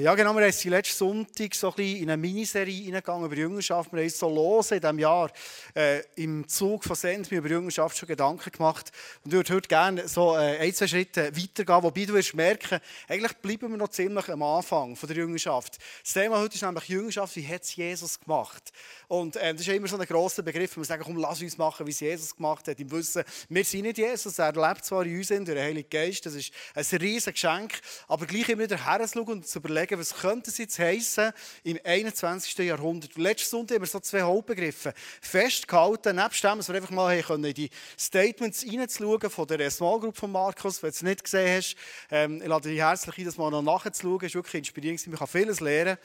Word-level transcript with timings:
Ja, 0.00 0.14
genau, 0.14 0.32
wir 0.36 0.52
sind 0.52 0.70
letzten 0.70 0.96
Sonntag 0.96 1.52
so 1.56 1.70
ein 1.70 1.74
bisschen 1.74 2.02
in 2.04 2.10
eine 2.10 2.16
Miniserie 2.16 2.84
hineingegangen 2.84 3.26
über 3.26 3.34
Jüngerschaft. 3.34 3.92
Wir 3.92 4.02
haben 4.02 4.08
so 4.08 4.28
los 4.28 4.70
in 4.70 4.78
diesem 4.78 5.00
Jahr 5.00 5.28
äh, 5.74 6.04
im 6.14 6.46
Zug 6.46 6.84
von 6.84 6.94
Send 6.94 7.32
über 7.32 7.48
Jüngerschaft 7.48 7.98
schon 7.98 8.06
Gedanken 8.06 8.52
gemacht. 8.52 8.92
Und 9.24 9.32
ich 9.32 9.36
würde 9.36 9.54
heute 9.54 9.66
gerne 9.66 10.06
so 10.06 10.36
äh, 10.36 10.56
ein, 10.58 10.72
zwei 10.72 10.86
Schritte 10.86 11.36
weitergehen, 11.36 11.82
wobei 11.82 12.04
du 12.04 12.14
wirst 12.14 12.32
merken, 12.32 12.78
eigentlich 13.08 13.32
bleiben 13.38 13.72
wir 13.72 13.76
noch 13.76 13.88
ziemlich 13.88 14.28
am 14.28 14.40
Anfang 14.44 14.94
von 14.94 15.08
der 15.08 15.16
Jüngerschaft. 15.16 15.78
Das 16.04 16.12
Thema 16.12 16.38
heute 16.38 16.54
ist 16.54 16.62
nämlich 16.62 16.84
Jüngerschaft, 16.84 17.34
wie 17.34 17.48
hat 17.48 17.64
es 17.64 17.74
Jesus 17.74 18.20
gemacht? 18.20 18.70
Und 19.08 19.34
äh, 19.34 19.52
das 19.52 19.62
ist 19.62 19.68
immer 19.68 19.88
so 19.88 19.98
ein 19.98 20.06
grosser 20.06 20.44
Begriff, 20.44 20.76
wenn 20.76 20.84
wir 20.84 20.86
sagen, 20.86 21.02
komm, 21.04 21.16
lass 21.16 21.42
uns 21.42 21.58
machen, 21.58 21.84
wie 21.88 21.90
es 21.90 21.98
Jesus 21.98 22.36
gemacht 22.36 22.68
hat. 22.68 22.78
Im 22.78 22.88
Wissen, 22.92 23.24
wir 23.48 23.64
sind 23.64 23.82
nicht 23.82 23.98
Jesus, 23.98 24.38
er 24.38 24.52
lebt 24.52 24.84
zwar 24.84 25.04
in 25.04 25.16
uns, 25.16 25.26
durch 25.26 25.44
den 25.44 25.58
Heiligen 25.58 25.90
Geist, 25.90 26.24
das 26.24 26.34
ist 26.34 26.52
ein 26.72 26.84
riesiges 26.98 27.34
Geschenk, 27.34 27.80
aber 28.06 28.26
gleich 28.26 28.48
immer 28.48 28.62
wieder 28.62 28.86
herzuschauen 28.86 29.38
und 29.38 29.48
zu 29.48 29.58
überlegen, 29.58 29.87
was 29.96 30.14
könnte 30.14 30.50
es 30.50 30.58
jetzt 30.58 30.78
heissen 30.78 31.32
im 31.62 31.78
21. 31.84 32.58
Jahrhundert. 32.58 33.16
Letzte 33.16 33.48
Sonntag 33.48 33.76
haben 33.76 33.82
wir 33.82 33.86
so 33.86 34.00
zwei 34.00 34.22
Hauptbegriffe 34.22 34.92
festgehalten, 35.20 36.16
nebst 36.16 36.42
dem, 36.42 36.56
dass 36.58 36.68
wir 36.68 36.74
einfach 36.74 36.90
mal 36.90 37.16
in 37.16 37.54
die 37.54 37.70
Statements 37.96 38.66
reinzuschauen 38.66 39.30
von 39.30 39.46
der 39.46 39.70
Small 39.70 40.00
Group 40.00 40.16
von 40.16 40.32
Markus, 40.32 40.82
wenn 40.82 40.90
du 40.90 40.94
es 40.94 41.02
nicht 41.02 41.24
gesehen 41.24 41.56
hast. 41.56 41.76
Ähm, 42.10 42.42
ich 42.42 42.48
lade 42.48 42.68
dich 42.68 42.78
herzlich 42.78 43.18
ein, 43.18 43.24
das 43.24 43.38
mal 43.38 43.50
nachzuschauen, 43.62 44.18
es 44.20 44.26
ist 44.26 44.34
wirklich 44.34 44.54
inspirierend, 44.54 45.06
man 45.06 45.18
kann 45.18 45.28
vieles 45.28 45.60
lernen. 45.60 45.96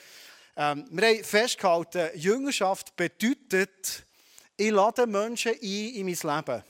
Ähm, 0.56 0.86
wir 0.92 1.08
haben 1.08 1.24
festgehalten, 1.24 2.10
Jüngerschaft 2.16 2.96
bedeutet, 2.96 4.06
ich 4.56 4.72
lade 4.72 5.08
Menschen 5.08 5.54
ein 5.54 5.60
in 5.60 6.06
mein 6.06 6.38
Leben. 6.38 6.64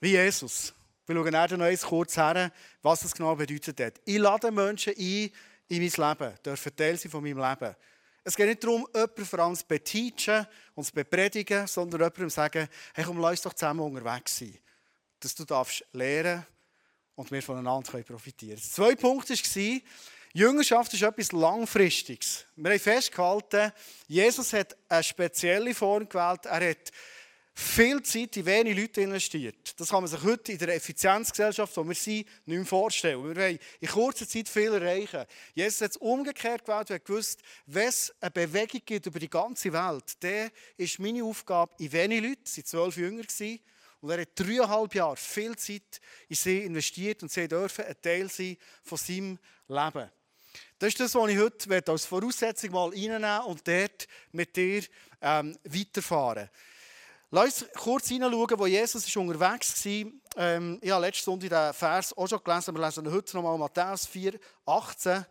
Wie 0.00 0.12
Jesus. 0.12 0.72
Wir 1.14 1.22
schauen 1.22 1.32
nachher 1.32 1.58
noch 1.58 1.88
kurz 1.88 2.16
her, 2.16 2.50
was 2.80 3.00
das 3.00 3.14
genau 3.14 3.36
bedeutet 3.36 3.78
hat. 3.80 4.00
Ich 4.06 4.16
lade 4.16 4.50
Menschen 4.50 4.94
ein 4.96 5.30
in 5.68 5.78
mein 5.78 5.80
Leben, 5.80 6.34
dürfen 6.42 6.74
Teil 6.74 6.96
sein 6.96 7.10
von 7.10 7.22
meinem 7.22 7.38
Leben. 7.38 7.76
Es 8.24 8.34
geht 8.34 8.46
nicht 8.46 8.64
darum, 8.64 8.86
jemanden 8.94 9.26
vor 9.26 9.38
allem 9.40 9.54
zu 9.54 9.66
beteachen 9.66 10.46
und 10.74 10.84
zu 10.84 10.92
bepredigen, 10.92 11.66
sondern 11.66 12.00
jemandem 12.00 12.30
zu 12.30 12.34
sagen, 12.34 12.68
hey, 12.94 13.04
komm, 13.04 13.18
lass 13.18 13.32
uns 13.32 13.42
doch 13.42 13.52
zusammen 13.52 13.80
unterwegs 13.80 14.38
sein. 14.38 14.56
Dass 15.20 15.34
du 15.34 15.44
darfst 15.44 15.84
lernen 15.92 16.46
und 17.14 17.30
wir 17.30 17.42
voneinander 17.42 18.02
profitieren 18.02 18.56
können. 18.56 18.62
Der 18.62 18.72
zweite 18.72 18.96
Punkt 18.96 19.28
war, 19.28 19.80
Jüngerschaft 20.32 20.94
ist 20.94 21.02
etwas 21.02 21.32
Langfristiges. 21.32 22.46
Wir 22.56 22.70
haben 22.70 22.80
festgehalten, 22.80 23.70
Jesus 24.08 24.54
hat 24.54 24.74
eine 24.88 25.02
spezielle 25.02 25.74
Form 25.74 26.08
gewählt. 26.08 26.46
Er 26.46 26.70
hat 26.70 26.90
viel 27.54 28.02
Zeit 28.02 28.36
in 28.36 28.46
wenige 28.46 28.80
Leute 28.80 29.02
investiert. 29.02 29.78
Das 29.78 29.90
kann 29.90 30.02
man 30.02 30.10
sich 30.10 30.22
heute 30.22 30.52
in 30.52 30.58
der 30.58 30.74
Effizienzgesellschaft, 30.74 31.76
wo 31.76 31.86
wir 31.86 31.94
sind, 31.94 32.26
nicht 32.46 32.46
mehr 32.46 32.64
vorstellen. 32.64 33.22
Wir 33.22 33.36
wollen 33.36 33.58
in 33.80 33.88
kurzer 33.88 34.26
Zeit 34.26 34.48
viel 34.48 34.72
erreichen. 34.72 35.24
Jesus 35.54 35.80
hat 35.82 35.90
es 35.90 35.96
umgekehrt 35.98 36.64
gewählt 36.64 36.90
und 36.90 37.04
gewusst, 37.04 37.40
wenn 37.66 37.88
es 37.88 38.12
eine 38.20 38.30
Bewegung 38.30 38.80
gibt 38.84 39.06
über 39.06 39.18
die 39.18 39.28
ganze 39.28 39.72
Welt, 39.72 40.04
dann 40.20 40.50
ist 40.76 40.98
meine 40.98 41.24
Aufgabe 41.24 41.74
in 41.78 41.92
wenige 41.92 42.28
Leute, 42.28 42.42
es 42.44 42.56
waren 42.56 42.64
zwölf 42.64 42.96
Jünger, 42.96 43.24
und 44.00 44.10
er 44.10 44.22
hat 44.22 44.30
dreieinhalb 44.34 44.94
Jahre 44.96 45.16
viel 45.16 45.54
Zeit 45.56 46.00
in 46.28 46.34
sie 46.34 46.64
investiert 46.64 47.22
und 47.22 47.30
sie 47.30 47.46
dürfen 47.46 47.84
ein 47.84 47.94
Teil 48.02 48.28
sein 48.28 48.56
von 48.82 48.98
seinem 48.98 49.38
Leben. 49.68 50.10
Das 50.78 50.88
ist 50.88 50.98
das, 50.98 51.14
was 51.14 51.30
ich 51.30 51.38
heute 51.38 51.82
als 51.86 52.04
Voraussetzung 52.04 52.72
mal 52.72 52.88
reinnehmen 52.88 53.40
und 53.42 53.66
dort 53.66 54.08
mit 54.32 54.56
dir 54.56 54.82
ähm, 55.20 55.56
weiterfahren 55.62 56.50
Lass 57.34 57.62
uns 57.62 57.72
kurz 57.72 58.08
hineinschauen, 58.08 58.58
wo 58.58 58.66
Jesus 58.66 59.06
ist 59.06 59.16
unterwegs 59.16 59.86
war. 59.86 60.12
Ähm, 60.36 60.78
ich 60.82 60.90
habe 60.90 61.06
letzte 61.06 61.22
Stunde 61.22 61.48
den 61.48 61.72
Vers 61.72 62.14
auch 62.14 62.28
schon 62.28 62.44
gelesen, 62.44 62.76
wir 62.76 62.84
lesen 62.84 63.10
heute 63.10 63.34
nochmal 63.34 63.56
Matthäus 63.56 64.04
4, 64.04 64.38
18 64.66 65.24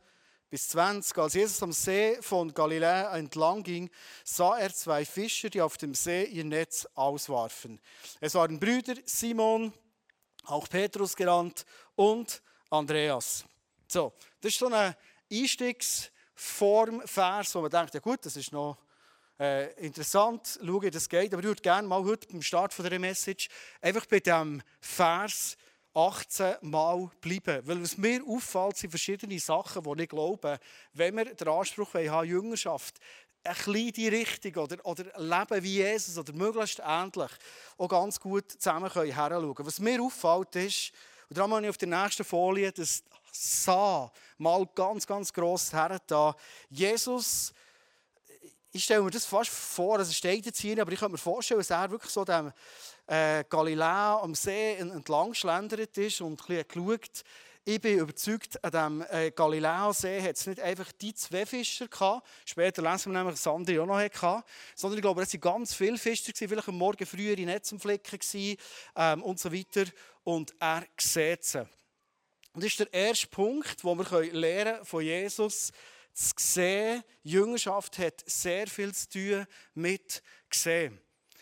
bis 0.49 0.69
20. 0.69 1.15
Als 1.19 1.35
Jesus 1.35 1.61
am 1.61 1.71
See 1.71 2.17
von 2.21 2.51
Galiläa 2.51 3.15
entlang 3.15 3.61
ging, 3.61 3.87
sah 4.23 4.57
er 4.57 4.73
zwei 4.73 5.05
Fischer, 5.05 5.51
die 5.51 5.61
auf 5.61 5.77
dem 5.77 5.93
See 5.93 6.23
ihr 6.23 6.43
Netz 6.43 6.87
auswarfen. 6.95 7.79
Es 8.19 8.33
waren 8.33 8.59
Brüder 8.59 8.95
Simon, 9.05 9.71
auch 10.45 10.67
Petrus 10.67 11.15
genannt, 11.15 11.67
und 11.95 12.41
Andreas. 12.71 13.45
So, 13.87 14.11
das 14.41 14.53
ist 14.53 14.57
so 14.57 14.65
eine 14.65 14.97
Einstiegsform-Vers, 15.31 17.53
wo 17.53 17.61
man 17.61 17.69
denkt, 17.69 17.93
ja 17.93 17.99
gut, 17.99 18.25
das 18.25 18.37
ist 18.37 18.51
noch 18.51 18.79
äh, 19.41 19.71
interessant, 19.85 20.59
schauen, 20.63 20.91
das 20.91 21.09
geht. 21.09 21.33
Aber 21.33 21.41
ich 21.41 21.47
würde 21.47 21.61
gerne 21.63 21.87
mal 21.87 22.03
heute 22.03 22.27
beim 22.27 22.43
Start 22.43 22.77
dieser 22.77 22.99
Message 22.99 23.49
einfach 23.81 24.05
bei 24.05 24.19
diesem 24.19 24.61
Vers 24.79 25.57
18 25.95 26.57
Mal 26.61 27.09
bleiben. 27.19 27.67
Weil 27.67 27.81
was 27.81 27.97
mir 27.97 28.21
auffällt, 28.23 28.77
sind 28.77 28.91
verschiedene 28.91 29.39
Sachen, 29.39 29.83
die 29.83 30.03
ich 30.03 30.09
glaube, 30.09 30.59
wenn 30.93 31.17
wir 31.17 31.33
den 31.33 31.47
Anspruch 31.47 31.93
haben, 31.95 32.27
Jüngerschaft, 32.27 32.99
ein 33.43 33.55
bisschen 33.55 33.93
die 33.93 34.07
Richtung 34.09 34.63
oder, 34.63 34.85
oder 34.85 35.05
leben 35.17 35.63
wie 35.63 35.77
Jesus 35.77 36.19
oder 36.19 36.33
möglichst 36.33 36.79
ähnlich, 36.85 37.31
auch 37.79 37.89
ganz 37.89 38.19
gut 38.19 38.51
zusammen 38.51 38.91
können 38.91 39.11
herschauen. 39.11 39.55
Was 39.57 39.79
mir 39.79 40.03
auffällt 40.03 40.55
ist, 40.55 40.91
und 41.29 41.37
darum 41.37 41.53
habe 41.53 41.63
ich 41.63 41.69
auf 41.69 41.77
der 41.77 41.87
nächsten 41.87 42.23
Folie 42.23 42.71
das 42.71 43.03
sah 43.31 44.11
mal 44.37 44.67
ganz, 44.75 45.07
ganz 45.07 45.33
gross 45.33 45.73
her 45.73 45.97
da. 46.05 46.35
Jesus 46.69 47.53
ich 48.73 48.85
stelle 48.85 49.03
mir 49.03 49.11
das 49.11 49.25
fast 49.25 49.49
vor, 49.49 49.99
es 49.99 50.15
steht 50.15 50.45
jetzt 50.45 50.59
hier, 50.59 50.81
aber 50.81 50.91
ich 50.91 50.99
könnte 50.99 51.13
mir 51.13 51.17
vorstellen, 51.17 51.59
dass 51.59 51.69
er 51.69 51.91
wirklich 51.91 52.11
so 52.11 52.23
dem 52.23 52.53
äh, 53.07 53.43
Galiläa 53.49 54.19
am 54.21 54.33
See 54.33 54.75
entlang 54.75 55.33
schlendert 55.33 55.97
ist 55.97 56.21
und 56.21 56.39
ein 56.41 56.63
bisschen 56.63 56.67
geschaut. 56.67 57.23
Ich 57.63 57.79
bin 57.79 57.99
überzeugt, 57.99 58.63
an 58.63 58.71
diesem 58.71 59.05
äh, 59.11 59.31
Galiläa-See 59.31 60.21
hat 60.21 60.35
es 60.35 60.47
nicht 60.47 60.59
einfach 60.61 60.91
die 60.93 61.13
zwei 61.13 61.45
Fischer 61.45 61.87
gehabt, 61.87 62.27
später 62.45 62.81
lesen 62.81 63.11
wir 63.11 63.19
nämlich, 63.19 63.35
dass 63.35 63.45
andere 63.45 63.83
auch 63.83 63.85
noch 63.85 63.99
hatten, 63.99 64.43
sondern 64.73 64.97
ich 64.97 65.03
glaube, 65.03 65.21
es 65.21 65.33
waren 65.33 65.41
ganz 65.41 65.73
viele 65.73 65.97
Fischer, 65.97 66.31
vielleicht 66.33 66.67
am 66.67 66.77
Morgen 66.77 67.05
früher 67.05 67.37
in 67.37 67.45
Netz 67.45 67.71
am 67.71 67.79
Flecken 67.79 68.19
ähm, 68.95 69.21
und 69.21 69.39
so 69.39 69.53
weiter. 69.53 69.85
Und 70.23 70.55
er 70.59 70.85
sieht 70.97 71.43
sie. 71.43 71.59
Und 72.53 72.63
das 72.63 72.71
ist 72.71 72.79
der 72.79 72.93
erste 72.93 73.27
Punkt, 73.27 73.83
wo 73.83 73.95
wir 73.95 74.33
lernen 74.33 74.83
von 74.83 75.03
Jesus 75.03 75.71
zu 76.13 76.33
sehen, 76.37 77.03
Jüngerschaft 77.23 77.97
hat 77.99 78.23
sehr 78.25 78.67
viel 78.67 78.93
zu 78.93 79.09
tun 79.09 79.45
mit 79.73 80.21
sehen. 80.51 80.99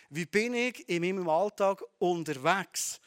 Wie 0.10 0.26
bin 0.26 0.54
ich 0.54 0.88
in 0.90 1.02
meinem 1.02 1.30
Alltag 1.30 1.84
unterwegs? 2.00 3.00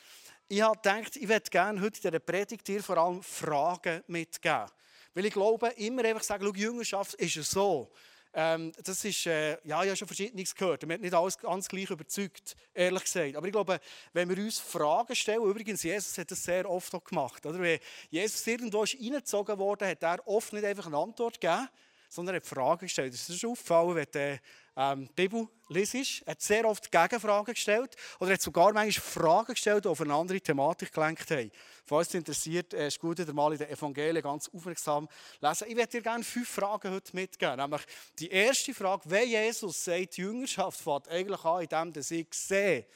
Ich 0.49 0.61
habe 0.61 0.77
gedacht, 0.77 1.17
ich 1.17 1.29
werde 1.29 1.51
gerne 1.51 1.81
heute 1.81 1.97
in 1.97 2.11
dieser 2.11 2.19
Predigt 2.21 2.69
dir 2.69 2.83
vor 2.83 2.99
allem 2.99 3.23
Fragen 3.23 4.03
mitgeben. 4.07 4.67
Weil 5.15 5.27
ich 5.27 5.33
glaube, 5.33 5.69
immer 5.69 6.05
einfach 6.05 6.23
sagen, 6.23 6.45
schau, 6.45 6.55
Jüngerschaft 6.55 7.15
ist 7.15 7.51
so. 7.51 7.91
Ähm, 8.35 8.73
das 8.83 9.05
ist, 9.05 9.27
äh, 9.27 9.59
ja, 9.65 9.83
ich 9.83 9.89
habe 9.89 9.97
schon 9.97 10.09
Verschiedenes 10.09 10.55
gehört. 10.55 10.89
Wir 10.89 10.95
haben 10.95 11.03
nicht 11.03 11.13
alles 11.13 11.37
ganz 11.37 11.69
gleich 11.69 11.91
überzeugt, 11.91 12.57
ehrlich 12.73 13.05
gesagt. 13.05 13.37
Aber 13.37 13.47
ich 13.47 13.53
glaube, 13.53 13.79
wenn 14.15 14.29
wir 14.29 14.39
uns 14.43 14.59
Fragen 14.59 15.15
stellen, 15.15 15.43
übrigens, 15.43 15.83
Jesus 15.83 16.17
hat 16.17 16.31
das 16.31 16.43
sehr 16.43 16.69
oft 16.69 16.95
auch 16.95 17.05
gemacht. 17.05 17.45
Oder? 17.45 17.59
Wenn 17.59 17.79
Jesus 18.11 18.47
irgendwo 18.47 18.85
ist 18.85 18.95
reingezogen 18.95 19.59
wurde, 19.59 19.87
hat 19.87 20.03
er 20.03 20.27
oft 20.27 20.53
nicht 20.55 20.65
einfach 20.65 20.87
eine 20.87 20.97
Antwort 20.97 21.41
gegeben, 21.41 21.69
sondern 22.09 22.37
er 22.37 22.41
hat 22.41 22.47
Fragen 22.47 22.87
gestellt. 22.87 23.13
Das 23.13 23.29
ist 23.29 23.45
auffallen, 23.45 23.97
wenn 23.97 24.07
du 24.11 24.41
ähm, 24.77 25.09
Bibel. 25.15 25.49
Er 25.69 25.83
hat 26.27 26.43
sehr 26.43 26.67
oft 26.67 26.91
Gegenfragen 26.91 27.55
gestellt 27.55 27.97
oder 28.21 28.31
er 28.31 28.35
hat 28.35 28.43
sogar 28.43 28.73
manchmal 28.73 28.93
Fragen 28.93 29.55
gestellt, 29.55 29.85
die 29.85 29.89
auf 29.89 30.01
eine 30.03 30.13
andere 30.13 30.41
Thematik 30.41 30.93
gelenkt 30.93 31.31
haben. 31.31 31.51
Falls 31.87 32.09
es 32.09 32.15
interessiert, 32.15 32.75
ist 32.75 33.01
gut, 33.01 33.19
wieder 33.19 33.33
mal 33.33 33.53
in 33.53 33.59
den 33.59 33.71
Evangelien 33.71 34.23
ganz 34.23 34.51
aufmerksam 34.53 35.09
lesen. 35.41 35.69
Ich 35.69 35.77
werde 35.77 35.93
dir 35.93 36.03
gerne 36.03 36.25
fünf 36.25 36.49
Fragen 36.49 36.93
heute 36.93 37.17
mitgeben. 37.17 37.57
Nämlich 37.57 37.83
die 38.19 38.31
erste 38.31 38.75
Frage, 38.75 39.03
wer 39.07 39.25
Jesus 39.25 39.85
sagt, 39.85 40.17
die 40.17 40.23
Jüngerschaft 40.23 40.81
fängt 40.81 41.09
eigentlich 41.09 41.45
an, 41.45 41.63
indem 41.63 41.93
dass 41.93 42.11
ich 42.11 42.29
sehe, 42.33 42.87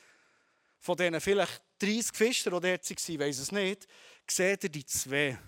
von 0.78 0.97
diesen 0.97 1.20
vielleicht 1.20 1.62
30 1.78 2.16
Fischern, 2.16 2.54
die 2.54 2.69
dort 2.69 2.91
waren, 2.91 3.20
weiß 3.20 3.38
es 3.38 3.53
nicht, 3.53 3.88
seht 4.26 4.64
ihr 4.64 4.70
die 4.70 4.84
zwei 4.84 5.38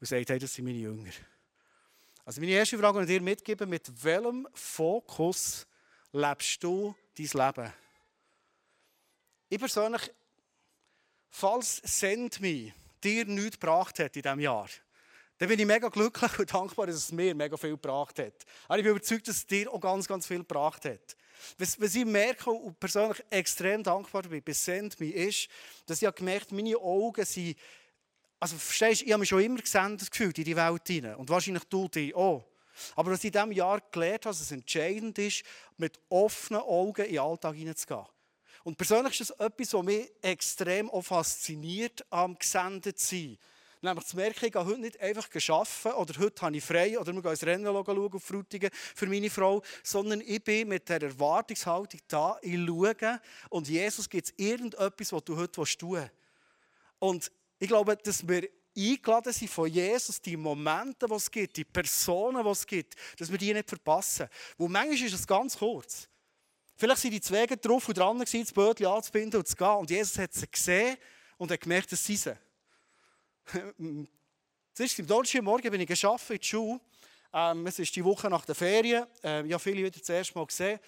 und 0.00 0.06
sagt, 0.06 0.30
hey, 0.30 0.38
das 0.38 0.54
sind 0.54 0.64
meine 0.64 0.78
Jünger. 0.78 1.10
Also 2.24 2.40
meine 2.40 2.52
erste 2.52 2.78
Frage 2.78 3.00
an 3.00 3.06
dir 3.06 3.20
mitgeben, 3.20 3.68
mit 3.68 3.90
welchem 4.04 4.46
Fokus 4.54 5.66
lebst 6.12 6.62
du 6.62 6.94
dein 7.18 7.26
Leben? 7.46 7.72
Ich 9.48 9.58
persönlich, 9.58 10.10
falls 11.28 11.82
Send 11.84 12.40
Me 12.40 12.72
dir 13.02 13.24
nichts 13.24 13.58
gebracht 13.58 13.98
hat 13.98 14.14
in 14.14 14.22
diesem 14.22 14.38
Jahr, 14.38 14.68
dann 15.38 15.48
bin 15.48 15.58
ich 15.58 15.66
mega 15.66 15.88
glücklich 15.88 16.38
und 16.38 16.54
dankbar, 16.54 16.86
dass 16.86 16.94
es 16.94 17.10
mir 17.10 17.34
mega 17.34 17.56
viel 17.56 17.72
gebracht 17.72 18.20
hat. 18.20 18.46
Aber 18.68 18.78
ich 18.78 18.84
bin 18.84 18.92
überzeugt, 18.92 19.26
dass 19.26 19.38
es 19.38 19.46
dir 19.46 19.72
auch 19.72 19.80
ganz, 19.80 20.06
ganz 20.06 20.24
viel 20.24 20.38
gebracht 20.38 20.84
hat. 20.84 21.16
Was, 21.58 21.80
was 21.80 21.96
ich 21.96 22.04
merke 22.04 22.50
und 22.50 22.78
persönlich 22.78 23.20
extrem 23.30 23.82
dankbar 23.82 24.22
bin 24.22 24.44
bei 24.44 24.52
Send 24.52 25.00
Me 25.00 25.10
ist, 25.10 25.48
dass 25.86 26.00
ich 26.00 26.14
gemerkt 26.14 26.52
habe, 26.52 26.62
meine 26.62 26.76
Augen 26.76 27.24
sind 27.24 27.56
also 28.42 28.56
verstehst, 28.56 29.02
ich 29.02 29.12
habe 29.12 29.20
mich 29.20 29.28
schon 29.28 29.40
immer 29.40 29.60
gesendet 29.60 30.10
gefühlt 30.10 30.36
in 30.36 30.44
die 30.44 30.56
Welt 30.56 30.82
hinein. 30.88 31.14
Und 31.14 31.30
wahrscheinlich 31.30 31.62
du 31.66 31.86
dich 31.86 32.12
auch. 32.12 32.44
Aber 32.96 33.12
was 33.12 33.20
ich 33.20 33.26
in 33.26 33.32
diesem 33.32 33.52
Jahr 33.52 33.80
gelernt 33.92 34.26
habe, 34.26 34.34
dass 34.34 34.40
es 34.40 34.50
entscheidend 34.50 35.16
ist, 35.18 35.44
mit 35.76 36.00
offenen 36.08 36.62
Augen 36.62 37.04
in 37.04 37.12
den 37.12 37.20
Alltag 37.20 37.54
hineinzugehen. 37.54 38.04
Und 38.64 38.76
persönlich 38.76 39.20
ist 39.20 39.30
das 39.30 39.38
etwas, 39.38 39.74
was 39.74 39.84
mich 39.84 40.10
extrem 40.22 40.90
auch 40.90 41.02
fasziniert 41.02 42.04
am 42.10 42.36
gesendet 42.36 42.98
sein. 42.98 43.38
Nämlich 43.80 44.06
zu 44.06 44.16
merken, 44.16 44.44
ich 44.44 44.52
gehe 44.52 44.64
heute 44.64 44.80
nicht 44.80 45.00
einfach 45.00 45.28
arbeiten 45.28 45.96
oder 46.00 46.18
heute 46.18 46.42
habe 46.42 46.56
ich 46.56 46.64
frei 46.64 46.98
oder 46.98 47.12
wir 47.12 47.22
gehen 47.22 47.30
ins 47.30 47.46
Rennen 47.46 47.64
schauen 47.64 48.12
auf 48.12 48.24
Frutigen 48.24 48.70
für 48.72 49.06
meine 49.06 49.30
Frau, 49.30 49.62
sondern 49.84 50.20
ich 50.20 50.42
bin 50.42 50.68
mit 50.68 50.88
der 50.88 51.02
Erwartungshaltung 51.02 52.00
da, 52.08 52.38
ich 52.42 52.58
schaue 52.58 53.20
und 53.50 53.68
Jesus 53.68 54.08
gibt 54.08 54.26
es 54.26 54.34
irgendetwas, 54.36 55.12
was 55.12 55.24
du 55.24 55.36
heute 55.36 55.52
tun 55.52 55.92
willst. 55.92 56.10
Und 56.98 57.32
ich 57.62 57.68
glaube, 57.68 57.96
dass 57.96 58.26
wir 58.26 58.48
eingeladen 58.76 59.32
sind 59.32 59.48
von 59.48 59.68
Jesus, 59.68 60.20
die 60.20 60.36
Momente, 60.36 61.06
die 61.06 61.14
es 61.14 61.30
gibt, 61.30 61.56
die 61.56 61.64
Personen, 61.64 62.42
die 62.42 62.50
es 62.50 62.66
gibt, 62.66 62.96
dass 63.16 63.30
wir 63.30 63.38
die 63.38 63.54
nicht 63.54 63.68
verpassen. 63.68 64.28
Wo 64.58 64.66
manchmal 64.66 65.06
ist 65.06 65.14
es 65.14 65.24
ganz 65.24 65.56
kurz. 65.56 66.08
Vielleicht 66.74 67.02
sind 67.02 67.12
die 67.12 67.20
zwei 67.20 67.46
drauf 67.46 67.86
und 67.86 67.96
dran, 67.96 68.18
das 68.18 68.52
Bötchen 68.52 68.86
anzubinden 68.86 69.38
und 69.38 69.46
zu 69.46 69.54
gehen. 69.54 69.76
Und 69.76 69.90
Jesus 69.90 70.18
hat 70.18 70.32
sie 70.32 70.50
gesehen 70.50 70.96
und 71.38 71.52
hat 71.52 71.60
gemerkt, 71.60 71.92
dass 71.92 72.04
sie 72.04 72.16
sie. 72.16 72.36
Zuerst 74.74 74.98
am 74.98 75.06
Donnerstagmorgen 75.06 75.70
bin 75.70 75.82
ich 75.82 75.86
geschafft 75.86 76.30
in 76.30 76.38
die 76.38 76.44
Schule. 76.44 76.80
Ähm, 77.32 77.64
es 77.68 77.78
ist 77.78 77.94
die 77.94 78.04
Woche 78.04 78.28
nach 78.28 78.44
der 78.44 78.56
Ferien. 78.56 79.06
Ähm, 79.22 79.46
ich 79.46 79.52
habe 79.52 79.62
viele 79.62 79.84
wieder 79.84 80.00
das 80.00 80.08
erste 80.08 80.36
Mal 80.36 80.46
gesehen. 80.46 80.80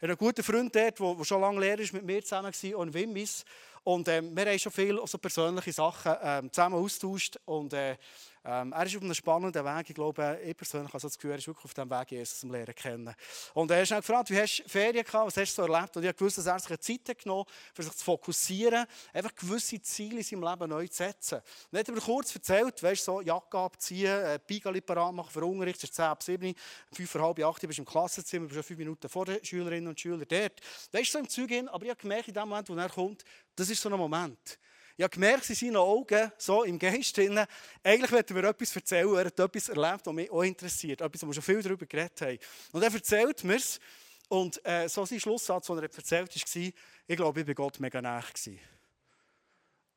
Ein 0.00 0.16
guter 0.16 0.42
Freund 0.42 0.74
dort, 0.74 0.98
der 0.98 1.24
schon 1.24 1.40
lange 1.42 1.60
Lehrer 1.60 1.78
ist, 1.78 1.92
mit 1.92 2.04
mir 2.04 2.22
zusammen 2.22 2.52
war, 2.52 2.82
in 2.82 2.94
Wimmis. 2.94 3.44
Und 3.84 4.08
ähm, 4.08 4.36
wir 4.36 4.46
haben 4.46 4.58
schon 4.58 4.72
viele 4.72 5.06
so 5.06 5.18
persönliche 5.18 5.72
Sachen 5.72 6.14
ähm, 6.22 6.52
zusammen 6.52 6.76
austauscht. 6.76 7.38
Und 7.44 7.72
äh, 7.72 7.96
ähm, 8.44 8.72
er 8.72 8.86
ist 8.86 8.96
auf 8.96 9.02
einem 9.02 9.14
spannenden 9.14 9.64
Weg. 9.64 9.90
Ich 9.90 9.94
glaube, 9.94 10.40
ich 10.44 10.56
persönlich 10.56 10.92
habe 10.92 11.00
das 11.00 11.16
Gefühl, 11.16 11.30
er 11.30 11.38
ist 11.38 11.46
wirklich 11.46 11.64
auf 11.64 11.74
dem 11.74 11.88
Weg, 11.90 12.10
Jesus 12.10 12.40
zu 12.40 12.48
lernen 12.48 12.74
kennen. 12.74 13.14
Und 13.54 13.70
er 13.70 13.84
hat 13.84 13.88
gefragt, 13.88 14.30
wie 14.30 14.40
hast 14.40 14.64
du 14.64 14.68
Ferien 14.68 15.04
gehabt, 15.04 15.26
was 15.26 15.36
hast 15.36 15.56
du 15.56 15.62
so 15.62 15.72
erlebt? 15.72 15.96
Und 15.96 16.04
ich 16.04 16.20
wusste, 16.20 16.42
dass 16.42 16.68
er 16.68 16.76
sich 16.76 17.02
Zeit 17.04 17.18
genommen 17.18 17.44
für 17.72 17.82
sich 17.84 17.92
zu 17.92 18.04
fokussieren, 18.04 18.84
einfach 19.12 19.34
gewisse 19.34 19.80
Ziele 19.80 20.18
in 20.18 20.22
seinem 20.22 20.42
Leben 20.42 20.70
neu 20.70 20.88
zu 20.88 20.96
setzen. 20.96 21.36
Und 21.70 21.78
er 21.78 21.80
hat 21.80 21.88
mir 21.88 22.00
kurz 22.00 22.34
erzählt, 22.34 22.82
weißt 22.82 23.06
du, 23.06 23.12
so 23.12 23.20
Jacke 23.20 23.58
abziehen, 23.58 24.40
äh, 24.40 24.80
parat 24.80 25.14
machen 25.14 25.30
für 25.30 25.44
Unterricht, 25.44 25.78
es 25.78 25.84
ist 25.84 25.94
10 25.94 26.04
ab 26.06 26.22
7, 26.22 26.54
5 26.92 27.10
vor 27.10 27.22
halb 27.22 27.38
8, 27.38 27.66
bist 27.66 27.78
im 27.78 27.84
Klassenzimmer, 27.84 28.46
bist 28.46 28.56
schon 28.56 28.64
5 28.64 28.78
Minuten 28.78 29.08
vor 29.08 29.26
den 29.26 29.44
Schülerinnen 29.44 29.88
und 29.88 30.00
Schülern 30.00 30.24
dort. 30.28 30.60
Weißt 30.90 31.08
du, 31.08 31.12
so 31.12 31.18
im 31.18 31.28
Zeug 31.28 31.52
aber 31.70 31.84
ich 31.84 31.90
habe 31.90 32.00
gemerkt, 32.00 32.28
in 32.28 32.34
dem 32.34 32.48
Moment, 32.48 32.68
wo 32.68 32.74
er 32.74 32.88
kommt, 32.88 33.24
das 33.54 33.68
ist 33.68 33.80
so 33.80 33.88
ein 33.88 33.98
Moment. 33.98 34.58
Ich 34.96 35.02
habe 35.02 35.12
gemerkt 35.12 35.48
in 35.48 35.56
seinen 35.56 35.76
Augen, 35.76 36.32
so 36.38 36.64
im 36.64 36.78
Geist 36.78 37.16
drin, 37.16 37.44
eigentlich 37.82 38.12
wollte 38.12 38.34
mir 38.34 38.48
etwas 38.48 38.76
erzählen, 38.76 39.14
er 39.14 39.26
hat 39.26 39.40
etwas 39.40 39.68
erlebt, 39.68 40.06
was 40.06 40.14
mich 40.14 40.30
auch 40.30 40.42
interessiert, 40.42 41.00
etwas, 41.00 41.22
wo 41.22 41.26
wir 41.28 41.34
schon 41.34 41.42
viel 41.42 41.62
darüber 41.62 41.86
geredet 41.86 42.20
haben. 42.20 42.38
Und 42.72 42.82
er 42.82 42.92
erzählt 42.92 43.44
mir 43.44 43.56
es, 43.56 43.80
und 44.28 44.64
äh, 44.64 44.88
so 44.88 45.04
sein 45.04 45.20
Schlusssatz, 45.20 45.66
den 45.66 45.76
er 45.76 45.82
erzählt 45.82 46.34
hat, 46.34 46.54
war, 46.56 46.62
ich 46.62 47.16
glaube, 47.16 47.40
ich 47.40 47.46
war 47.46 47.54
Gott 47.54 47.80
mega 47.80 48.00
nah. 48.00 48.22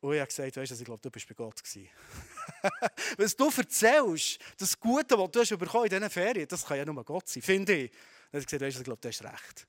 Und 0.01 0.13
ich 0.13 0.19
habe 0.19 0.27
gesagt, 0.27 0.57
weißt 0.57 0.71
du, 0.71 0.75
ich 0.75 0.83
glaube, 0.83 1.01
du 1.01 1.09
bist 1.09 1.27
bei 1.27 1.33
Gott. 1.33 1.61
Was 3.17 3.35
du 3.35 3.49
erzählst, 3.49 4.39
das 4.57 4.77
Gute, 4.77 5.17
was 5.17 5.31
du 5.31 5.39
hast 5.39 5.51
in 5.51 5.89
diesen 5.89 6.09
Ferien, 6.09 6.47
das 6.47 6.65
kann 6.65 6.77
ja 6.77 6.85
nur 6.85 7.03
Gott 7.03 7.29
sein, 7.29 7.41
finde 7.41 7.73
ich. 7.73 7.91
Dann 7.91 7.99
habe 8.33 8.39
ich 8.39 8.45
gesagt, 8.45 8.61
weißt 8.61 8.75
du, 8.75 8.81
ich 8.81 8.85
glaube, 8.85 9.01
du 9.01 9.07
hast 9.07 9.23
recht. 9.23 9.67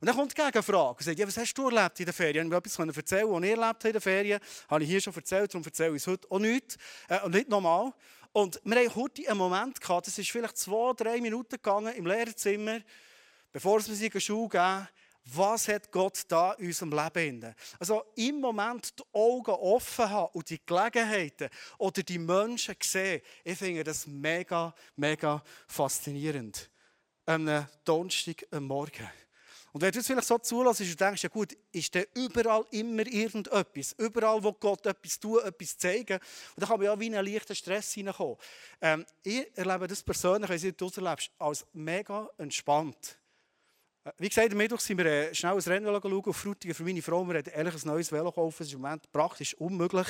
Und 0.00 0.06
dann 0.06 0.16
kommt 0.16 0.36
die 0.36 0.42
Gegenfrage 0.42 0.98
und 0.98 1.02
sagt, 1.02 1.18
ja, 1.18 1.26
was 1.26 1.36
hast 1.36 1.54
du 1.54 1.68
erlebt 1.68 2.00
in 2.00 2.06
den 2.06 2.14
Ferien? 2.14 2.46
Ich 2.46 2.52
etwas 2.52 2.78
erzählen, 2.78 3.30
was 3.30 3.42
ich 3.42 3.50
erlebt 3.50 3.62
habe 3.62 3.88
in 3.88 3.92
den 3.92 4.00
Ferien. 4.00 4.40
Habe 4.68 4.84
ich 4.84 4.90
hier 4.90 5.00
schon 5.00 5.14
erzählt, 5.14 5.52
darum 5.52 5.64
erzähle 5.64 5.90
ich 5.90 6.02
es 6.02 6.06
heute 6.06 6.30
auch 6.30 6.38
nicht. 6.38 6.76
Äh, 7.08 7.28
nicht 7.28 7.48
nochmal. 7.48 7.92
Und 8.32 8.60
wir 8.64 8.76
hatten 8.80 8.94
heute 8.96 9.28
einen 9.28 9.38
Moment 9.38 9.80
gehabt, 9.80 10.08
das 10.08 10.18
ist 10.18 10.30
vielleicht 10.30 10.58
zwei, 10.58 10.92
drei 10.92 11.20
Minuten 11.20 11.50
gegangen 11.50 11.94
im 11.94 12.04
Lehrerzimmer, 12.04 12.80
bevor 13.52 13.76
wir 13.86 13.94
sie 13.94 14.06
in 14.06 14.10
die 14.10 14.20
Schule 14.20 14.48
gehen. 14.48 14.88
Was 15.26 15.68
hat 15.68 15.90
Gott 15.90 16.22
da 16.28 16.52
in 16.54 16.66
unserem 16.66 16.90
Leben? 16.90 17.54
Also 17.78 18.04
im 18.16 18.40
Moment 18.40 18.98
die 18.98 19.04
Augen 19.12 19.52
offen 19.52 20.10
haben 20.10 20.30
und 20.34 20.50
die 20.50 20.60
Gelegenheiten 20.66 21.48
oder 21.78 22.02
die 22.02 22.18
Menschen 22.18 22.74
sehen, 22.82 23.22
ich 23.42 23.56
finde 23.56 23.84
das 23.84 24.06
mega, 24.06 24.74
mega 24.96 25.42
faszinierend. 25.66 26.68
Am 27.26 27.66
Donnerstag 27.84 28.44
am 28.50 28.64
Morgen. 28.64 29.08
Und 29.74 29.80
wenn 29.80 29.90
du 29.90 29.98
es 29.98 30.06
vielleicht 30.06 30.28
so 30.28 30.38
zulässt 30.38 30.82
und 30.82 31.00
denkst, 31.00 31.24
ja 31.24 31.28
gut, 31.28 31.56
ist 31.72 31.92
da 31.96 32.00
überall 32.14 32.64
immer 32.70 33.04
irgendetwas, 33.08 33.92
überall, 33.98 34.40
wo 34.40 34.52
Gott 34.52 34.86
etwas 34.86 35.18
tut, 35.18 35.42
etwas 35.42 35.76
zeigen, 35.76 36.20
und 36.54 36.60
dann 36.62 36.68
kann 36.68 36.78
man 36.78 36.86
ja 36.86 37.00
wie 37.00 37.08
in 37.08 37.16
einen 37.16 37.26
leichten 37.26 37.56
Stress 37.56 37.92
hineinkommen. 37.92 38.36
Ähm, 38.80 39.04
ich 39.24 39.50
erlebe 39.58 39.88
das 39.88 40.00
persönlich, 40.00 40.48
wenn 40.48 40.76
du 40.76 40.86
es 40.86 40.96
erlebst, 40.96 41.32
als 41.40 41.66
mega 41.72 42.30
entspannt. 42.38 43.18
Wie 44.18 44.28
gesagt, 44.28 44.52
am 44.52 44.58
Mittwoch 44.58 44.80
sind 44.80 44.98
wir 44.98 45.34
schnell 45.34 45.54
ein 45.54 45.60
Rennen 45.60 45.86
schauen 45.86 46.24
auf 46.26 46.36
Frutigen 46.36 46.74
für 46.74 46.82
meine 46.82 47.00
Frau. 47.00 47.26
Wir 47.26 47.38
haben 47.38 47.50
ehrlich 47.50 47.74
ein 47.74 47.88
neues 47.88 48.12
Velo 48.12 48.30
kaufen. 48.30 48.56
Das 48.58 48.66
ist 48.66 48.74
im 48.74 48.82
Moment 48.82 49.10
praktisch 49.10 49.54
unmöglich. 49.54 50.08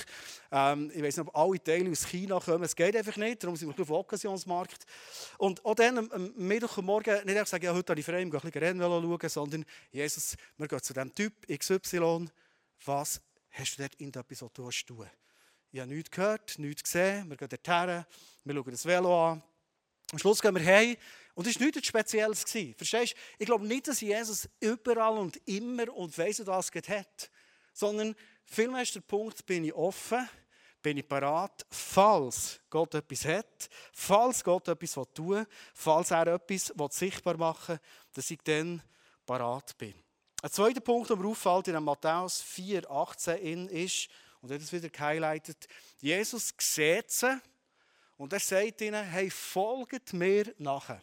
Ähm, 0.51 0.91
ich 0.93 1.01
weiß 1.01 1.19
nicht, 1.19 1.29
ob 1.29 1.37
alle 1.37 1.63
Teile 1.63 1.89
aus 1.89 2.05
China 2.05 2.41
kommen. 2.41 2.65
Es 2.65 2.75
geht 2.75 2.97
einfach 2.97 3.17
nicht. 3.17 3.45
Darum 3.45 3.55
sind 3.55 3.69
wir 3.69 3.81
auf 3.81 3.87
dem 3.87 3.95
Occasionsmarkt. 3.95 4.85
Und 5.39 5.65
auch 5.65 5.77
dann 5.77 6.11
am 6.11 6.33
Mittwochmorgen 6.35 7.25
nicht 7.25 7.37
einfach 7.37 7.47
sagen, 7.47 7.67
ja, 7.67 7.73
heute 7.73 7.93
habe 7.93 8.01
ich 8.01 8.05
frei, 8.05 8.21
ich 8.21 8.29
gehe 8.29 8.41
ein 8.41 8.51
bisschen 8.51 8.65
Rennen 8.65 8.81
schauen, 8.81 9.29
sondern 9.29 9.65
Jesus, 9.93 10.37
wir 10.59 10.67
gehen 10.67 10.83
zu 10.83 10.93
diesem 10.93 11.15
Typ 11.15 11.33
XY. 11.47 12.27
Was 12.87 13.21
hast 13.53 13.79
du 13.79 13.83
dort 13.83 13.95
in 14.01 14.09
etwas, 14.09 14.43
was 14.43 14.85
du 14.85 14.95
tun 14.95 15.07
Ich 15.71 15.79
habe 15.79 15.95
nichts 15.95 16.11
gehört, 16.11 16.59
nichts 16.59 16.83
gesehen. 16.83 17.31
Wir 17.31 17.37
gehen 17.37 17.49
dorthin, 17.49 18.05
wir 18.43 18.55
schauen 18.57 18.71
das 18.73 18.87
Velo 18.87 19.31
an. 19.31 19.43
Am 20.11 20.19
Schluss 20.19 20.43
gehen 20.43 20.55
wir 20.57 20.65
heim 20.65 20.97
und 21.35 21.47
es 21.47 21.59
war 21.59 21.67
nichts 21.67 21.87
Spezielles. 21.87 22.45
Verstehst 22.77 23.15
du? 23.15 23.19
Ich 23.39 23.47
glaube 23.47 23.67
nicht, 23.67 23.89
dass 23.89 24.01
Jesus 24.01 24.49
überall 24.61 25.19
und 25.19 25.37
immer 25.49 25.93
und 25.95 26.17
weiss 26.17 26.47
was 26.47 26.71
hat. 26.71 27.31
Sondern 27.73 28.15
vielmehr 28.45 28.83
ist 28.83 28.95
der 28.95 29.01
Punkt, 29.01 29.45
bin 29.45 29.65
ich 29.65 29.75
offen, 29.75 30.29
bin 30.81 30.99
ich 30.99 31.09
parat, 31.09 31.67
falls 31.71 32.61
Gott 32.71 32.95
etwas 32.95 33.25
hat, 33.25 33.69
falls 33.93 34.45
Gott 34.45 34.69
etwas 34.69 34.93
tun 35.15 35.29
will, 35.31 35.47
falls 35.73 36.11
er 36.11 36.27
etwas 36.29 36.73
sichtbar 36.91 37.37
machen 37.37 37.77
will, 37.77 37.81
dass 38.13 38.31
ich 38.31 38.39
dann 38.45 38.83
parat 39.27 39.77
bin. 39.79 39.95
Ein 40.43 40.51
zweiter 40.51 40.81
Punkt, 40.81 41.09
der 41.09 41.17
mir 41.17 41.27
auffällt 41.27 41.69
in 41.69 41.83
Matthäus 41.83 42.43
4, 42.43 42.89
18 42.89 43.69
ist, 43.69 44.09
und 44.43 44.51
er 44.51 44.57
hat 44.57 44.63
es 44.63 44.73
wieder 44.75 44.91
gehighlightet, 44.91 45.67
Jesus 46.01 46.53
sieht 46.59 47.11
sie 47.11 47.41
und 48.19 48.31
er 48.35 48.41
sagt 48.41 48.83
ihnen, 48.83 49.03
hey, 49.03 49.31
folgt 49.31 50.13
mir 50.13 50.55
nachher. 50.59 51.03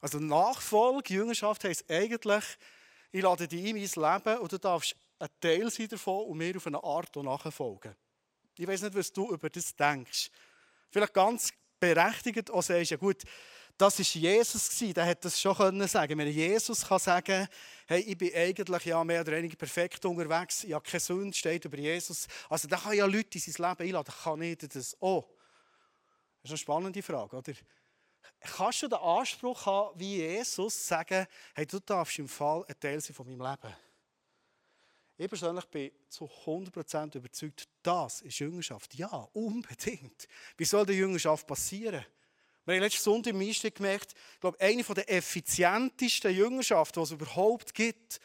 Also 0.00 0.18
Nachfolge, 0.18 1.14
Jüngerschaft 1.14 1.64
heisst 1.64 1.90
eigentlich, 1.90 2.44
ich 3.12 3.22
lade 3.22 3.46
dich 3.46 3.64
in 3.64 3.76
mein 3.76 4.14
Leben 4.22 4.38
und 4.38 4.52
du 4.52 4.58
darfst 4.58 4.96
ein 5.18 5.28
Teil 5.40 5.70
sein 5.70 5.88
davon 5.88 6.26
und 6.26 6.38
mir 6.38 6.56
auf 6.56 6.66
eine 6.66 6.82
Art 6.82 7.14
nachfolgen. 7.16 7.94
Ich 8.56 8.66
weiß 8.66 8.82
nicht, 8.82 8.94
was 8.94 9.12
du 9.12 9.32
über 9.32 9.50
das 9.50 9.74
denkst. 9.74 10.30
Vielleicht 10.90 11.14
ganz 11.14 11.52
berechtigt 11.78 12.50
auch 12.50 12.62
sagst, 12.62 12.90
ja 12.90 12.96
gut, 12.96 13.22
das 13.80 13.98
war 13.98 14.04
Jesus 14.04 14.78
der 14.94 15.06
hat 15.06 15.24
das 15.24 15.40
schon 15.40 15.56
können 15.56 15.88
sagen. 15.88 16.18
Wenn 16.18 16.28
Jesus 16.28 16.86
kann 16.86 16.98
sagen, 16.98 17.48
hey, 17.86 18.00
ich 18.00 18.18
bin 18.18 18.34
eigentlich 18.34 18.84
ja 18.84 19.02
mehr 19.02 19.22
oder 19.22 19.32
weniger 19.32 19.56
perfekt 19.56 20.04
unterwegs, 20.04 20.64
ich 20.64 20.74
habe 20.74 20.84
keine 20.84 21.00
Sünde, 21.00 21.34
steht 21.34 21.64
über 21.64 21.78
Jesus. 21.78 22.26
Also 22.50 22.68
da 22.68 22.76
kann 22.76 22.94
ja 22.94 23.06
Leute 23.06 23.38
in 23.38 23.40
sein 23.40 23.70
Leben 23.70 23.88
einladen, 23.88 24.14
kann 24.22 24.42
ich 24.42 24.58
das 24.58 24.96
auch? 25.00 25.30
Das 26.42 26.44
ist 26.44 26.50
eine 26.50 26.58
spannende 26.58 27.02
Frage, 27.02 27.36
oder? 27.36 27.52
Kannst 28.40 28.82
du 28.82 28.88
den 28.88 28.98
Anspruch 28.98 29.66
haben, 29.66 29.98
wie 29.98 30.16
Jesus, 30.16 30.86
sagen, 30.86 31.26
hey, 31.54 31.66
du 31.66 31.78
darfst 31.80 32.18
im 32.18 32.28
Fall 32.28 32.64
ein 32.68 32.78
Teil 32.80 33.00
sein 33.00 33.14
von 33.14 33.26
meinem 33.26 33.50
Leben. 33.50 33.76
Ich 35.18 35.28
persönlich 35.28 35.66
bin 35.66 35.90
zu 36.08 36.24
100% 36.24 37.16
überzeugt, 37.16 37.68
das 37.82 38.22
ist 38.22 38.38
Jüngerschaft. 38.38 38.94
Ja, 38.94 39.28
unbedingt. 39.34 40.26
Wie 40.56 40.64
soll 40.64 40.86
die 40.86 40.94
Jüngerschaft 40.94 41.46
passieren? 41.46 42.04
Wir 42.64 42.74
haben 42.74 42.82
letzten 42.82 43.02
Sonntag 43.02 43.34
im 43.34 43.40
Einstieg 43.40 43.74
gemerkt, 43.74 44.14
ich 44.34 44.40
glaube, 44.40 44.58
eine 44.60 44.82
der 44.82 45.10
effizientesten 45.10 46.34
Jüngerschaften, 46.34 47.00
die 47.00 47.04
es 47.04 47.10
überhaupt 47.10 47.74
gibt, 47.74 48.20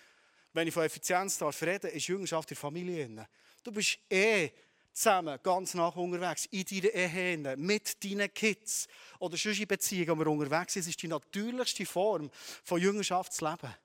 wenn 0.53 0.67
ich 0.67 0.73
von 0.73 0.83
Effizienz 0.83 1.37
darf 1.37 1.61
ist 1.61 2.07
Jüngerschaft 2.07 2.49
in 2.51 2.55
der 2.55 2.61
Familie. 2.61 3.27
Du 3.63 3.71
bist 3.71 3.99
eh 4.09 4.51
zusammen, 4.95 5.37
ganz 5.43 5.73
nach 5.73 5.95
unterwegs, 5.95 6.47
in 6.51 6.65
deiner 6.65 6.93
Ehe, 6.93 7.57
mit 7.57 8.03
deinen 8.03 8.33
Kids 8.33 8.87
oder 9.19 9.37
sonst 9.37 9.59
in 9.59 9.67
Beziehungen, 9.67 10.19
wo 10.19 10.25
wir 10.25 10.31
unterwegs 10.31 10.73
sind. 10.73 10.87
Ist 10.87 11.01
die 11.01 11.07
natürlichste 11.07 11.85
Form 11.85 12.31
von 12.63 12.81
Jüngerschaftsleben. 12.81 13.75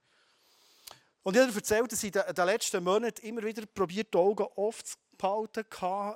Und 1.22 1.36
ich 1.36 1.42
habe 1.42 1.52
erzählt, 1.52 1.92
dass 1.92 2.02
ich 2.02 2.14
in 2.14 2.34
den 2.34 2.46
letzten 2.46 2.82
Monaten 2.82 3.26
immer 3.26 3.42
wieder 3.42 3.66
probiert, 3.66 4.14
die 4.14 4.18
Augen 4.18 4.46
oft 4.56 4.98
behalten 5.20 5.64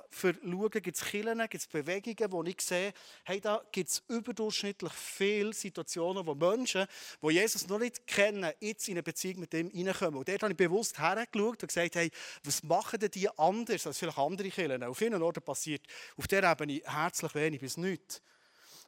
für 0.09 0.33
schauen, 0.33 0.69
gibt 0.69 0.97
es 0.97 1.05
Killen, 1.05 1.39
gibt 1.39 1.55
es 1.55 1.67
Bewegungen, 1.67 2.31
wo 2.31 2.43
ich 2.43 2.59
sehe, 2.61 2.93
hey, 3.23 3.39
da 3.39 3.61
gibt 3.71 3.89
es 3.89 4.03
überdurchschnittlich 4.07 4.93
viele 4.93 5.53
Situationen, 5.53 6.25
wo 6.25 6.33
Menschen, 6.33 6.87
die 7.21 7.29
Jesus 7.29 7.67
noch 7.67 7.79
nicht 7.79 8.07
kennen, 8.07 8.51
jetzt 8.59 8.87
in 8.87 8.95
eine 8.95 9.03
Beziehung 9.03 9.41
mit 9.41 9.53
ihm 9.53 9.67
reinkommen. 9.67 10.19
Und 10.19 10.27
dort 10.27 10.41
habe 10.41 10.53
ich 10.53 10.57
bewusst 10.57 10.97
hergeschaut 10.99 11.61
und 11.61 11.67
gesagt, 11.67 11.95
hey, 11.95 12.09
was 12.43 12.63
machen 12.63 12.99
denn 12.99 13.11
die 13.11 13.29
anders 13.37 13.85
als 13.85 13.99
vielleicht 13.99 14.17
andere 14.17 14.49
Killen? 14.49 14.83
Auf 14.83 14.97
vielen 14.97 15.21
Orten 15.21 15.41
passiert 15.41 15.85
auf 16.17 16.27
dieser 16.27 16.51
Ebene 16.51 16.81
herzlich 16.85 17.35
wenig 17.35 17.61
bis 17.61 17.77
nichts. 17.77 18.21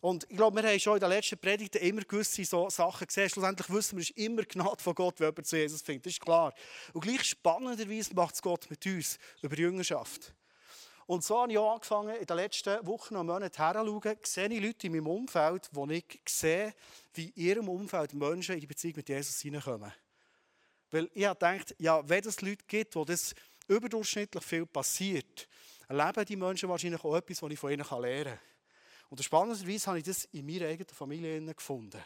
Und 0.07 0.25
ich 0.29 0.37
glaube, 0.37 0.61
wir 0.63 0.69
haben 0.69 0.79
schon 0.79 0.93
in 0.93 1.01
den 1.01 1.09
letzten 1.09 1.37
Predigten 1.37 1.79
immer 1.79 2.01
gewisse 2.01 2.45
so 2.45 2.69
Sachen 2.69 3.05
gesehen. 3.05 3.29
Schlussendlich 3.29 3.69
wissen 3.69 3.97
wir, 3.97 4.03
es 4.03 4.09
ist 4.09 4.17
immer 4.17 4.43
Gnade 4.43 4.81
von 4.81 4.95
Gott, 4.95 5.19
wenn 5.19 5.27
jemand 5.27 5.45
zu 5.45 5.57
Jesus 5.57 5.81
findet. 5.81 6.05
Das 6.05 6.13
ist 6.13 6.21
klar. 6.21 6.53
Und 6.93 7.01
gleich 7.01 7.25
spannenderweise 7.25 8.15
macht 8.15 8.35
es 8.35 8.41
Gott 8.41 8.69
mit 8.69 8.85
uns 8.85 9.19
über 9.41 9.57
Jüngerschaft. 9.57 10.33
Und 11.07 11.25
so 11.25 11.41
habe 11.41 11.51
ich 11.51 11.57
auch 11.57 11.73
angefangen, 11.73 12.15
in 12.15 12.25
den 12.25 12.37
letzten 12.37 12.87
Wochen 12.87 13.17
und 13.17 13.25
Monaten 13.25 13.53
herzuschauen, 13.53 14.17
sehe 14.23 14.47
ich 14.47 14.63
Leute 14.63 14.87
in 14.87 14.93
meinem 14.93 15.07
Umfeld, 15.07 15.67
wo 15.73 15.85
ich 15.87 16.21
sehe, 16.25 16.73
wie 17.13 17.25
in 17.25 17.43
ihrem 17.43 17.67
Umfeld 17.67 18.13
Menschen 18.13 18.55
in 18.55 18.61
die 18.61 18.67
Beziehung 18.67 18.93
mit 18.95 19.09
Jesus 19.09 19.41
hineinkommen. 19.41 19.91
Weil 20.89 21.09
ich 21.13 21.25
habe 21.25 21.37
gedacht, 21.37 21.75
ja, 21.79 22.07
wenn 22.07 22.23
es 22.23 22.39
Leute 22.39 22.63
gibt, 22.65 22.95
wo 22.95 23.03
das 23.03 23.35
überdurchschnittlich 23.67 24.45
viel 24.45 24.65
passiert, 24.65 25.49
erleben 25.89 26.23
die 26.23 26.37
Menschen 26.37 26.69
wahrscheinlich 26.69 27.03
auch 27.03 27.17
etwas, 27.17 27.41
was 27.41 27.51
ich 27.51 27.59
von 27.59 27.73
ihnen 27.73 27.85
lernen 27.99 28.23
kann. 28.23 28.39
Und 29.09 29.23
spannenderweise 29.23 29.87
habe 29.87 29.99
ich 29.99 30.05
das 30.05 30.25
in 30.25 30.45
meiner 30.45 30.67
eigenen 30.67 30.93
Familie 30.93 31.53
gefunden. 31.53 32.03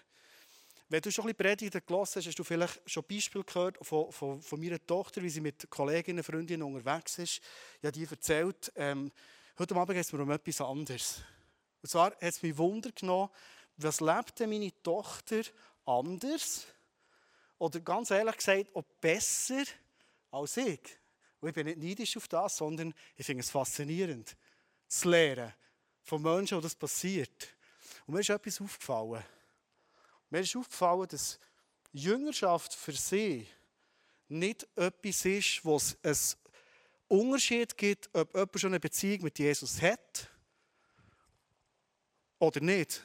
Wenn 0.88 1.02
du 1.02 1.10
schon 1.10 1.24
ein 1.24 1.34
bisschen 1.34 1.56
Predigten 1.56 1.82
gelesen 1.86 2.16
hast, 2.16 2.28
hast 2.28 2.40
du 2.40 2.44
vielleicht 2.44 2.82
schon 2.86 3.04
Beispiele 3.06 3.46
gehört 3.46 3.78
von, 3.82 4.12
von, 4.12 4.42
von 4.42 4.60
meiner 4.60 4.86
Tochter, 4.86 5.24
wie 5.24 5.30
sie 5.30 5.40
mit 5.40 5.70
Kolleginnen, 5.70 6.24
Freundinnen 6.24 6.64
unterwegs 6.64 7.18
ist. 7.18 7.42
Ich 7.80 7.86
habe 7.86 7.92
dir 7.92 8.12
erzählt, 8.12 8.72
ähm, 8.76 9.10
heute 9.58 9.76
Abend 9.76 9.96
geht 9.96 10.06
es 10.06 10.12
mir 10.12 10.22
um 10.22 10.32
etwas 10.32 10.60
anderes. 10.60 11.22
Und 11.82 11.90
zwar 11.90 12.08
hat 12.08 12.18
es 12.20 12.44
mich 12.44 12.58
Wunder 12.58 12.92
genommen, 12.92 13.30
was 13.78 14.02
lebt 14.02 14.40
denn 14.40 14.50
meine 14.50 14.72
Tochter 14.84 15.42
anders? 15.86 16.68
Oder 17.58 17.80
ganz 17.80 18.12
ehrlich 18.12 18.36
gesagt, 18.36 18.76
auch 18.76 18.84
besser 19.00 19.64
als 20.30 20.58
ich. 20.58 20.82
Und 21.40 21.50
ich 21.50 21.56
bin 21.56 21.68
nicht 21.68 21.80
neidisch 21.80 22.18
auf 22.18 22.28
das, 22.28 22.58
sondern 22.58 22.94
ich 23.16 23.26
finde 23.26 23.42
es 23.42 23.50
faszinierend, 23.50 24.36
zu 24.88 25.10
lernen 25.10 25.54
von 26.04 26.22
Menschen, 26.22 26.58
wo 26.58 26.62
das 26.62 26.76
passiert. 26.76 27.50
Und 28.06 28.14
mir 28.14 28.22
ist 28.22 28.30
etwas 28.30 28.60
aufgefallen. 28.62 29.24
Mir 30.30 30.40
ist 30.40 30.56
aufgefallen, 30.56 31.08
dass 31.10 31.40
Jüngerschaft 31.92 32.74
für 32.74 32.94
sie 32.94 33.48
nicht 34.30 34.68
etwas 34.76 35.26
ist, 35.26 35.66
wo 35.66 35.76
es 35.76 35.98
einen 36.04 37.20
Unterschied 37.20 37.78
gibt, 37.78 38.10
ob 38.14 38.34
jemand 38.34 38.60
schon 38.60 38.72
eine 38.72 38.80
Beziehung 38.80 39.24
mit 39.24 39.38
Jesus 39.38 39.82
hat 39.82 40.30
oder 42.40 42.62
nicht. 42.62 43.04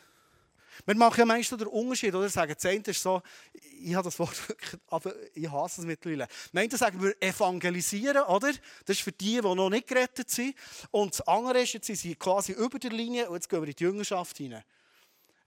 Wir 0.85 0.95
machen 0.95 1.21
ja 1.21 1.27
meistens 1.27 1.59
den 1.59 1.69
Unterschied, 1.69 2.15
oder? 2.15 2.29
Sagen, 2.29 2.55
das 2.55 2.65
eine 2.67 2.83
ist 2.85 3.03
so, 3.03 3.23
ich 3.53 3.95
habe 3.95 4.05
das 4.05 4.19
Wort 4.19 4.49
wirklich, 4.49 4.81
aber 4.89 5.15
ich 5.35 5.51
hasse 5.51 5.81
es 5.81 5.87
mittlerweile. 5.87 6.29
Meint 6.53 6.73
sagen 6.73 7.03
wir 7.03 7.15
evangelisieren, 7.21 8.23
oder? 8.25 8.53
Das 8.85 8.97
ist 8.97 9.03
für 9.03 9.13
die, 9.13 9.41
die 9.41 9.43
noch 9.43 9.71
nicht 9.71 9.87
gerettet 9.87 10.31
sind. 10.31 10.55
Und 10.91 11.13
das 11.13 11.27
andere 11.27 11.63
ist, 11.63 11.73
jetzt 11.73 11.87
sind 11.87 11.97
sie 11.97 12.15
quasi 12.15 12.53
über 12.53 12.79
der 12.79 12.91
Linie 12.91 13.29
und 13.29 13.37
jetzt 13.37 13.49
gehen 13.49 13.63
wir 13.63 13.69
in 13.69 13.75
die 13.75 13.85
Jüngerschaft 13.85 14.37
hinein. 14.37 14.65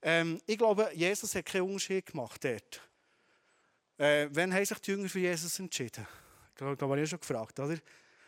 Ähm, 0.02 0.42
ich 0.46 0.58
glaube, 0.58 0.90
Jesus 0.94 1.36
hat 1.36 1.46
keinen 1.46 1.64
Unterschied 1.64 2.06
gemacht 2.06 2.44
dort. 2.44 2.82
Äh, 3.98 4.30
wann 4.32 4.54
haben 4.54 4.66
sich 4.66 4.80
die 4.80 4.92
Jünger 4.92 5.10
für 5.10 5.20
Jesus 5.20 5.60
entschieden? 5.60 6.08
Ich 6.50 6.56
glaube, 6.56 6.78
da 6.78 6.88
habe 6.88 7.02
ich 7.02 7.10
schon 7.10 7.20
gefragt, 7.20 7.60
oder? 7.60 7.78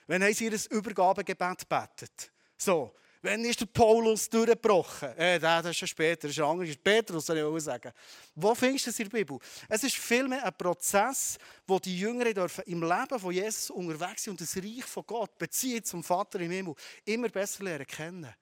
Wann 0.07 0.23
haben 0.23 0.33
sie 0.33 0.45
ihr 0.45 0.59
Übergabegebet 0.69 1.59
gebetet? 1.59 2.31
So, 2.57 2.93
Wann 3.23 3.45
ist 3.45 3.61
der 3.61 3.67
Paulus 3.67 4.27
durchgebrochen? 4.27 5.15
Äh, 5.15 5.39
das 5.39 5.67
ist 5.67 5.77
schon 5.77 5.87
später, 5.87 6.27
das 6.27 6.31
ist 6.31 6.39
ein 6.39 6.49
anderes. 6.49 6.75
Petrus, 6.75 7.27
soll 7.27 7.37
ich 7.37 7.43
auch 7.43 7.59
sagen. 7.59 7.91
Wo 8.33 8.55
findest 8.55 8.87
du 8.87 8.89
das 8.89 8.99
in 8.99 9.09
der 9.09 9.17
Bibel? 9.19 9.37
Es 9.69 9.83
ist 9.83 9.95
vielmehr 9.95 10.43
ein 10.43 10.57
Prozess, 10.57 11.37
wo 11.67 11.77
die 11.77 11.99
Jünger 11.99 12.33
dürfen 12.33 12.63
im 12.65 12.81
Leben 12.81 13.19
von 13.19 13.31
Jesus 13.31 13.69
unterwegs 13.69 14.23
sind 14.23 14.31
und 14.31 14.41
das 14.41 14.57
Reich 14.57 14.85
von 14.85 15.05
Gott, 15.05 15.37
Beziehung 15.37 15.83
zum 15.83 16.03
Vater 16.03 16.39
im 16.39 16.49
Himmel, 16.49 16.73
immer 17.05 17.29
besser 17.29 17.63
lernen 17.63 17.85
kennen. 17.85 18.33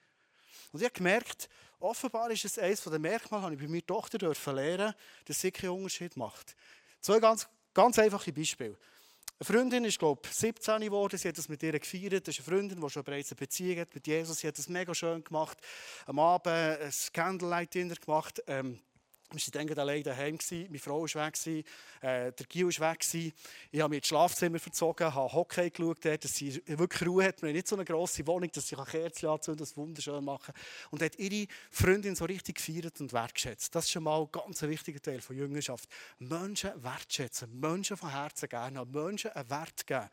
Und 0.71 0.79
ich 0.79 0.85
habe 0.85 0.93
gemerkt, 0.93 1.49
offenbar 1.79 2.31
ist 2.31 2.45
es 2.45 2.57
eines 2.57 2.81
der 2.81 2.99
Merkmale, 2.99 3.49
die 3.49 3.55
ich 3.55 3.67
bei 3.67 3.71
meiner 3.71 3.85
Tochter 3.85 4.17
dürfen 4.17 4.55
lernen, 4.55 4.93
dass 5.25 5.41
sie 5.41 5.51
keinen 5.51 5.71
Unterschied 5.71 6.15
macht. 6.15 6.55
Zwei 7.01 7.19
ganz, 7.19 7.49
ganz 7.73 7.99
einfache 7.99 8.31
Beispiele. 8.31 8.77
Eine 9.41 9.57
Freundin 9.57 9.85
ist, 9.85 9.97
glaube 9.97 10.19
ich, 10.25 10.35
17 10.35 10.81
geworden. 10.81 11.17
Sie 11.17 11.29
hat 11.29 11.37
das 11.37 11.47
mit 11.47 11.63
ihr 11.63 11.79
gefeiert. 11.79 12.27
Das 12.27 12.37
ist 12.37 12.45
eine 12.45 12.57
Freundin, 12.57 12.81
die 12.81 12.89
schon 12.89 13.05
bereits 13.05 13.31
eine 13.31 13.37
Beziehung 13.37 13.79
hat 13.79 13.95
mit 13.95 14.05
Jesus. 14.05 14.39
Sie 14.39 14.47
hat 14.47 14.57
das 14.57 14.67
mega 14.67 14.93
schön 14.93 15.23
gemacht. 15.23 15.57
Am 16.07 16.19
Abend 16.19 16.47
ein 16.47 16.91
Candlelight-Dinner 17.13 17.95
gemacht. 17.95 18.43
Ähm, 18.47 18.81
wir 19.31 19.53
waren 19.53 19.67
dann 19.67 19.79
allein 19.79 20.03
daheim. 20.03 20.37
Meine 20.51 20.79
Frau 20.79 21.01
war 21.01 21.27
weg, 21.27 21.65
äh, 22.01 22.31
der 22.31 22.45
Gil 22.47 22.65
war 22.65 22.91
weg. 22.91 23.05
Ich 23.71 23.79
habe 23.79 23.89
mich 23.89 23.97
ins 23.97 24.07
Schlafzimmer 24.07 24.59
verzogen, 24.59 25.13
habe 25.13 25.31
Hockey 25.31 25.69
geschaut, 25.69 26.05
dass 26.05 26.35
sie 26.35 26.61
wirklich 26.65 27.07
Ruhe 27.07 27.25
hat. 27.25 27.41
Wir 27.41 27.49
haben 27.49 27.55
nicht 27.55 27.67
so 27.67 27.75
eine 27.75 27.85
grosse 27.85 28.25
Wohnung, 28.25 28.51
dass 28.51 28.67
sie 28.67 28.75
Kerzen 28.75 29.27
anzünden 29.27 29.59
das 29.59 29.77
wunderschön 29.77 30.23
machen 30.23 30.53
Und 30.91 31.01
hat 31.01 31.17
ihre 31.19 31.47
Freundin 31.69 32.15
so 32.15 32.25
richtig 32.25 32.55
gefeiert 32.55 32.99
und 33.01 33.13
wertschätzt. 33.13 33.73
Das 33.75 33.85
ist 33.85 33.91
schon 33.91 34.03
mal 34.03 34.21
ein 34.21 34.29
ganz 34.31 34.61
wichtiger 34.61 35.01
Teil 35.01 35.21
von 35.21 35.35
Jüngerschaft. 35.35 35.87
Menschen 36.19 36.71
wertschätzen, 36.83 37.59
Menschen 37.59 37.97
von 37.97 38.11
Herzen 38.11 38.49
geben, 38.49 38.91
Menschen 38.91 39.31
einen 39.31 39.49
Wert 39.49 39.85
geben 39.85 40.09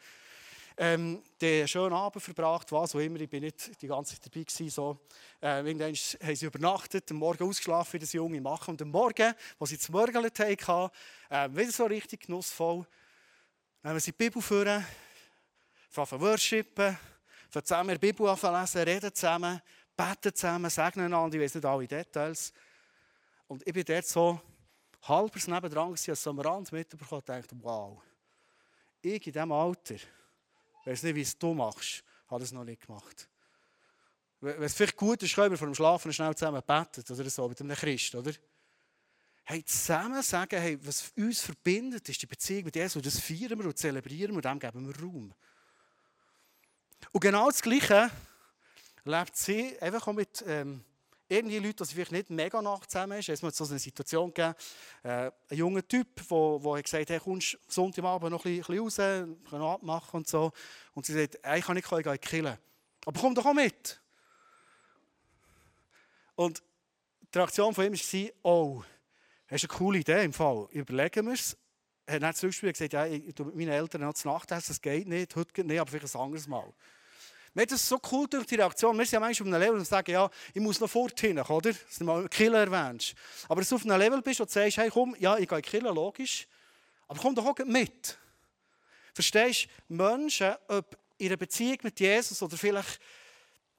ähm, 0.79 1.23
den 1.41 1.67
schönen 1.67 1.95
Abend 1.95 2.23
verbracht, 2.23 2.71
was 2.71 2.95
auch 2.95 3.01
immer. 3.01 3.21
Ich 3.21 3.31
bin 3.31 3.43
nicht 3.43 3.81
die 3.81 3.87
ganze 3.87 4.15
Zeit 4.15 4.27
dabei 4.27 4.45
gewesen, 4.45 4.71
so. 4.71 4.99
Äh, 5.41 5.59
irgendwann 5.59 5.95
haben 5.95 6.37
sie 6.37 6.47
übernachtet, 6.47 7.11
am 7.11 7.17
Morgen 7.17 7.49
ausgeschlafen, 7.49 7.95
wie 7.95 7.99
das 7.99 8.13
junge 8.13 8.41
machen. 8.41 8.73
Und 8.73 8.83
am 8.83 8.91
Morgen, 8.91 9.35
als 9.59 9.71
sie 9.71 9.79
zum 9.79 9.95
Morgen 9.95 10.17
hatten, 10.17 10.91
äh, 11.31 11.49
wieder 11.51 11.73
so 11.73 11.87
richtig 11.87 12.27
genussvoll, 12.27 12.87
nehmen 13.83 14.01
sie 14.01 14.13
die 14.13 14.19
Bibel 14.19 14.43
vor, 14.43 14.67
fangen 15.89 16.21
worshipen, 16.21 16.99
fangen 17.49 17.65
zusammen 17.65 17.99
die 17.99 18.13
Bibel 18.13 18.27
lesen, 18.27 18.83
reden 18.83 19.15
zusammen, 19.15 19.63
beten 19.97 20.35
zusammen, 20.35 20.71
segnen 20.71 21.07
einander, 21.07 21.37
ich 21.37 21.43
weiß 21.43 21.55
nicht 21.55 21.65
alle 21.65 21.87
Details. 21.87 22.53
Und 23.49 23.67
ich 23.67 23.73
bin 23.73 23.85
dort 23.85 24.07
so 24.07 24.41
halbers 25.03 25.47
nebendran, 25.47 25.91
als 25.91 26.27
am 26.27 26.39
Rand 26.41 26.71
mitbekommen 26.73 27.21
und 27.21 27.29
dachte, 27.29 27.57
wow, 27.63 28.03
ich 29.01 29.27
in 29.27 29.33
diesem 29.33 29.53
Alter, 29.53 29.97
weiß 30.87 31.03
nicht, 31.03 31.15
wie 31.15 31.23
es 31.23 31.37
du 31.37 31.53
machst, 31.53 32.05
habe 32.29 32.43
es 32.43 32.53
noch 32.53 32.65
nicht 32.65 32.87
gemacht. 32.87 33.29
Wenn 34.41 34.63
es 34.63 34.75
vielleicht 34.75 34.97
gut 34.97 35.23
ist, 35.23 35.35
können 35.35 35.51
wir 35.51 35.59
vor 35.59 35.69
dem 35.69 35.75
Schlafen 35.75 36.13
schnell 36.13 36.35
zusammen 36.35 36.63
beten 36.65 37.05
oder 37.13 37.31
so 37.31 37.49
mit 37.49 37.61
einem 37.61 37.77
Christ, 37.77 38.15
oder? 38.15 38.33
Hey, 39.45 39.65
zusammen 39.65 40.23
sagen, 40.23 40.61
hey, 40.61 40.79
was 40.83 41.13
uns 41.17 41.41
verbindet, 41.41 42.09
ist 42.09 42.21
die 42.21 42.27
Beziehung 42.27 42.65
mit 42.65 42.77
Jesus. 42.77 43.03
Das 43.03 43.21
feiern 43.21 43.59
wir 43.59 43.67
und 43.67 43.79
zelebrieren 43.79 44.33
wir 44.33 44.37
und 44.37 44.45
dem 44.45 44.59
geben 44.59 44.87
wir 44.87 45.01
Raum. 45.01 45.33
Und 47.13 47.21
genau 47.21 47.49
das 47.49 47.63
Gleiche 47.63 48.11
lebt 49.05 49.37
sie 49.37 49.81
einfach 49.81 50.09
auch 50.09 50.13
mit 50.13 50.45
ähm, 50.47 50.85
irgendwie 51.29 51.59
Leute, 51.59 51.85
die 51.85 51.95
vielleicht 51.95 52.13
nicht 52.13 52.31
mega 52.31 52.63
nach 52.63 52.87
zusammen 52.87 53.19
ist. 53.19 53.29
Es 53.29 53.43
hat 53.43 53.55
so 53.55 53.65
eine 53.65 53.79
Situation 53.79 54.33
gegeben, 54.33 54.55
äh, 55.03 55.31
ein 55.51 55.57
junger 55.57 55.87
Typ, 55.87 56.09
der, 56.29 56.59
der 56.59 56.83
gesagt 56.83 57.03
hat, 57.03 57.11
hey, 57.11 57.21
kommst 57.21 57.59
Sonntagabend 57.69 58.31
noch 58.31 58.45
ein 58.45 58.59
bisschen 58.59 58.79
raus, 58.79 58.97
können 58.97 59.63
abmachen 59.63 60.19
und 60.19 60.29
so. 60.29 60.53
Und 60.95 61.07
sie 61.07 61.15
sagt, 61.15 61.39
hey, 61.43 61.59
ich 61.59 61.65
kann 61.65 61.75
nicht, 61.75 61.91
ich 61.91 62.21
killen. 62.21 62.57
Aber 63.05 63.21
komm 63.21 63.35
doch 63.35 63.47
auch 63.47 63.55
mit. 63.55 64.01
Und 66.35 66.63
die 67.33 67.39
Reaktion 67.39 67.75
von 67.75 67.85
ihm 67.85 67.95
war, 67.95 68.31
oh, 68.43 68.83
hast 69.49 69.65
eine 69.65 69.79
coole 69.79 69.99
Idee 69.99 70.25
im 70.25 70.33
Fall, 70.33 70.69
überlegen 70.71 71.27
wir 71.27 71.35
es. 71.35 71.57
Er 72.09 72.21
hat 72.21 72.37
zurückgespielt 72.37 72.71
und 72.71 72.89
gesagt, 72.89 72.93
ja, 72.93 73.07
ich 73.07 73.37
mit 73.39 73.57
meinen 73.57 73.71
Eltern 73.71 74.03
noch 74.03 74.15
zu 74.15 74.29
Nacht 74.29 74.53
essen, 74.53 74.69
das 74.69 74.81
geht 74.81 75.09
nicht, 75.09 75.35
heute 75.35 75.53
geht 75.53 75.67
nicht, 75.67 75.81
aber 75.81 75.91
vielleicht 75.91 76.15
ein 76.15 76.21
anderes 76.21 76.47
Mal. 76.47 76.73
Mir 77.57 77.65
das 77.65 77.89
so 77.89 77.99
cool 78.13 78.27
durch 78.29 78.45
die 78.45 78.57
Reaktion. 78.57 78.99
Wir 78.99 79.07
sind 79.07 79.15
ja 79.15 79.21
manchmal 79.21 79.49
auf 79.49 79.55
einem 79.55 79.63
Level 79.63 79.79
und 79.79 79.87
sagen, 79.87 80.11
ja, 80.11 80.29
ich 80.53 80.61
muss 80.61 80.79
noch 80.79 80.91
vorhin, 80.91 81.39
oder? 81.39 81.73
Dass 81.73 81.97
du 81.99 82.05
mal 82.05 82.29
Killer 82.29 82.59
erwähnst. 82.59 83.15
Aber 83.49 83.63
dass 83.63 83.71
du 83.71 83.77
auf 83.77 83.85
einem 83.87 83.99
Level 83.99 84.21
bist 84.21 84.43
und 84.43 84.51
sagst, 84.51 84.77
hey, 84.77 84.91
komm, 84.91 85.17
ja, 85.19 85.39
ich 85.39 85.49
gehe 85.49 85.63
Killer, 85.63 85.95
logisch. 85.95 86.47
Aber 87.09 87.19
komm 87.19 87.35
doch 87.35 87.47
auch 87.47 87.59
mit. 87.65 88.19
Verstehst 89.15 89.69
du, 89.89 89.95
Menschen, 89.95 90.55
ob 90.69 90.99
in 91.17 91.29
einer 91.29 91.39
Beziehung 91.39 91.79
mit 91.83 91.99
Jesus 91.99 92.43
oder 92.43 92.59
vielleicht 92.59 93.01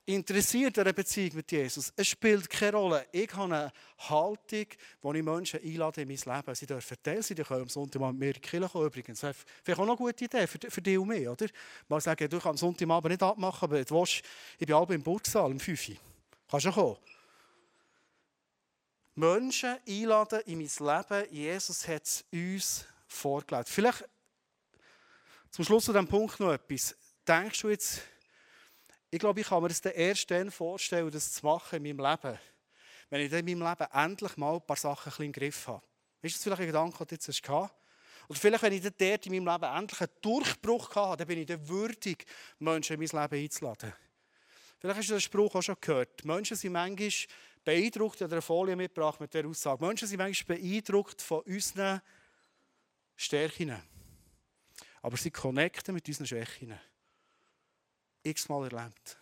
interessiert 0.08 0.78
an 0.78 0.86
einer 0.86 0.94
Beziehung 0.94 1.36
mit 1.36 1.52
Jesus. 1.52 1.92
Es 1.96 2.08
spielt 2.08 2.50
keine 2.50 2.78
Rolle. 2.78 3.06
Ich 3.12 3.32
habe 3.34 3.54
eine 3.54 3.72
Haltung, 3.98 4.66
wo 5.02 5.14
ich 5.14 5.24
Menschen 5.24 5.60
einlade 5.62 6.02
in 6.02 6.08
mein 6.08 6.38
Leben. 6.38 6.56
Sie 6.56 6.66
dürfen 6.66 6.98
Teil 7.04 7.22
sein, 7.22 7.36
die 7.36 7.44
können 7.44 7.64
am 7.64 7.70
Sonntag 7.70 8.02
mit 8.02 8.16
mir 8.16 8.28
in 8.28 8.34
die 8.34 8.40
Kirche 8.40 8.70
kommen 8.70 8.88
übrigens. 8.88 9.22
Wäre 9.22 9.34
auch 9.82 9.86
noch 9.86 10.00
eine 10.00 10.12
gute 10.12 10.26
Idee 10.26 10.48
für, 10.48 10.60
für 10.70 10.82
dich 10.82 10.98
und 10.98 11.10
mich, 11.10 11.28
oder? 11.28 11.48
Mal 11.90 12.00
sagen, 12.00 12.30
du 12.30 12.38
kannst 12.38 12.48
am 12.48 12.58
Sonntagabend 12.58 13.12
nicht 13.12 13.24
abmachen, 13.24 13.66
aber 13.66 13.84
du 13.84 13.96
willst, 13.96 14.22
ich 14.58 14.66
bin 14.66 14.76
halb 14.76 14.92
im 14.92 15.04
Burgsaal, 15.04 15.52
im 15.52 15.60
5. 15.60 15.92
Kannst 16.50 16.66
du 16.66 16.72
kommen? 16.72 16.98
Menschen 19.16 19.78
einladen 19.86 20.42
in 20.46 20.60
mein 20.60 20.70
Leben. 21.10 21.34
Jesus 21.34 21.86
hat 21.88 22.04
es 22.06 22.24
uns 22.32 22.86
vorgelegt. 23.08 23.68
Vielleicht 23.68 24.06
zum 25.52 25.66
Schluss 25.66 25.86
zu 25.86 25.92
diesem 25.92 26.08
Punkt 26.08 26.40
noch 26.40 26.54
etwas. 26.54 26.96
Denkst 27.28 27.62
du 27.62 27.70
jetzt, 27.70 28.04
ich 29.10 29.20
glaube, 29.20 29.40
ich 29.42 29.48
kann 29.48 29.62
mir 29.62 29.70
das 29.70 29.80
erst 29.82 30.30
dann 30.32 30.52
vorstellen, 30.52 31.10
das 31.12 31.34
zu 31.34 31.46
machen 31.46 31.84
in 31.86 31.98
meinem 31.98 32.06
Leben, 32.06 32.40
wenn 33.10 33.22
ich 33.22 33.32
in 33.32 33.46
meinem 33.46 33.70
Leben 33.70 33.92
endlich 33.94 34.38
mal 34.38 34.56
ein 34.56 34.66
paar 34.66 34.76
Sachen 34.76 35.14
ein 35.18 35.26
im 35.28 35.32
Griff 35.32 35.68
habe. 35.68 35.86
Ist 36.22 36.36
das 36.36 36.44
vielleicht 36.44 36.62
ein 36.62 36.68
Gedanke, 36.68 37.06
den 37.06 37.18
du 37.18 37.26
jetzt 37.26 37.50
hast? 37.50 37.74
Oder 38.30 38.40
vielleicht, 38.40 38.64
wenn 38.64 38.74
ich 38.74 38.82
dort 38.82 39.26
in 39.26 39.44
meinem 39.44 39.54
Leben 39.54 39.76
endlich 39.76 40.02
einen 40.02 40.12
Durchbruch 40.22 40.96
hatte, 40.96 41.18
dann 41.18 41.28
bin 41.28 41.40
ich 41.40 41.46
dann 41.46 41.68
würdig, 41.68 42.26
Menschen 42.60 43.02
in 43.02 43.10
mein 43.10 43.22
Leben 43.30 43.44
einzuladen. 43.44 43.94
Vielleicht 44.80 45.00
hast 45.00 45.10
du 45.10 45.14
den 45.14 45.22
Spruch 45.22 45.56
auch 45.56 45.62
schon 45.62 45.78
gehört. 45.80 46.26
Menschen 46.26 46.58
sind 46.58 46.74
manchmal 46.74 47.10
beeindruckt, 47.64 48.16
ich 48.16 48.22
habe 48.24 48.34
eine 48.34 48.42
Folie 48.42 48.76
mitgebracht 48.76 49.20
mit 49.22 49.34
dieser 49.34 49.48
Aussage. 49.48 49.84
Menschen 49.84 50.08
sind 50.08 50.18
manchmal 50.18 50.58
beeindruckt 50.58 51.22
von 51.22 51.42
unseren 51.42 52.02
Stärken. 53.16 53.82
Aber 55.02 55.18
sie 55.18 55.32
connecten 55.32 55.94
mit 55.96 56.08
unseren 56.08 56.28
Schwächen 56.28 56.78
x-mal 58.30 58.72
erlebt. 58.72 59.18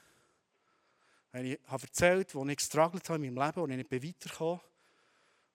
ich 1.34 1.60
habe 1.68 1.84
erzählt 1.84 2.34
wo 2.36 2.46
ich 2.46 2.58
gestruggelt 2.58 3.10
habe 3.10 3.26
in 3.26 3.34
meinem 3.34 3.46
Leben 3.46 3.62
und 3.62 3.72
ich 3.72 3.78
nicht 3.78 3.92
weitergekommen 3.92 4.60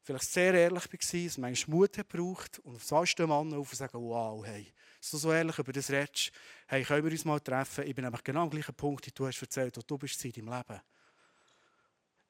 vielleicht 0.03 0.31
sehr 0.31 0.55
ehrlich 0.55 0.85
war, 0.85 1.25
dass 1.25 1.39
manchmal 1.39 1.77
Mut 1.77 1.99
hat 1.99 2.09
gebraucht 2.09 2.59
und 2.61 2.77
auf 2.77 2.85
so 2.85 3.05
stehen 3.07 3.29
Mann 3.29 3.53
auf 3.55 3.71
und 3.71 3.77
sagen, 3.77 3.99
wow, 4.01 4.45
hey, 4.45 4.67
dass 4.99 5.11
so 5.11 5.33
ehrlich 5.33 5.59
über 5.59 5.73
das 5.73 5.91
redest, 5.91 6.33
hey, 6.67 6.83
können 6.83 7.05
wir 7.05 7.13
uns 7.13 7.25
mal 7.25 7.41
treffen? 7.41 7.87
Ich 7.87 7.95
bin 7.95 8.05
nämlich 8.05 8.25
genau 8.25 8.43
am 8.43 8.51
gleichen 8.51 8.75
Punkt, 8.75 9.07
wie 9.07 9.13
du 9.13 9.27
hast 9.27 9.41
erzählt, 9.41 9.77
wo 9.77 9.83
du 9.83 9.99
bist 9.99 10.25
in 10.25 10.33
deinem 10.33 10.49
Leben. 10.49 10.81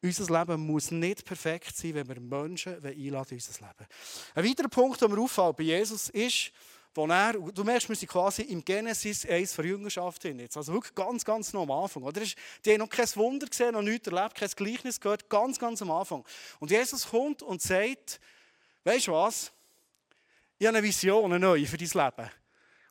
Unser 0.03 0.39
Leben 0.39 0.67
muss 0.67 0.91
nicht 0.91 1.25
perfekt 1.25 1.77
sein, 1.77 1.95
wenn 1.95 2.09
wir 2.09 2.21
Menschen 2.21 2.75
einladen 2.75 2.95
in 3.31 3.37
unser 3.37 3.67
Leben. 3.67 3.87
Ein 4.35 4.45
weiterer 4.45 4.69
Punkt, 4.69 5.01
der 5.01 5.09
mir 5.09 5.21
auffällt 5.21 5.57
bei 5.57 5.65
Jesus 5.65 6.09
ist, 6.11 6.53
wo 6.95 7.07
er, 7.07 7.35
du 7.35 7.63
merkst, 7.63 7.89
wir 7.89 7.97
sind 7.97 8.09
quasi 8.09 8.43
im 8.43 8.65
Genesis 8.65 9.25
1 9.25 9.55
der 9.55 9.65
Jüngerschaft 9.65 10.23
hin. 10.23 10.39
Jetzt. 10.41 10.57
Also 10.57 10.73
wirklich 10.73 10.95
ganz, 10.95 11.25
ganz 11.25 11.53
noch 11.53 11.63
am 11.63 11.71
Anfang. 11.71 12.03
Oder? 12.03 12.21
Die 12.21 12.73
haben 12.73 12.79
noch 12.79 12.89
kein 12.89 13.09
Wunder 13.15 13.47
gesehen, 13.47 13.73
noch 13.73 13.83
nichts 13.83 14.09
erlebt, 14.09 14.35
kein 14.35 14.49
Gleichnis 14.49 15.01
gehört, 15.01 15.29
ganz, 15.29 15.59
ganz 15.59 15.81
am 15.83 15.91
Anfang. 15.91 16.25
Und 16.59 16.71
Jesus 16.71 17.09
kommt 17.09 17.43
und 17.43 17.63
sagt, 17.63 18.21
weißt 18.85 19.07
du 19.07 19.13
was? 19.13 19.53
Ich 20.59 20.67
habe 20.67 20.77
eine 20.77 20.87
Vision, 20.87 21.25
eine 21.27 21.39
neue 21.39 21.67
für 21.67 21.79
dein 21.79 21.89
Leben. 21.89 22.31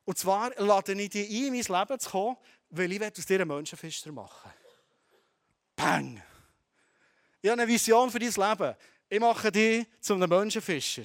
Und 0.06 0.18
zwar 0.18 0.51
lade 0.58 0.94
ich 0.94 1.10
dich 1.10 1.29
ein, 1.29 1.53
in 1.53 1.53
mein 1.53 1.79
Leben 1.79 2.00
zu 2.00 2.10
kommen, 2.10 2.38
weil 2.70 2.91
ich 2.91 3.01
aus 3.01 3.25
dir 3.25 3.41
einen 3.41 3.48
Menschenfischer 3.48 4.12
machen 4.12 4.51
Bang! 5.75 6.22
Ich 7.41 7.50
habe 7.50 7.62
eine 7.62 7.72
Vision 7.72 8.10
für 8.10 8.20
dein 8.20 8.32
Leben. 8.32 8.75
Ich 9.08 9.20
mache 9.20 9.51
dich 9.51 9.88
zu 10.00 10.13
einem 10.13 10.29
Menschenfischer. 10.29 11.03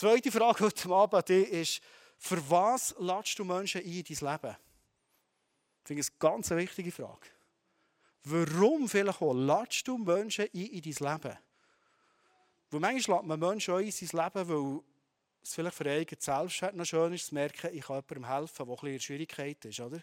Zweite 0.00 0.32
Frage 0.32 0.64
heute 0.64 0.88
Abend 0.88 1.28
dich 1.28 1.46
ist, 1.50 1.82
für 2.16 2.50
was 2.50 2.94
ladest 2.98 3.38
du 3.38 3.44
Menschen 3.44 3.82
ein 3.82 3.86
in 3.86 4.02
dein 4.02 4.32
Leben? 4.32 4.56
Ich 5.82 5.86
finde 5.86 6.00
es 6.00 6.08
eine 6.08 6.18
ganz 6.18 6.50
wichtige 6.52 6.90
Frage. 6.90 7.26
Warum 8.24 8.88
vielleicht 8.88 9.20
auch 9.20 9.34
ladest 9.34 9.86
du 9.86 9.98
Menschen 9.98 10.46
ein 10.46 10.50
in 10.54 10.80
dein 10.80 11.12
Leben? 11.12 11.38
Weil 12.70 12.80
manchmal 12.80 13.18
lädt 13.18 13.26
man 13.26 13.40
Menschen 13.40 13.74
ein 13.74 13.84
in 13.84 13.92
sein 13.92 14.24
Leben, 14.24 14.48
weil 14.48 14.80
es 15.42 15.54
vielleicht 15.54 15.76
für 15.76 15.90
eigene 15.90 16.18
Selbstwert 16.18 16.76
noch 16.76 16.86
schön 16.86 17.12
ist, 17.12 17.26
zu 17.26 17.34
merken, 17.34 17.68
ich 17.74 17.84
kann 17.84 17.96
jemandem 17.96 18.26
helfen, 18.26 18.66
der 18.66 18.82
ein 18.82 18.86
in 18.94 19.00
Schwierigkeit 19.00 19.62
ist. 19.66 19.80
Oder? 19.80 20.00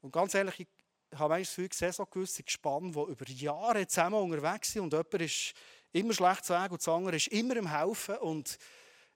Und 0.00 0.12
ganz 0.14 0.32
ehrlich, 0.32 0.60
ich 0.60 1.18
habe 1.18 1.34
manchmal 1.34 1.68
das 1.68 1.96
so 1.96 2.06
gewisse 2.06 2.42
Gespanne, 2.42 2.90
die 2.90 3.12
über 3.12 3.28
Jahre 3.28 3.86
zusammen 3.86 4.22
unterwegs 4.22 4.72
sind 4.72 4.80
und 4.84 4.94
jemand 4.94 5.20
ist 5.20 5.52
immer 5.92 6.14
schlecht 6.14 6.44
zu 6.44 6.52
sagen 6.52 6.72
und 6.72 6.80
das 6.80 6.88
andere 6.88 7.16
ist 7.16 7.28
immer 7.28 7.56
im 7.56 7.70
Helfen 7.70 8.16
und 8.16 8.58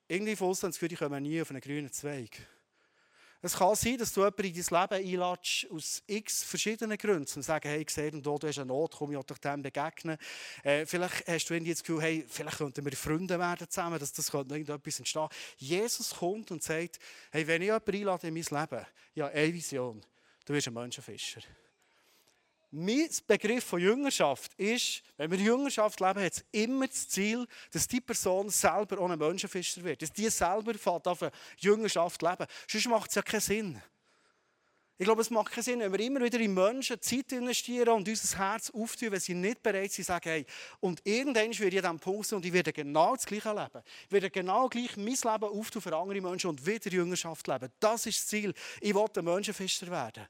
irgendwie 0.08 0.36
von 0.36 0.50
das 0.50 0.60
Gefühl, 0.60 0.92
ich 0.92 0.98
komme 0.98 1.20
nie 1.20 1.40
auf 1.40 1.50
einen 1.50 1.60
grünen 1.60 1.90
Zweig. 1.90 2.46
Es 3.42 3.54
kann 3.54 3.74
sein, 3.76 3.98
dass 3.98 4.12
du 4.12 4.20
jemanden 4.22 4.44
in 4.44 4.54
dein 4.54 4.90
Leben 4.90 5.08
einladest, 5.08 5.66
aus 5.70 6.02
x 6.06 6.42
verschiedenen 6.42 6.96
Gründen. 6.96 7.26
Zum 7.26 7.42
sagen, 7.42 7.68
hey, 7.68 7.82
ich 7.82 7.90
sehe, 7.90 8.10
du 8.10 8.38
hast 8.42 8.58
eine 8.58 8.66
Not, 8.66 8.94
komm 8.96 9.12
ich 9.12 9.24
dich 9.24 9.38
dem 9.38 9.62
begegnen. 9.62 10.16
Äh, 10.62 10.86
vielleicht 10.86 11.28
hast 11.28 11.46
du 11.46 11.54
irgendwie 11.54 11.72
das 11.72 11.82
Gefühl, 11.82 12.02
hey, 12.02 12.24
vielleicht 12.26 12.58
könnten 12.58 12.84
wir 12.84 12.92
Freunde 12.96 13.38
werden 13.38 13.68
zusammen, 13.68 13.98
dass 13.98 14.12
das 14.12 14.30
könnte 14.30 14.54
irgendetwas 14.54 14.98
entstehen. 14.98 15.28
Jesus 15.58 16.14
kommt 16.14 16.50
und 16.50 16.62
sagt, 16.62 16.98
hey, 17.30 17.46
wenn 17.46 17.62
ich 17.62 17.66
jemanden 17.66 17.94
einlade 17.94 18.26
in 18.26 18.34
mein 18.34 18.42
Leben, 18.42 18.86
ja, 19.14 19.26
eine 19.26 19.54
Vision, 19.54 20.04
du 20.44 20.52
wirst 20.52 20.66
ein 20.68 20.74
Menschenfischer. 20.74 21.42
Mein 22.70 23.08
Begriff 23.26 23.64
von 23.64 23.80
Jüngerschaft 23.80 24.52
ist, 24.54 25.02
wenn 25.16 25.30
wir 25.30 25.38
Jüngerschaft 25.38 26.00
leben, 26.00 26.20
hat 26.20 26.32
es 26.32 26.44
immer 26.50 26.88
das 26.88 27.08
Ziel, 27.08 27.46
dass 27.70 27.86
die 27.86 28.00
Person 28.00 28.50
selber 28.50 29.00
ohne 29.00 29.16
Menschenfischer 29.16 29.84
wird. 29.84 30.02
Dass 30.02 30.12
die 30.12 30.28
selber 30.28 30.72
auf 31.04 31.22
eine 31.22 31.30
Jüngerschaft 31.58 32.20
leben. 32.22 32.46
Sonst 32.68 32.88
macht 32.88 33.10
es 33.10 33.14
ja 33.14 33.22
keinen 33.22 33.40
Sinn. 33.40 33.82
Ich 34.98 35.04
glaube, 35.04 35.20
es 35.20 35.28
macht 35.28 35.52
keinen 35.52 35.62
Sinn, 35.62 35.80
wenn 35.80 35.92
wir 35.92 36.00
immer 36.00 36.22
wieder 36.22 36.40
in 36.40 36.54
Menschen 36.54 37.00
Zeit 37.02 37.30
investieren 37.32 37.90
und 37.90 38.08
unser 38.08 38.38
Herz 38.38 38.70
auftun, 38.70 39.12
wenn 39.12 39.20
sie 39.20 39.34
nicht 39.34 39.62
bereit 39.62 39.92
sind, 39.92 40.06
sagen, 40.06 40.28
hey, 40.30 40.46
und 40.80 41.00
irgendwann 41.04 41.56
werde 41.58 41.76
ich 41.76 41.84
an 41.84 41.96
diesem 41.96 42.00
Punkt 42.00 42.32
und 42.32 42.46
ich 42.46 42.52
werde 42.52 42.72
genau 42.72 43.14
das 43.14 43.26
Gleiche 43.26 43.50
leben. 43.50 43.84
Ich 44.06 44.12
werde 44.12 44.30
genau 44.30 44.68
gleich 44.68 44.96
mein 44.96 45.06
Leben 45.06 45.44
auftun 45.44 45.82
für 45.82 45.94
andere 45.94 46.20
Menschen 46.22 46.48
und 46.48 46.66
wieder 46.66 46.90
Jüngerschaft 46.90 47.46
leben. 47.46 47.68
Das 47.78 48.06
ist 48.06 48.20
das 48.20 48.26
Ziel. 48.26 48.54
Ich 48.80 48.94
will 48.94 49.04
ein 49.14 49.24
Menschenfischer 49.24 49.88
werden. 49.88 50.26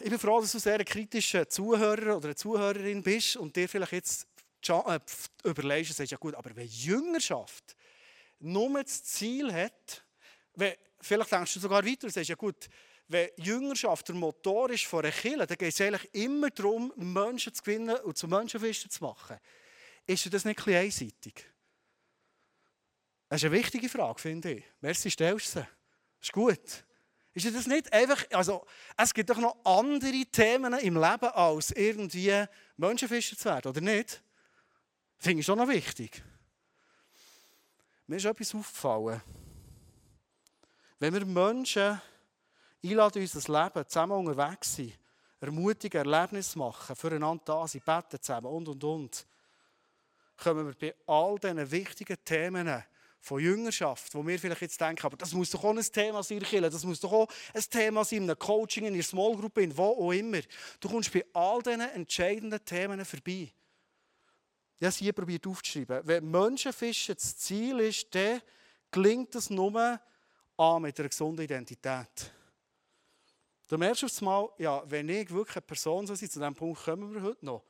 Ich 0.00 0.10
bin 0.10 0.18
froh, 0.18 0.40
dass 0.40 0.52
du 0.52 0.58
sehr 0.58 0.78
ein 0.78 0.84
kritischer 0.84 1.48
Zuhörer 1.48 2.16
oder 2.16 2.26
eine 2.26 2.34
Zuhörerin 2.34 3.02
bist 3.02 3.36
und 3.36 3.54
dir 3.54 3.68
vielleicht 3.68 3.92
jetzt 3.92 4.26
äh, 4.68 4.98
überlegst 5.44 5.90
und 5.90 5.96
sagst, 5.96 6.12
ja 6.12 6.18
gut, 6.18 6.34
aber 6.34 6.54
wenn 6.56 6.66
Jüngerschaft 6.66 7.76
nur 8.38 8.82
das 8.82 9.04
Ziel 9.04 9.52
hat, 9.52 10.04
wenn, 10.54 10.74
vielleicht 11.00 11.32
denkst 11.32 11.54
du 11.54 11.60
sogar 11.60 11.84
weiter 11.84 12.06
und 12.06 12.12
sagst, 12.12 12.30
ja 12.30 12.36
gut, 12.36 12.68
wenn 13.08 13.28
Jüngerschaft 13.36 14.08
der 14.08 14.14
Motor 14.14 14.70
ist 14.70 14.84
von 14.84 15.04
einer 15.04 15.12
Kirche, 15.12 15.46
dann 15.46 15.58
geht 15.58 15.72
es 15.72 15.80
eigentlich 15.80 16.14
immer 16.14 16.50
darum, 16.50 16.92
Menschen 16.96 17.52
zu 17.52 17.62
gewinnen 17.62 17.96
und 17.96 18.16
zu 18.16 18.26
Menschenfischen 18.26 18.90
zu 18.90 19.04
machen. 19.04 19.38
Ist 20.06 20.32
das 20.32 20.44
nicht 20.44 20.58
ein 20.58 20.64
bisschen 20.64 20.80
einseitig? 20.80 21.46
Das 23.28 23.42
ist 23.42 23.46
eine 23.46 23.56
wichtige 23.56 23.88
Frage, 23.88 24.20
finde 24.20 24.52
ich. 24.52 24.64
Merci, 24.80 25.10
stellst 25.10 25.56
du 25.56 25.60
sie. 25.60 25.66
Ist 26.20 26.32
gut. 26.32 26.84
Ist 27.34 27.52
das 27.52 27.66
nicht 27.66 27.92
einfach, 27.92 28.24
also 28.30 28.64
es 28.96 29.12
gibt 29.12 29.28
doch 29.28 29.38
noch 29.38 29.56
andere 29.64 30.24
Themen 30.30 30.72
im 30.74 30.94
Leben, 30.94 31.28
als 31.34 31.72
irgendwie 31.72 32.44
Menschenfischer 32.76 33.36
zu 33.36 33.46
werden, 33.46 33.68
oder 33.70 33.80
nicht? 33.80 34.22
Finde 35.18 35.40
ich 35.40 35.46
schon 35.46 35.58
noch 35.58 35.68
wichtig. 35.68 36.22
Mir 38.06 38.16
ist 38.16 38.24
etwas 38.24 38.54
aufgefallen. 38.54 39.20
Wenn 41.00 41.12
wir 41.12 41.26
Menschen 41.26 42.00
einladen, 42.84 43.22
in 43.22 43.30
unser 43.32 43.64
Leben 43.64 43.88
zusammen 43.88 44.26
unterwegs 44.26 44.76
sind, 44.76 44.96
ermutige 45.40 45.98
Erlebnisse 45.98 46.56
machen, 46.56 46.94
füreinander 46.94 47.42
da 47.44 47.66
sind, 47.66 47.84
beten 47.84 48.20
zusammen 48.20 48.46
und 48.46 48.68
und 48.68 48.84
und, 48.84 49.26
kommen 50.36 50.66
wir 50.66 50.74
bei 50.74 50.94
all 51.06 51.38
diesen 51.38 51.70
wichtigen 51.70 52.16
Themen 52.24 52.84
von 53.24 53.40
Jüngerschaft, 53.40 54.14
wo 54.14 54.26
wir 54.26 54.38
vielleicht 54.38 54.60
jetzt 54.60 54.78
denken, 54.78 55.06
aber 55.06 55.16
das 55.16 55.32
muss 55.32 55.48
doch 55.48 55.64
auch 55.64 55.74
ein 55.74 55.82
Thema 55.82 56.22
sein, 56.22 56.40
das 56.40 56.84
muss 56.84 57.00
doch 57.00 57.10
auch 57.10 57.28
ein 57.54 57.62
Thema 57.70 58.04
sein 58.04 58.18
in 58.18 58.24
einem 58.24 58.38
Coaching, 58.38 58.84
in 58.84 58.92
einer 58.92 59.02
Small 59.02 59.34
Group, 59.34 59.56
in 59.58 59.74
wo 59.74 59.82
auch 59.82 60.12
immer. 60.12 60.40
Du 60.78 60.90
kommst 60.90 61.10
bei 61.10 61.24
all 61.32 61.62
diesen 61.62 61.80
entscheidenden 61.80 62.62
Themen 62.62 63.02
vorbei. 63.02 63.50
Ich 64.78 64.84
habe 64.84 64.88
es 64.88 64.96
hier 64.96 65.14
probiert 65.14 65.46
aufzuschreiben. 65.46 66.02
Wenn 66.04 66.30
Menschenfischen 66.30 67.14
das 67.14 67.38
Ziel 67.38 67.80
ist, 67.80 68.14
dann 68.14 68.42
gelingt 68.90 69.34
es 69.34 69.48
nur 69.48 69.98
an 70.58 70.82
mit 70.82 71.00
einer 71.00 71.08
gesunden 71.08 71.46
Identität. 71.46 72.30
Du 73.66 73.78
merkst 73.78 74.04
aufs 74.04 74.20
Mal, 74.20 74.50
ja, 74.58 74.82
wenn 74.84 75.08
ich 75.08 75.30
wirklich 75.30 75.56
eine 75.56 75.62
Person 75.62 76.06
so 76.06 76.14
sein, 76.14 76.28
zu 76.28 76.38
diesem 76.38 76.54
Punkt 76.54 76.84
kommen 76.84 77.14
wir 77.14 77.22
heute 77.22 77.46
noch, 77.46 77.64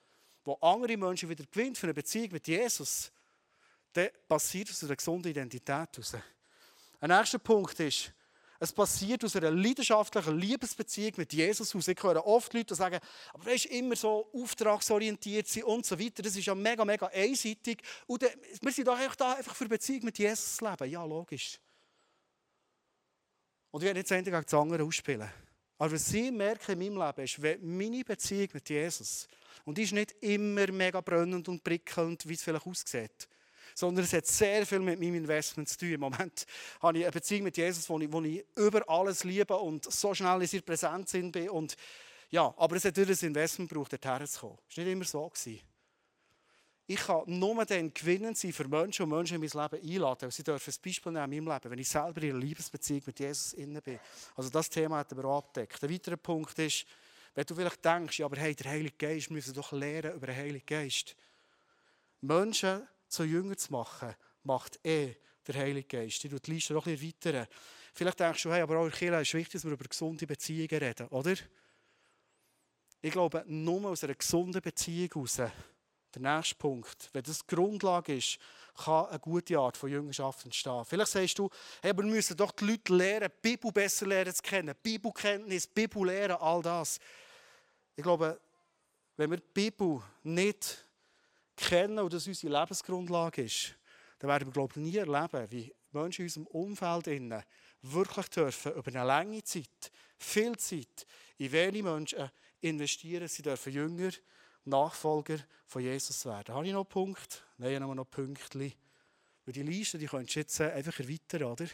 wo 0.45 0.55
andere 0.55 0.97
Menschen 0.97 1.29
wieder 1.29 1.45
gewinnt 1.45 1.79
für 1.79 1.87
eine 1.87 1.95
Beziehung 1.95 2.33
mit 2.33 2.49
Jesus, 2.49 3.13
dann 3.95 4.09
passiert 4.29 4.71
aus 4.71 4.85
einer 4.85 4.97
gesunden 4.97 5.31
Identität 5.31 5.69
heraus. 5.69 6.17
Ein 7.01 7.11
nächster 7.11 7.39
Punkt 7.39 7.79
ist, 7.81 8.13
es 8.61 8.73
passiert 8.73 9.25
aus 9.25 9.37
einer 9.37 9.51
leidenschaftlichen 9.51 10.39
Liebesbeziehung 10.39 11.13
mit 11.17 11.33
Jesus 11.33 11.75
aus. 11.75 11.89
Ich 11.89 12.03
höre 12.03 12.25
oft 12.25 12.53
Leute 12.55 12.75
sagen, 12.75 12.99
aber 13.33 13.47
weißt 13.47 13.67
immer 13.67 13.97
so 13.97 14.31
auftragsorientiert 14.33 15.65
und 15.65 15.85
so 15.85 15.99
weiter. 15.99 16.23
Das 16.23 16.37
ist 16.37 16.47
ja 16.47 16.55
mega, 16.55 16.85
mega 16.85 17.07
einseitig. 17.09 17.83
Und 18.07 18.23
dann, 18.23 18.31
wir 18.61 18.73
sind 18.73 18.87
doch 18.87 18.97
einfach 18.97 19.17
da 19.17 19.35
einfach 19.35 19.55
für 19.55 19.69
Beziehung 19.69 20.05
mit 20.05 20.19
Jesus 20.19 20.61
leben. 20.61 20.91
Ja, 20.91 21.05
logisch. 21.05 21.59
Und 23.71 23.83
ich 23.83 23.87
werde 23.87 24.01
jetzt 24.01 24.13
endlich 24.13 24.35
das 24.35 24.55
andere 24.55 24.85
ausspielen. 24.85 25.29
Aber 25.77 25.93
was 25.93 26.07
Sie 26.07 26.31
merken 26.31 26.81
in 26.81 26.95
meinem 26.95 27.07
Leben 27.07 27.25
ist, 27.25 27.43
wenn 27.43 27.77
meine 27.77 28.05
Beziehung 28.05 28.49
mit 28.53 28.71
Jesus, 28.71 29.29
und 29.65 29.77
die 29.77 29.83
ist 29.83 29.93
nicht 29.93 30.13
immer 30.23 30.71
mega 30.71 31.01
brennend 31.01 31.49
und 31.49 31.63
prickelnd, 31.65 32.27
wie 32.29 32.35
es 32.35 32.43
vielleicht 32.45 32.67
aussieht, 32.67 33.29
sondern 33.75 34.05
es 34.05 34.13
hat 34.13 34.27
sehr 34.27 34.65
viel 34.65 34.79
mit 34.79 35.01
meinem 35.01 35.17
Investment 35.17 35.69
zu 35.69 35.79
tun. 35.79 35.93
Im 35.93 36.01
Moment 36.01 36.47
habe 36.81 36.99
ich 36.99 37.05
eine 37.05 37.13
Beziehung 37.13 37.43
mit 37.43 37.57
Jesus, 37.57 37.89
wo 37.91 37.99
ich, 37.99 38.11
wo 38.11 38.23
ich 38.23 38.45
über 38.57 38.89
alles 38.89 39.25
liebe 39.25 39.57
und 39.57 39.91
so 39.93 40.15
schnell 40.15 40.41
in 40.41 40.47
seiner 40.47 40.63
Präsenz 40.63 41.13
bin. 41.13 41.51
Und 41.51 41.77
ja, 42.31 42.55
aber 42.57 42.77
es 42.77 42.85
hat 42.85 42.97
durch 42.97 43.23
ein 43.23 43.29
Investment 43.29 43.69
gebraucht, 43.69 43.93
dorthin 43.93 44.27
zu 44.27 44.41
kommen. 44.41 44.59
Das 44.69 44.77
war 44.77 44.85
nicht 44.85 44.93
immer 44.93 45.05
so. 45.05 45.29
Gewesen. 45.29 45.61
Ich 46.87 47.01
kann 47.01 47.23
nur 47.27 47.65
dann 47.65 47.95
gewinnen 47.95 48.35
sein 48.35 48.53
für 48.53 48.69
Menschen 48.69 49.05
und 49.05 49.09
Menschen 49.09 49.37
in 49.37 49.41
mein 49.41 49.71
Leben 49.71 49.91
einladen. 49.91 50.31
Sie 50.31 50.43
dürfen 50.43 50.71
ein 50.71 50.83
Beispiel 50.85 51.13
nehmen 51.13 51.33
in 51.33 51.45
meinem 51.45 51.55
Leben, 51.55 51.71
wenn 51.71 51.79
ich 51.79 51.89
selber 51.89 52.23
in 52.23 52.31
einer 52.31 52.41
Liebesbeziehung 52.41 53.03
mit 53.07 53.19
Jesus 53.19 53.55
inne 53.55 53.81
bin. 53.81 53.99
Also 54.37 54.51
das 54.51 54.69
Thema 54.69 54.99
hat 54.99 55.17
wir 55.17 55.25
abgedeckt. 55.25 55.83
Ein 55.83 55.91
weiterer 55.91 56.19
Punkt 56.19 56.59
ist, 56.59 56.85
wenn 57.35 57.47
du 57.47 57.55
vielleicht 57.55 57.83
denkst, 57.83 58.19
ja, 58.19 58.27
aber 58.27 58.37
hey, 58.37 58.55
der 58.55 58.71
Heilige 58.71 58.97
Geist, 58.97 59.31
wir 59.31 59.35
müssen 59.35 59.55
doch 59.55 59.73
lernen 59.73 60.15
über 60.15 60.27
den 60.27 60.37
Heiligen 60.37 60.67
Geist. 60.67 61.17
Menschen 62.21 62.87
zu 63.15 63.25
Jünger 63.25 63.57
zu 63.57 63.73
machen, 63.73 64.15
macht 64.43 64.79
eh 64.85 65.17
der 65.47 65.55
Heilige 65.55 65.87
Geist. 65.87 66.25
Ich 66.25 66.33
die 66.33 66.51
Liste 66.51 66.73
noch 66.75 66.87
ein 66.87 66.99
bisschen 66.99 67.15
weiter. 67.25 67.49
Vielleicht 67.93 68.21
denkst 68.21 68.43
du, 68.43 68.53
hey, 68.53 68.63
aber 68.63 68.79
auch 68.79 68.87
in 68.87 68.93
Kirche 68.93 69.21
ist 69.21 69.35
wichtig, 69.35 69.53
dass 69.53 69.65
wir 69.65 69.73
über 69.73 69.85
gesunde 69.85 70.27
Beziehungen 70.27 70.69
reden, 70.69 71.07
oder? 71.09 71.35
Ich 73.01 73.13
glaube, 73.13 73.45
nur 73.47 73.91
aus 73.91 74.03
einer 74.03 74.15
gesunden 74.15 74.63
Beziehung 74.63 75.11
heraus, 75.13 75.37
der 75.37 75.53
nächste 76.23 76.55
Punkt, 76.55 77.11
wenn 77.13 77.23
das 77.23 77.41
die 77.41 77.55
Grundlage 77.55 78.17
ist, 78.17 78.39
kann 78.77 79.07
eine 79.07 79.19
gute 79.19 79.59
Art 79.59 79.77
von 79.77 79.91
Jüngerschaft 79.91 80.45
entstehen. 80.45 80.85
Vielleicht 80.85 81.13
sagst 81.13 81.39
du, 81.39 81.51
hey, 81.83 81.91
aber 81.91 82.03
wir 82.03 82.11
müssen 82.11 82.37
doch 82.37 82.53
die 82.53 82.65
Leute 82.65 82.95
lernen, 82.95 83.29
die 83.29 83.51
Bibel 83.51 83.73
besser 83.73 84.07
lernen 84.07 84.35
zu 84.35 84.43
kennen, 84.43 84.75
Bibelkenntnis, 84.83 85.67
Bibel 85.67 86.07
lernen, 86.07 86.37
all 86.41 86.63
das. 86.63 86.99
Ich 87.97 88.03
glaube, 88.03 88.41
wenn 89.17 89.31
wir 89.31 89.39
die 89.39 89.51
Bibel 89.53 90.03
nicht 90.23 90.87
kennen 91.57 91.99
und 91.99 92.13
das 92.13 92.27
unsere 92.27 92.59
Lebensgrundlage 92.59 93.43
ist, 93.43 93.75
dann 94.19 94.31
werden 94.31 94.49
wir 94.49 94.53
glaube 94.53 94.73
ich, 94.77 94.83
nie 94.83 94.97
erleben, 94.97 95.51
wie 95.51 95.75
Menschen 95.93 96.23
in 96.23 96.27
unserem 96.27 96.47
Umfeld 96.47 97.07
wirklich 97.83 98.29
dürfen 98.29 98.73
über 98.73 98.89
eine 98.89 99.05
lange 99.05 99.43
Zeit, 99.43 99.93
viel 100.19 100.57
Zeit, 100.57 101.07
in 101.39 101.53
wenige 101.53 101.85
Menschen 101.85 102.31
investieren. 102.61 103.29
Sie 103.29 103.43
dürfen 103.43 103.73
Jünger, 103.73 104.11
Nachfolger 104.65 105.39
von 105.67 105.83
Jesus 105.83 106.25
werden. 106.25 106.55
Habe 106.55 106.67
ich 106.67 106.73
noch 106.73 106.81
einen 106.81 106.89
Punkt? 106.89 107.45
Nein, 107.59 107.75
ich 107.75 107.81
habe 107.81 107.95
noch 107.95 108.11
Pünktchen. 108.11 108.73
Weil 109.45 109.53
die 109.53 109.63
Liste, 109.63 109.99
die 109.99 110.07
könntest 110.07 110.37
du 110.37 110.41
jetzt 110.41 110.61
einfach 110.61 110.99
erweitern, 110.99 111.45
oder? 111.45 111.67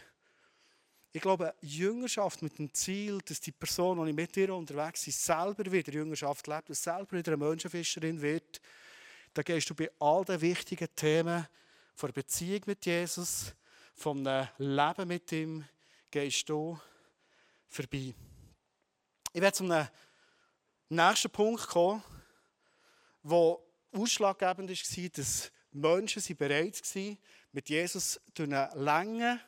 Ich 1.13 1.21
glaube, 1.21 1.55
Jüngerschaft 1.61 2.43
mit 2.43 2.59
dem 2.59 2.73
Ziel, 2.73 3.19
dass 3.25 3.41
die 3.41 3.53
Person, 3.53 4.05
die 4.05 4.13
mit 4.13 4.35
dir 4.35 4.55
unterwegs 4.55 5.07
ist, 5.07 5.25
selber 5.25 5.71
wieder 5.71 5.93
Jüngerschaft 5.93 6.47
lebt 6.47 6.69
und 6.69 6.77
selber 6.77 7.19
wieder 7.19 7.33
eine 7.33 7.45
Menschenfischerin 7.45 8.21
wird, 8.21 8.61
da 9.33 9.43
gehst 9.43 9.71
du 9.71 9.75
bei 9.75 9.91
all 9.99 10.25
den 10.25 10.41
wichtigen 10.41 10.89
Themen 10.95 11.47
von 11.95 12.09
der 12.09 12.15
Beziehung 12.15 12.63
mit 12.67 12.85
Jesus, 12.85 13.55
vom 13.95 14.25
Leben 14.59 15.09
mit 15.09 15.31
ihm, 15.33 15.65
gehst 16.11 16.49
du 16.49 16.79
vorbei. 17.69 18.15
Ich 19.33 19.41
werde 19.41 19.57
zum 19.57 19.73
nächsten 20.89 21.31
Punkt 21.31 21.69
kommen, 21.69 22.03
wo 23.23 23.65
ausschlaggebend 23.93 24.71
war, 24.71 25.09
dass 25.11 25.53
Menschen 25.73 26.37
bereit 26.37 26.83
waren, 26.95 27.19
mit 27.53 27.69
Jesus 27.69 28.21
durch 28.35 28.53
einen 28.53 28.83
langen, 28.83 29.41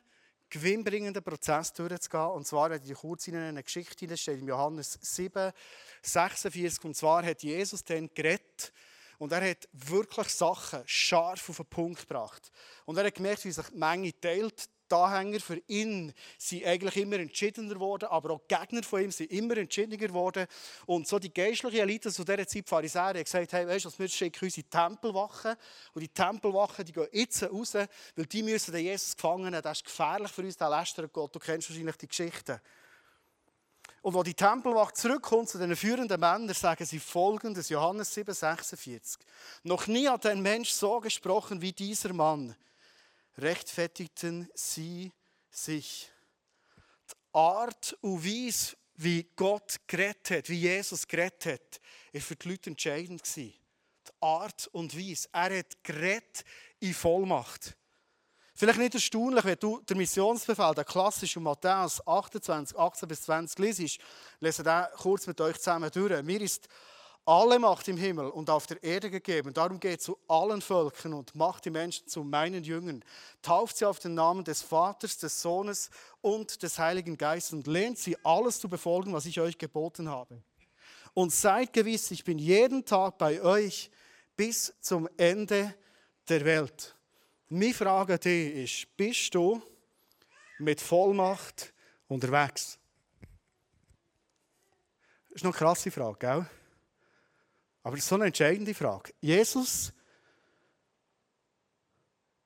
gewinnbringenden 0.48 1.22
Prozess 1.22 1.72
durchzugehen. 1.72 2.26
Und 2.26 2.46
zwar 2.46 2.70
werde 2.70 2.86
ich 2.86 2.96
kurz 2.96 3.26
in 3.28 3.36
eine 3.36 3.62
Geschichte 3.62 4.06
das 4.06 4.20
steht 4.20 4.38
in 4.38 4.48
Johannes 4.48 4.98
7, 5.00 5.52
46. 6.02 6.84
Und 6.84 6.94
zwar 6.94 7.24
hat 7.24 7.42
Jesus 7.42 7.82
dann 7.82 8.10
geredet 8.14 8.72
und 9.22 9.30
er 9.30 9.50
hat 9.50 9.68
wirklich 9.70 10.30
Sachen 10.30 10.82
scharf 10.84 11.48
auf 11.48 11.58
den 11.58 11.66
Punkt 11.66 12.08
gebracht. 12.08 12.50
Und 12.86 12.96
er 12.96 13.04
hat 13.04 13.14
gemerkt, 13.14 13.44
wie 13.44 13.52
sich 13.52 13.66
die 13.68 13.78
Menge 13.78 14.20
teilt. 14.20 14.68
Die 14.90 14.94
Anhänger 14.96 15.38
für 15.38 15.62
ihn 15.68 16.12
sind 16.36 16.64
eigentlich 16.64 16.96
immer 16.96 17.20
entschiedener 17.20 17.74
geworden, 17.74 18.06
aber 18.06 18.30
auch 18.30 18.40
die 18.40 18.52
Gegner 18.52 18.82
von 18.82 19.00
ihm 19.00 19.12
sind 19.12 19.30
immer 19.30 19.56
entschiedener 19.58 19.96
geworden. 19.96 20.48
Und 20.86 21.06
so 21.06 21.20
die 21.20 21.32
geistliche 21.32 21.82
Elite 21.82 22.10
zu 22.10 22.24
dieser 22.24 22.48
Zeit, 22.48 22.68
Pharisäer, 22.68 23.02
haben 23.02 23.22
gesagt, 23.22 23.52
hey, 23.52 23.64
weißt 23.64 23.84
du, 23.84 23.90
wir 23.96 24.08
schicken 24.08 24.44
unsere 24.44 24.66
Tempelwachen. 24.66 25.54
Und 25.94 26.00
die 26.00 26.08
Tempelwachen, 26.08 26.84
die 26.84 26.92
gehen 26.92 27.06
jetzt 27.12 27.44
raus, 27.44 27.74
weil 27.74 28.26
die 28.26 28.42
müssen 28.42 28.72
den 28.72 28.84
Jesus 28.84 29.14
gefangen 29.14 29.44
nehmen. 29.44 29.62
Das 29.62 29.78
ist 29.78 29.84
gefährlich 29.84 30.32
für 30.32 30.42
uns, 30.42 30.56
der 30.56 30.68
lästert 30.68 31.12
Gott. 31.12 31.32
Du 31.32 31.38
kennst 31.38 31.70
wahrscheinlich 31.70 31.96
die 31.96 32.08
Geschichte. 32.08 32.60
Und 34.02 34.16
als 34.16 34.24
die 34.24 34.34
Tempelwacht 34.34 34.96
zurückkommt 34.96 35.48
zu 35.48 35.58
den 35.58 35.76
führenden 35.76 36.18
Männern, 36.18 36.52
sagen 36.54 36.84
sie 36.84 36.98
folgendes, 36.98 37.68
Johannes 37.68 38.12
7, 38.12 38.34
46. 38.34 39.24
Noch 39.62 39.86
nie 39.86 40.08
hat 40.08 40.26
ein 40.26 40.42
Mensch 40.42 40.70
so 40.70 40.98
gesprochen 40.98 41.62
wie 41.62 41.72
dieser 41.72 42.12
Mann 42.12 42.56
rechtfertigten 43.38 44.48
sie 44.54 45.12
sich. 45.50 46.10
Die 47.08 47.14
Art 47.32 47.96
und 48.00 48.24
Weise, 48.24 48.76
wie 48.96 49.24
Gott 49.36 49.76
gerettet 49.86 50.38
hat, 50.38 50.48
wie 50.48 50.60
Jesus 50.60 51.06
gerettet 51.06 51.60
hat, 51.60 51.80
war 52.12 52.20
für 52.20 52.36
die 52.36 52.48
Leute 52.48 52.70
entscheidend. 52.70 53.22
Die 53.36 53.54
Art 54.20 54.68
und 54.72 54.96
Weise. 54.98 55.28
Er 55.32 55.58
hat 55.58 55.82
gerettet 55.84 56.44
in 56.80 56.92
Vollmacht. 56.92 57.76
Vielleicht 58.54 58.78
nicht 58.78 58.94
erstaunlich, 58.94 59.44
wenn 59.44 59.58
du 59.58 59.80
den 59.80 59.96
Missionsbefehl, 59.96 60.74
der 60.74 60.84
klassische 60.84 61.40
Matthäus 61.40 62.06
28, 62.06 62.78
18 62.78 63.08
bis 63.08 63.22
20 63.22 63.58
liest, 63.58 63.98
lese 64.40 64.62
den 64.62 64.84
kurz 64.98 65.26
mit 65.26 65.40
euch 65.40 65.56
zusammen 65.56 65.90
durch. 65.90 66.22
Mir 66.22 66.40
ist 66.40 66.68
alle 67.24 67.58
Macht 67.58 67.88
im 67.88 67.96
Himmel 67.96 68.28
und 68.28 68.50
auf 68.50 68.66
der 68.66 68.82
Erde 68.82 69.08
gegeben. 69.08 69.54
Darum 69.54 69.78
geht 69.78 70.02
zu 70.02 70.18
allen 70.28 70.60
Völkern 70.60 71.14
und 71.14 71.34
macht 71.34 71.64
die 71.64 71.70
Menschen 71.70 72.08
zu 72.08 72.24
meinen 72.24 72.64
Jüngern. 72.64 73.04
Tauft 73.42 73.78
sie 73.78 73.86
auf 73.86 74.00
den 74.00 74.14
Namen 74.14 74.44
des 74.44 74.60
Vaters, 74.60 75.18
des 75.18 75.40
Sohnes 75.40 75.88
und 76.20 76.62
des 76.62 76.78
Heiligen 76.78 77.16
Geistes 77.16 77.52
und 77.52 77.66
lehnt 77.66 77.98
sie 77.98 78.16
alles 78.24 78.58
zu 78.58 78.68
befolgen, 78.68 79.12
was 79.12 79.26
ich 79.26 79.40
euch 79.40 79.56
geboten 79.56 80.08
habe. 80.10 80.42
Und 81.14 81.32
seid 81.32 81.72
gewiss, 81.72 82.10
ich 82.10 82.24
bin 82.24 82.38
jeden 82.38 82.84
Tag 82.84 83.18
bei 83.18 83.40
euch 83.40 83.90
bis 84.36 84.74
zum 84.80 85.08
Ende 85.16 85.74
der 86.28 86.44
Welt. 86.44 86.94
Meine 87.54 87.74
Frage 87.74 88.14
an 88.14 88.20
dich 88.20 88.54
ist, 88.54 88.96
bist 88.96 89.34
du 89.34 89.60
mit 90.60 90.80
Vollmacht 90.80 91.74
unterwegs? 92.08 92.78
Das 95.28 95.36
ist 95.36 95.44
eine 95.44 95.52
krasse 95.52 95.90
Frage, 95.90 96.16
gell? 96.18 96.46
Aber 97.82 97.94
das 97.94 98.04
ist 98.04 98.08
so 98.08 98.14
eine 98.14 98.24
entscheidende 98.24 98.72
Frage. 98.72 99.12
Jesus 99.20 99.92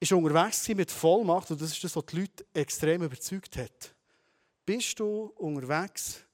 ist 0.00 0.12
unterwegs 0.12 0.66
mit 0.70 0.90
Vollmacht 0.90 1.52
und 1.52 1.60
das 1.60 1.70
ist 1.70 1.84
das, 1.84 1.94
was 1.94 2.06
die 2.06 2.22
Leute 2.22 2.44
extrem 2.52 3.04
überzeugt 3.04 3.58
hat. 3.58 3.94
Bist 4.64 4.98
du 4.98 5.32
unterwegs 5.36 6.24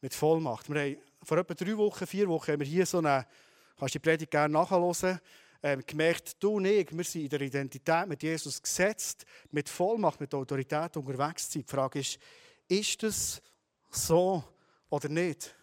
mit 0.00 0.14
Vollmacht? 0.14 0.70
Wir 0.70 0.80
haben 0.80 0.98
vor 1.24 1.38
etwa 1.38 1.54
drei 1.54 1.76
Wochen, 1.76 2.06
vier 2.06 2.28
Wochen 2.28 2.52
haben 2.52 2.60
wir 2.60 2.66
hier 2.68 2.86
so 2.86 2.98
eine, 2.98 3.26
kannst 3.76 3.94
die 3.94 3.98
Predigt 3.98 4.30
gerne 4.30 4.52
nachhören, 4.52 5.18
ähm, 5.62 5.82
gemerkt, 5.86 6.42
du 6.42 6.52
und 6.52 6.64
ich, 6.64 6.96
wir 6.96 7.04
sind 7.04 7.22
in 7.22 7.28
der 7.28 7.40
Identität 7.42 8.06
mit 8.06 8.22
Jesus 8.22 8.62
gesetzt, 8.62 9.24
mit 9.50 9.68
Vollmacht, 9.68 10.20
mit 10.20 10.34
Autorität 10.34 10.96
unterwegs 10.96 11.50
sein. 11.50 11.62
Die 11.62 11.70
Frage 11.70 12.00
ist, 12.00 12.18
ist 12.68 13.02
das 13.02 13.42
so 13.90 14.42
oder 14.88 15.08
nicht? 15.08 15.54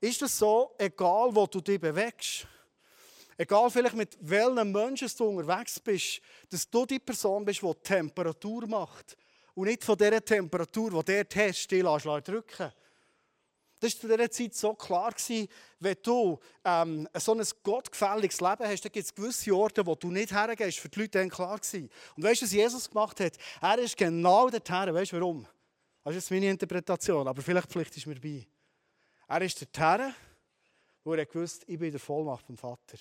Ist 0.00 0.22
es 0.22 0.38
so, 0.38 0.74
egal 0.78 1.34
wo 1.34 1.46
du 1.46 1.60
dich 1.60 1.80
bewegst, 1.80 2.46
egal 3.36 3.70
vielleicht 3.70 3.96
mit 3.96 4.18
welchen 4.20 4.72
Menschen 4.72 5.10
du 5.16 5.24
unterwegs 5.24 5.78
bist, 5.80 6.20
dass 6.48 6.68
du 6.68 6.86
die 6.86 6.98
Person 6.98 7.44
bist, 7.44 7.62
die 7.62 7.74
Temperatur 7.82 8.66
macht 8.66 9.16
und 9.54 9.66
nicht 9.66 9.84
von 9.84 9.96
dieser 9.96 10.24
Temperatur, 10.24 10.90
die 10.90 11.04
der 11.04 11.28
Test 11.28 11.60
still 11.60 11.84
drücken 11.84 12.72
das 13.80 13.94
war 13.94 14.00
zu 14.00 14.08
dieser 14.08 14.30
Zeit 14.30 14.54
so 14.54 14.74
klar, 14.74 15.14
wenn 15.78 15.96
du 16.02 16.38
ähm, 16.64 17.08
so 17.14 17.32
ein 17.32 17.42
gottgefälliges 17.62 18.40
Leben 18.40 18.64
hast, 18.64 18.84
dann 18.84 18.92
gibt 18.92 19.06
es 19.06 19.14
gewisse 19.14 19.54
Orte, 19.54 19.86
wo 19.86 19.94
du 19.94 20.10
nicht 20.10 20.32
hergehst. 20.32 20.78
Für 20.78 20.90
die 20.90 21.00
Leute 21.00 21.18
dann 21.18 21.30
klar 21.30 21.58
gewesen. 21.58 21.88
Und 22.14 22.22
weißt 22.22 22.42
du, 22.42 22.44
was 22.44 22.52
Jesus 22.52 22.90
gemacht 22.90 23.18
hat? 23.20 23.38
Er 23.62 23.78
ist 23.78 23.96
genau 23.96 24.50
dorthin. 24.50 24.94
Weißt 24.94 25.12
du 25.12 25.16
warum? 25.16 25.46
Das 26.04 26.14
ist 26.14 26.24
jetzt 26.24 26.30
meine 26.30 26.50
Interpretation, 26.50 27.26
aber 27.26 27.40
vielleicht 27.40 27.70
pflichtest 27.70 28.04
du 28.04 28.10
mir 28.10 28.20
bei. 28.20 28.46
Er 29.28 29.42
ist 29.42 29.60
der 29.60 29.68
Herr, 29.98 30.14
wo 31.02 31.14
er 31.14 31.24
gewusst 31.24 31.64
ich 31.66 31.78
bin 31.78 31.90
der 31.90 32.00
Vollmacht 32.00 32.44
vom 32.44 32.58
Vater. 32.58 32.98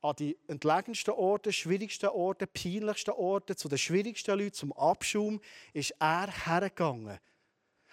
An 0.00 0.16
die 0.16 0.36
entlegensten 0.48 1.12
Orte, 1.12 1.52
schwierigsten 1.52 2.08
Orte, 2.08 2.46
peinlichsten 2.46 3.12
Orte, 3.12 3.54
zu 3.54 3.68
den 3.68 3.78
schwierigsten 3.78 4.38
Leuten, 4.38 4.54
zum 4.54 4.72
Abschaum, 4.72 5.40
ist 5.74 5.94
er 5.98 6.28
hergegangen. 6.46 7.18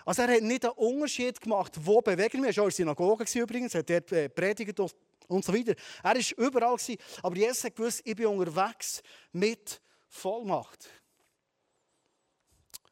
Also 0.10 0.24
er 0.24 0.38
hat 0.38 0.42
nicht 0.42 0.66
einen 0.66 0.74
Unterschied 0.74 1.40
gemacht, 1.40 1.74
wo 1.84 2.02
bewegen 2.02 2.42
wir. 2.42 2.50
Er 2.50 2.58
war 2.58 2.64
in 2.64 2.70
der 2.70 2.72
Synagoge 2.72 3.40
übrigens, 3.40 3.76
hat 3.76 3.92
dort 3.92 4.12
äh, 4.12 4.28
predigt 4.28 4.80
und 4.80 5.46
so 5.46 5.54
weiter. 5.54 5.76
Er 6.02 6.16
war 6.16 6.46
überall. 6.48 6.78
Aber 7.22 7.36
Jesus 7.36 7.64
hat 7.64 7.76
gewusst, 7.76 8.02
ich 8.04 8.16
bin 8.16 8.26
unterwegs 8.26 9.04
mit 9.32 9.80
Vollmacht. 10.08 10.90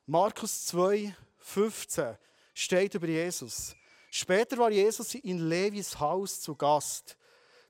Markus 0.06 0.68
2, 0.68 1.16
15 1.40 2.18
steht 2.54 2.94
über 2.94 3.08
Jesus. 3.08 3.76
Später 4.12 4.56
war 4.60 4.70
Jesus 4.70 5.16
in 5.16 5.50
Levis 5.50 6.00
Haus 6.00 6.40
zu 6.40 6.54
Gast. 6.54 7.18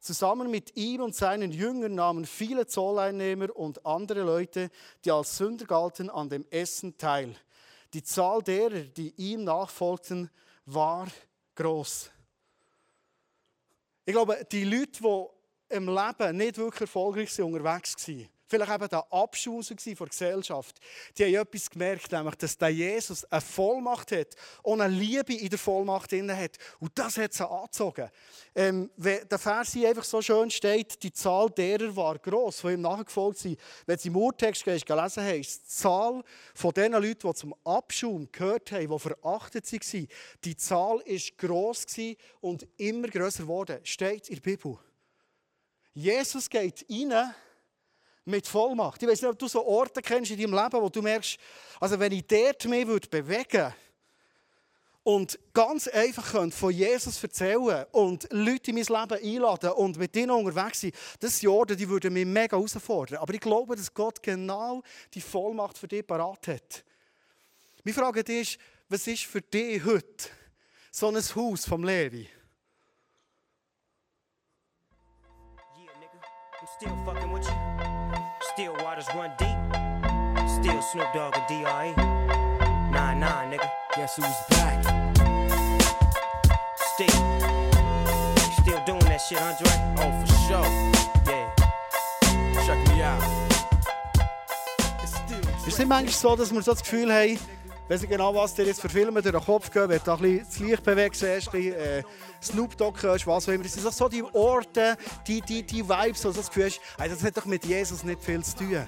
Zusammen 0.02 0.52
mit 0.52 0.76
ihm 0.76 1.00
und 1.00 1.16
seinen 1.16 1.54
Jüngern 1.54 1.96
nahmen 1.96 2.26
viele 2.26 2.68
Zolleinnehmer 2.68 3.56
und 3.56 3.86
andere 3.86 4.24
Leute, 4.24 4.70
die 5.06 5.12
als 5.12 5.38
Sünder 5.38 5.66
galten, 5.66 6.10
an 6.10 6.28
dem 6.28 6.46
Essen 6.50 6.98
teil. 6.98 7.34
Die 7.94 8.04
Zahl 8.04 8.42
derer, 8.42 8.82
die 8.82 9.14
ihm 9.18 9.44
nachfolgten, 9.44 10.30
war 10.66 11.08
groß. 11.56 12.12
Ich 14.06 14.14
glaube, 14.14 14.46
die 14.52 14.64
Leute, 14.64 15.02
die 15.02 15.76
im 15.76 15.88
Leben 15.88 16.38
nicht 16.38 16.58
wirklich 16.58 16.82
erfolgreich 16.82 17.42
unterwegs 17.42 18.08
waren, 18.08 18.30
vielleicht 18.48 18.74
eben 18.74 18.90
der 18.90 19.06
Abschuss 19.12 19.68
von 19.68 19.78
der 19.78 20.08
Gesellschaft. 20.08 20.80
Die 21.18 21.26
haben 21.26 21.48
etwas 21.48 21.70
gemerkt, 21.70 22.12
nämlich, 22.12 22.36
dass 22.36 22.58
der 22.58 22.70
Jesus 22.70 23.26
eine 23.26 23.42
Vollmacht 23.42 24.12
hat 24.12 24.36
und 24.64 24.82
eine 24.82 24.94
Liebe 24.94 25.34
in 25.34 25.50
der 25.50 25.60
Vollmacht 25.60 26.12
drin 26.12 26.36
hat. 26.36 26.58
Und 26.80 26.98
das 26.98 27.18
hat 27.18 27.34
sie 27.34 27.48
angezogen. 27.48 28.10
Ähm, 28.56 28.90
wenn 28.98 29.28
der 29.28 29.40
Vers 29.40 29.74
hier 29.74 29.90
einfach 29.90 30.04
so 30.04 30.22
schön 30.22 30.50
steht, 30.50 31.02
die 31.04 31.12
Zahl 31.12 31.50
derer 31.50 31.96
war 31.96 32.18
gross, 32.20 32.62
die 32.62 32.74
ihm 32.74 32.82
nachgefolgt 32.82 33.40
sind. 33.40 33.60
Wenn 33.86 33.98
sie 33.98 34.08
im 34.08 34.16
Urtext 34.16 34.64
gelesen 34.64 35.24
haben, 35.24 35.40
ist 35.40 35.64
die 35.64 35.68
Zahl 35.68 36.24
von 36.56 36.72
den 36.72 36.94
Leuten, 36.94 37.28
die 37.28 37.34
zum 37.34 37.56
Abschaum 37.64 38.32
gehört 38.32 38.72
haben, 38.72 38.90
die 38.90 39.00
verachtet 39.00 39.72
waren, 39.72 40.08
die 40.44 40.56
Zahl 40.56 41.00
ist 41.06 41.38
gross 41.38 41.86
und 42.42 42.68
immer 42.78 43.08
grösser 43.08 43.44
geworden. 43.44 43.80
Steht 43.84 44.30
in 44.30 44.36
der 44.36 44.42
Bibel. 44.42 44.78
Jesus 45.94 46.50
geht 46.50 46.86
rein 46.90 47.34
mit 48.28 48.46
Vollmacht. 48.46 49.02
Ich 49.02 49.10
weiß 49.10 49.22
nicht, 49.22 49.32
ob 49.32 49.40
du 49.40 49.48
so 49.48 49.66
Orte 49.66 50.02
kennst 50.02 50.32
in 50.32 50.40
deinem 50.40 50.54
Leben, 50.54 50.82
wo 50.82 50.90
du 50.90 51.02
merkst, 51.02 51.38
also 51.80 52.00
wenn 52.00 52.12
ich 52.12 52.28
dort 52.28 52.66
mehr 52.66 52.86
bewegen 52.86 53.28
würde 53.28 53.74
und 55.04 55.40
ganz 55.54 55.88
einfach 55.88 56.32
könnt 56.32 56.54
von 56.54 56.72
Jesus 56.72 57.24
erzählen 57.24 57.86
und 57.94 58.28
Leute 58.32 58.72
in 58.72 58.76
mein 58.76 58.84
Leben 58.84 59.36
einladen 59.36 59.72
und 59.72 59.98
mit 59.98 60.16
ihnen 60.18 60.32
unterwegs 60.32 60.82
sein, 60.82 60.92
das 61.22 61.40
sind 61.40 61.50
Orte, 61.50 61.78
die 61.78 61.88
würden 61.88 62.14
mich 62.14 62.26
mega 62.26 62.58
herausfordern. 62.58 63.20
Aber 63.20 63.34
ich 63.34 63.40
glaube, 63.40 63.78
dass 63.78 63.94
Gott 63.94 64.22
genau 64.22 64.84
die 65.14 65.22
Vollmacht 65.22 65.78
für 65.78 65.88
dich 65.88 66.06
parat 66.06 66.50
hat. 66.50 66.84
Meine 67.86 67.96
Frage 67.96 68.22
ist, 68.34 68.58
was 68.90 69.08
ist 69.08 69.24
für 69.24 69.42
dich 69.42 69.84
heute 69.86 70.30
so 70.92 71.08
ein 71.08 71.16
Haus 71.16 71.66
vom 71.66 71.84
Levi? 71.86 72.28
Still 76.80 76.96
fucking 77.06 77.32
with 77.32 77.48
you. 77.48 77.77
Still 78.58 78.74
waters 78.82 79.06
run 79.14 79.32
deep. 79.38 79.56
Still 80.50 80.82
Snoop 80.82 81.14
Dogg 81.14 81.36
and 81.38 81.48
D.R.E. 81.48 81.94
Nah, 82.92 83.14
nah, 83.14 83.46
nigga. 83.46 83.70
Guess 83.96 84.16
who's 84.16 84.26
back? 84.50 84.84
Still. 86.96 87.20
Still 88.60 88.84
doing 88.88 89.06
that 89.06 89.22
shit, 89.22 89.40
Andre? 89.40 89.70
Oh, 90.00 90.10
for 90.26 90.28
sure. 90.48 90.66
Yeah. 91.28 91.54
Check 92.66 92.80
me 92.88 93.04
out. 93.04 93.22
Ist 95.04 95.68
es 95.68 95.78
nicht 95.78 95.88
manchmal 95.88 96.12
so, 96.12 96.36
dass 96.36 96.52
wir 96.52 96.64
so 96.64 96.72
das 96.72 96.82
Gefühl 96.82 97.14
haben, 97.14 97.40
weiß 97.90 98.02
nicht 98.02 98.10
genau, 98.10 98.34
was 98.36 98.54
dir 98.54 98.66
jetzt 98.66 98.82
für 98.82 98.90
Filme 98.90 99.22
durch 99.22 99.34
den 99.34 99.44
Kopf 99.44 99.72
gehen, 99.72 99.90
wenn 99.90 100.02
du 100.04 100.12
ein 100.12 100.20
bisschen 100.20 100.46
das 100.46 100.60
Licht 100.60 100.84
bewegst, 100.84 101.24
ein 101.24 101.36
bisschen 101.36 101.74
äh, 101.74 102.04
Snoop 102.42 102.78
Dogg 102.78 103.02
hörst, 103.02 103.26
was 103.26 103.48
auch 103.48 103.54
immer. 103.54 103.64
Das 103.64 103.74
sind 103.74 103.94
so 103.94 104.10
die 104.10 104.24
Orte, 104.24 104.98
die, 105.26 105.42
die, 105.42 105.64
die 105.64 105.88
Vibes, 105.88 106.24
wo 106.26 106.30
du 106.30 106.36
das 106.36 106.48
Gefühl 106.48 106.66
hast, 106.66 106.82
das 106.98 107.24
hat 107.24 107.38
doch 107.38 107.46
mit 107.46 107.66
Jesus 107.66 108.04
nicht 108.04 108.22
viel 108.22 108.44
zu 108.44 108.58
tun. 108.58 108.88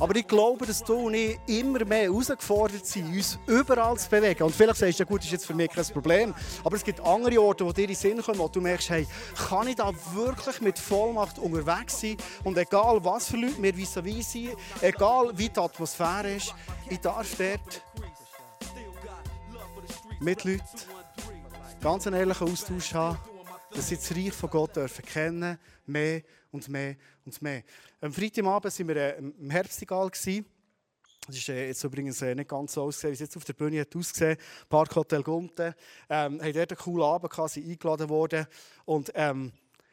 Aber 0.00 0.16
ich 0.16 0.26
glaube, 0.26 0.64
dass 0.64 0.82
du 0.82 0.94
und 0.94 1.14
ich 1.14 1.38
immer 1.46 1.84
mehr 1.84 2.04
herausgefordert 2.04 2.86
sind, 2.86 3.14
uns 3.14 3.38
überall 3.46 3.98
zu 3.98 4.08
bewegen. 4.08 4.44
Und 4.44 4.54
vielleicht 4.54 4.78
sagst 4.78 4.98
du, 4.98 5.02
ja 5.02 5.06
gut, 5.06 5.18
das 5.18 5.26
ist 5.26 5.32
jetzt 5.32 5.46
für 5.46 5.52
mich 5.52 5.70
kein 5.70 5.84
Problem. 5.84 6.34
Aber 6.64 6.74
es 6.76 6.82
gibt 6.82 7.00
andere 7.00 7.38
Orte, 7.42 7.66
wo 7.66 7.72
dir 7.72 7.82
in 7.82 7.88
den 7.88 7.96
Sinn 7.96 8.22
kommen, 8.22 8.38
wo 8.38 8.48
du 8.48 8.62
merkst, 8.62 8.88
hey, 8.88 9.06
kann 9.48 9.68
ich 9.68 9.76
da 9.76 9.92
wirklich 10.14 10.62
mit 10.62 10.78
Vollmacht 10.78 11.38
unterwegs 11.38 12.00
sein? 12.00 12.16
Und 12.44 12.56
egal, 12.56 13.04
was 13.04 13.28
für 13.28 13.36
Leute 13.36 13.60
mir 13.60 13.74
vis-à-vis 13.74 14.32
sind, 14.32 14.56
egal, 14.80 15.32
wie 15.34 15.50
die 15.50 15.60
Atmosphäre 15.60 16.32
ist, 16.32 16.54
ich 16.88 17.00
darf 17.00 17.36
dort 17.36 17.82
mit 20.20 20.44
Leuten 20.44 20.62
ganz 21.80 22.06
einen 22.06 22.16
ehrlichen 22.16 22.46
Austausch 22.46 22.92
haben, 22.92 23.18
dass 23.72 23.88
sie 23.88 23.96
das 23.96 24.14
Reich 24.14 24.32
von 24.32 24.50
Gott 24.50 24.76
dürfen 24.76 25.04
kennen, 25.04 25.58
mehr 25.86 26.22
und 26.50 26.68
mehr 26.68 26.96
und 27.24 27.40
mehr. 27.40 27.62
Am 28.02 28.12
Freitagabend 28.12 28.78
waren 28.78 28.88
wir 28.88 28.96
äh, 28.96 29.18
im 29.18 29.48
Herbstigal. 29.48 30.10
Das 30.10 30.26
ist 30.26 31.48
äh, 31.48 31.68
jetzt 31.68 31.82
übrigens 31.84 32.20
äh, 32.20 32.34
nicht 32.34 32.50
ganz 32.50 32.74
so 32.74 32.82
ausgesehen, 32.82 33.12
wie 33.12 33.14
es 33.14 33.20
jetzt 33.20 33.36
auf 33.36 33.44
der 33.44 33.54
Bühne 33.54 33.80
hat 33.80 33.96
ausgesehen. 33.96 34.36
Parkhotel 34.68 35.22
Gunten. 35.22 35.74
Ähm, 36.10 36.42
haben 36.42 36.52
dort 36.52 36.70
einen 36.70 36.78
coolen 36.78 37.04
Abend 37.04 37.30
gehabt, 37.30 37.50
sind 37.50 37.66
eingeladen 37.66 38.08
worden. 38.10 38.46
Und 38.84 39.10
ähm, 39.14 39.52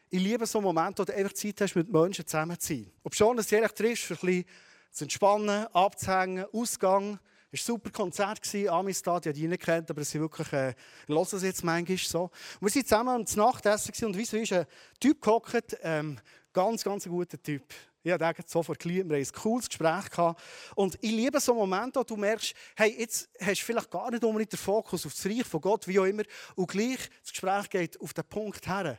ich 0.09 0.21
liebe 0.21 0.45
so 0.45 0.59
Momente, 0.59 1.03
wo 1.03 1.05
du 1.05 1.15
einfach 1.15 1.33
Zeit 1.33 1.61
hast, 1.61 1.75
mit 1.75 1.89
Menschen 1.89 2.27
zusammen 2.27 2.59
zu 2.59 2.73
sein. 2.73 2.91
Ob 3.03 3.15
schon 3.15 3.37
es 3.37 3.51
ehrlich 3.51 3.71
triffst, 3.71 4.03
für 4.03 4.15
ein 4.15 4.19
bisschen 4.19 4.45
zu 4.91 5.05
entspannen, 5.05 5.67
abzuhängen, 5.67 6.45
Ausgang, 6.51 7.17
war 7.57 7.75
ein 7.75 7.79
super 7.79 7.89
Konzert, 7.89 8.39
Amistad, 8.69 9.25
ich 9.25 9.29
habe 9.29 9.39
die 9.39 9.47
nicht 9.47 9.63
kennt, 9.63 9.89
aber 9.89 10.03
sie 10.03 10.19
wirklich, 10.19 10.51
äh, 10.53 10.73
hören 11.07 11.27
es 11.31 11.41
jetzt 11.43 11.63
manchmal 11.63 11.97
so. 11.97 12.29
Und 12.59 12.75
wir 12.75 12.75
waren 12.75 12.83
zusammen 12.85 13.09
am 13.09 13.25
Nachtessen 13.35 14.05
und 14.05 14.17
wieso 14.17 14.37
ist 14.37 14.53
ein 14.53 14.65
Typ 14.99 15.21
gehockt, 15.21 15.77
ähm, 15.81 16.19
ganz, 16.53 16.83
ganz 16.83 17.05
ein 17.05 17.11
guter 17.11 17.41
Typ. 17.41 17.63
Ich 18.03 18.13
habe 18.13 18.35
sofort 18.45 18.79
geliebt, 18.79 19.09
wir 19.09 19.17
haben 19.17 19.23
ein 19.23 19.41
cooles 19.41 19.67
Gespräch 19.67 20.09
gehabt. 20.09 20.41
Und 20.75 20.97
ich 21.01 21.11
liebe 21.11 21.39
so 21.41 21.53
Momente, 21.53 21.99
wo 21.99 22.03
du 22.03 22.15
merkst, 22.15 22.53
hey, 22.75 22.95
jetzt 22.97 23.29
hast 23.41 23.61
du 23.61 23.65
vielleicht 23.65 23.91
gar 23.91 24.09
nicht 24.09 24.23
unbedingt 24.23 24.53
den 24.53 24.57
Fokus 24.59 25.05
auf 25.05 25.13
das 25.13 25.25
Reich 25.25 25.43
von 25.45 25.59
Gott, 25.59 25.87
wie 25.87 25.99
auch 25.99 26.05
immer, 26.05 26.23
und 26.55 26.69
gleich 26.69 26.99
das 27.21 27.31
Gespräch 27.31 27.69
geht 27.69 27.99
auf 27.99 28.13
den 28.13 28.23
Punkt 28.23 28.65
her. 28.65 28.97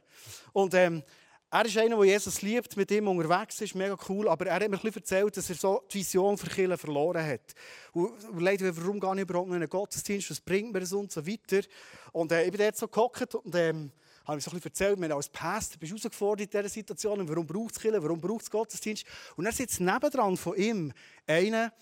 Und 0.53 0.75
ähm, 0.75 1.03
er 1.51 1.65
ist 1.65 1.79
einer, 1.79 1.97
der 1.97 2.05
Jesus 2.05 2.43
liebt, 2.43 2.77
mit 2.77 2.91
ihm 2.91 3.09
unterwegs 3.09 3.61
ist, 3.63 3.75
mega 3.75 3.97
cool, 4.09 4.29
aber 4.29 4.47
er 4.47 4.57
hat 4.57 4.69
mir 4.69 4.79
ein 4.79 4.95
erzählt, 4.95 5.35
dass 5.35 5.49
er 5.49 5.57
so 5.57 5.83
die 5.91 5.99
Vision 5.99 6.37
für 6.37 6.51
Kirche 6.51 6.77
verloren 6.77 7.25
hat. 7.25 7.55
Und 7.93 8.23
überlegt, 8.25 8.63
warum 8.77 9.01
gar 9.01 9.15
nicht 9.15 9.23
überhaupt 9.23 9.51
einen 9.51 9.69
Gottesdienst, 9.69 10.31
was 10.31 10.41
bringt 10.41 10.73
mir 10.73 10.81
das 10.81 10.93
und 10.93 11.11
so 11.11 11.27
weiter. 11.27 11.67
Und 12.13 12.33
äh, 12.33 12.45
ich 12.45 12.51
bin 12.51 12.61
dort 12.61 12.77
so 12.77 12.87
gehockt 12.87 13.35
und 13.35 13.55
ähm, 13.55 13.91
habe 14.27 14.37
ihm 14.37 14.41
so 14.41 14.51
ein 14.51 14.61
erzählt, 14.63 15.01
wenn 15.01 15.11
als 15.11 15.31
Pastor 15.31 15.79
bist 15.79 15.91
herausgefordert 15.91 16.53
in 16.53 16.61
dieser 16.61 16.69
Situation, 16.69 17.27
warum 17.27 17.47
braucht 17.47 17.77
es 17.77 17.81
Kirche, 17.81 18.03
warum 18.03 18.21
braucht 18.21 18.43
es 18.43 18.51
Gottesdienst. 18.51 19.07
Und 19.37 19.47
er 19.47 19.53
sitzt 19.53 19.81
nebendran 19.81 20.37
von 20.37 20.55
ihm 20.55 20.93
einer, 21.27 21.73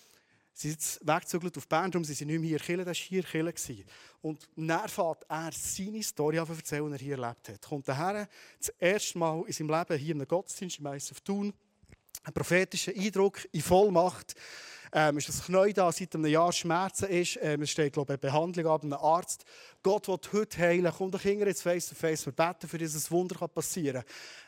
Sie 0.59 0.71
sind 0.71 0.81
jetzt 0.81 1.07
weggezügelt 1.07 1.59
auf 1.59 1.69
Bern, 1.69 1.91
darum 1.91 2.03
sind 2.03 2.17
sie 2.17 2.25
nicht 2.25 2.41
mehr 2.41 2.49
hier 2.49 2.59
Kirche, 2.59 2.83
das 2.83 2.97
war 2.97 3.05
hier 3.05 3.23
Kirche. 3.23 3.85
Und 4.23 4.49
dann 4.57 4.89
fährt 4.89 5.27
er 5.29 5.51
seine 5.53 6.03
Story 6.03 6.39
an 6.39 6.49
erzählen, 6.49 6.87
die 6.87 6.95
er 6.95 6.99
hier 6.99 7.19
erlebt 7.19 7.51
hat. 7.51 7.61
Kommt 7.61 7.87
daher, 7.87 8.27
das 8.59 8.71
erste 8.79 9.19
Mal 9.19 9.45
in 9.47 9.53
seinem 9.53 9.69
Leben 9.69 9.99
hier 9.99 10.15
einem 10.15 10.27
Gottesdienst 10.27 10.79
im 10.79 10.87
ISF 10.87 11.21
Thun, 11.21 11.53
ein 12.25 12.33
prophetischer 12.33 12.93
Eindruck 12.97 13.47
in 13.53 13.61
Vollmacht. 13.61 14.35
Ähm, 14.95 15.19
ist 15.19 15.29
das 15.29 15.45
Knie 15.45 15.75
da 15.75 15.93
seit 15.93 16.15
einem 16.15 16.25
Jahr 16.25 16.51
Schmerzen 16.51 17.11
ist. 17.11 17.39
Ähm, 17.43 17.61
es 17.61 17.71
steht, 17.73 17.93
glaube 17.93 18.15
ich, 18.15 18.23
eine 18.23 18.33
Behandlung 18.33 18.67
ab 18.69 18.83
einem 18.83 18.95
Arzt. 18.95 19.45
Gott 19.83 20.09
will 20.09 20.19
heute 20.33 20.59
heilen. 20.59 20.91
Kommt 20.91 21.13
doch 21.13 21.21
hinterher 21.21 21.49
jetzt 21.49 21.61
face 21.61 21.91
to 21.91 21.95
face. 21.95 22.25
Wir 22.25 22.33
beten, 22.33 22.67
für 22.67 22.79
dieses 22.79 23.11
Wunder 23.11 23.47
passieren 23.47 24.03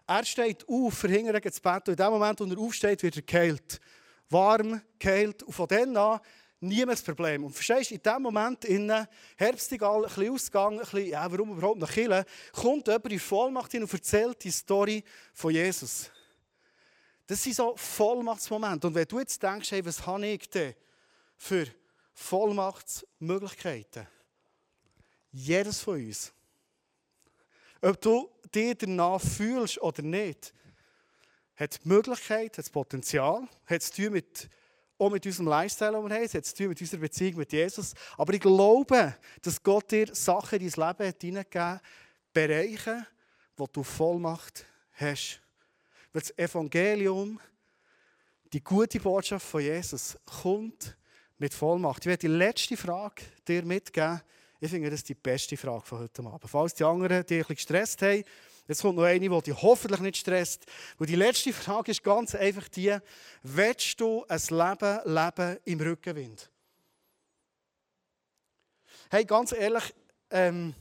kann. 0.07 0.17
Er 0.17 0.25
steht 0.25 0.67
auf, 0.71 1.03
hinterher 1.03 1.53
zu 1.53 1.61
beten. 1.61 1.81
Und 1.81 1.89
in 1.89 1.97
dem 1.97 2.13
Moment, 2.13 2.41
wo 2.41 2.45
er 2.45 2.59
aufsteht, 2.59 3.03
wird 3.03 3.17
er 3.17 3.23
geheilt 3.23 3.79
warm, 4.31 4.81
geheilt. 4.99 5.43
Und 5.43 5.53
von 5.53 5.69
dann 5.69 5.97
an 5.97 6.21
niemand 6.61 6.99
das 6.99 7.03
Problem. 7.03 7.45
Und 7.45 7.53
verstehst 7.53 7.91
du, 7.91 7.95
in 7.95 8.03
dem 8.03 8.23
Moment, 8.23 8.65
in 8.65 8.93
Herbstigal, 9.37 10.05
ein 10.05 10.09
bisschen 10.09 10.33
Ausgang, 10.33 10.73
ein 10.75 10.79
bisschen, 10.81 11.07
ja, 11.07 11.31
warum 11.31 11.53
überhaupt 11.53 11.79
nach 11.79 11.91
Kirche, 11.91 12.25
kommt 12.53 12.87
jemand 12.87 13.13
in 13.13 13.21
Vollmacht 13.21 13.73
hin 13.73 13.83
und 13.83 13.93
erzählt 13.93 14.43
die 14.43 14.51
Story 14.51 15.05
von 15.33 15.53
Jesus. 15.53 16.11
Das 17.27 17.43
sind 17.43 17.57
so 17.57 17.77
Vollmachtsmomente. 17.77 18.87
Und 18.87 18.95
wenn 18.95 19.07
du 19.07 19.19
jetzt 19.19 19.43
denkst, 19.43 19.71
hey, 19.71 19.85
was 19.85 20.05
habe 20.07 20.27
ich 20.27 20.49
denn 20.49 20.75
für 21.37 21.67
Vollmachtsmöglichkeiten? 22.15 24.07
Jedes 25.31 25.81
von 25.81 25.97
uns. 25.97 26.33
Ob 27.83 28.01
du 28.01 28.31
dich 28.53 28.77
danach 28.79 29.21
fühlst 29.21 29.81
oder 29.81 30.03
nicht, 30.03 30.53
hat 31.59 31.85
die 31.85 31.89
Möglichkeit, 31.89 32.53
hat 32.53 32.59
das 32.59 32.71
Potenzial, 32.71 33.49
hat 33.67 33.83
es 33.83 33.91
zu 33.91 34.11
mit, 34.11 34.49
auch 34.97 35.11
mit 35.11 35.27
unserem 35.27 35.49
Lifestyle, 35.49 35.93
den 35.93 36.09
wir 36.09 36.15
haben, 36.15 36.25
hat 36.25 36.35
es 36.35 36.55
zu 36.55 36.63
mit 36.65 36.81
unserer 36.81 37.01
Beziehung 37.01 37.37
mit 37.37 37.53
Jesus. 37.53 37.95
Aber 38.17 38.33
ich 38.33 38.41
glaube, 38.41 39.17
dass 39.43 39.63
Gott 39.63 39.91
dir 39.91 40.15
Sachen 40.15 40.61
in 40.61 40.71
dein 40.71 40.89
Leben 40.89 41.15
hineingegeben 41.21 41.63
hat, 41.63 41.83
Bereiche, 42.33 43.07
wo 43.57 43.67
du 43.67 43.83
Vollmacht 43.83 44.65
hast. 44.93 45.41
Weil 46.13 46.23
das 46.23 46.39
Evangelium, 46.39 47.41
die 48.53 48.63
gute 48.63 49.01
Botschaft 49.01 49.47
von 49.47 49.61
Jesus, 49.61 50.17
kommt 50.43 50.97
mit 51.39 51.53
Vollmacht. 51.53 52.03
Ich 52.03 52.07
werde 52.07 52.21
die 52.21 52.29
letzte 52.29 52.77
Frage 52.77 53.23
dir 53.47 53.65
mitgeben. 53.65 54.21
Ich 54.61 54.71
finde, 54.71 54.91
das 54.91 55.01
ist 55.01 55.09
die 55.09 55.15
beste 55.15 55.57
Frage 55.57 55.85
von 55.85 55.99
heute 56.01 56.23
Abend. 56.23 56.51
Falls 56.51 56.75
die 56.75 56.85
anderen 56.85 57.25
die 57.27 57.35
ein 57.35 57.39
bisschen 57.41 57.57
gestresst 57.57 58.03
haben, 58.03 58.25
Jetzt 58.69 58.83
kommt 58.83 58.97
noch 58.97 59.05
eine, 59.05 59.29
die 59.29 59.43
dich 59.43 59.63
hoffentlich 59.63 60.01
nicht 60.01 60.19
stresst. 60.19 60.67
Und 60.99 61.09
die 61.09 61.17
letzte 61.17 61.55
Frage 61.55 61.91
ist 61.91 62.05
ganz 62.05 62.35
einfach 62.35 62.69
die, 62.69 62.97
willst 63.43 63.99
du 63.99 64.27
ein 64.29 64.41
Leben 64.51 65.01
leben 65.07 65.59
im 65.65 65.81
Rückenwind? 65.81 66.51
Hey, 69.11 69.25
ganz 69.25 69.53
ehrlich, 69.53 69.95
ähm, 70.31 70.75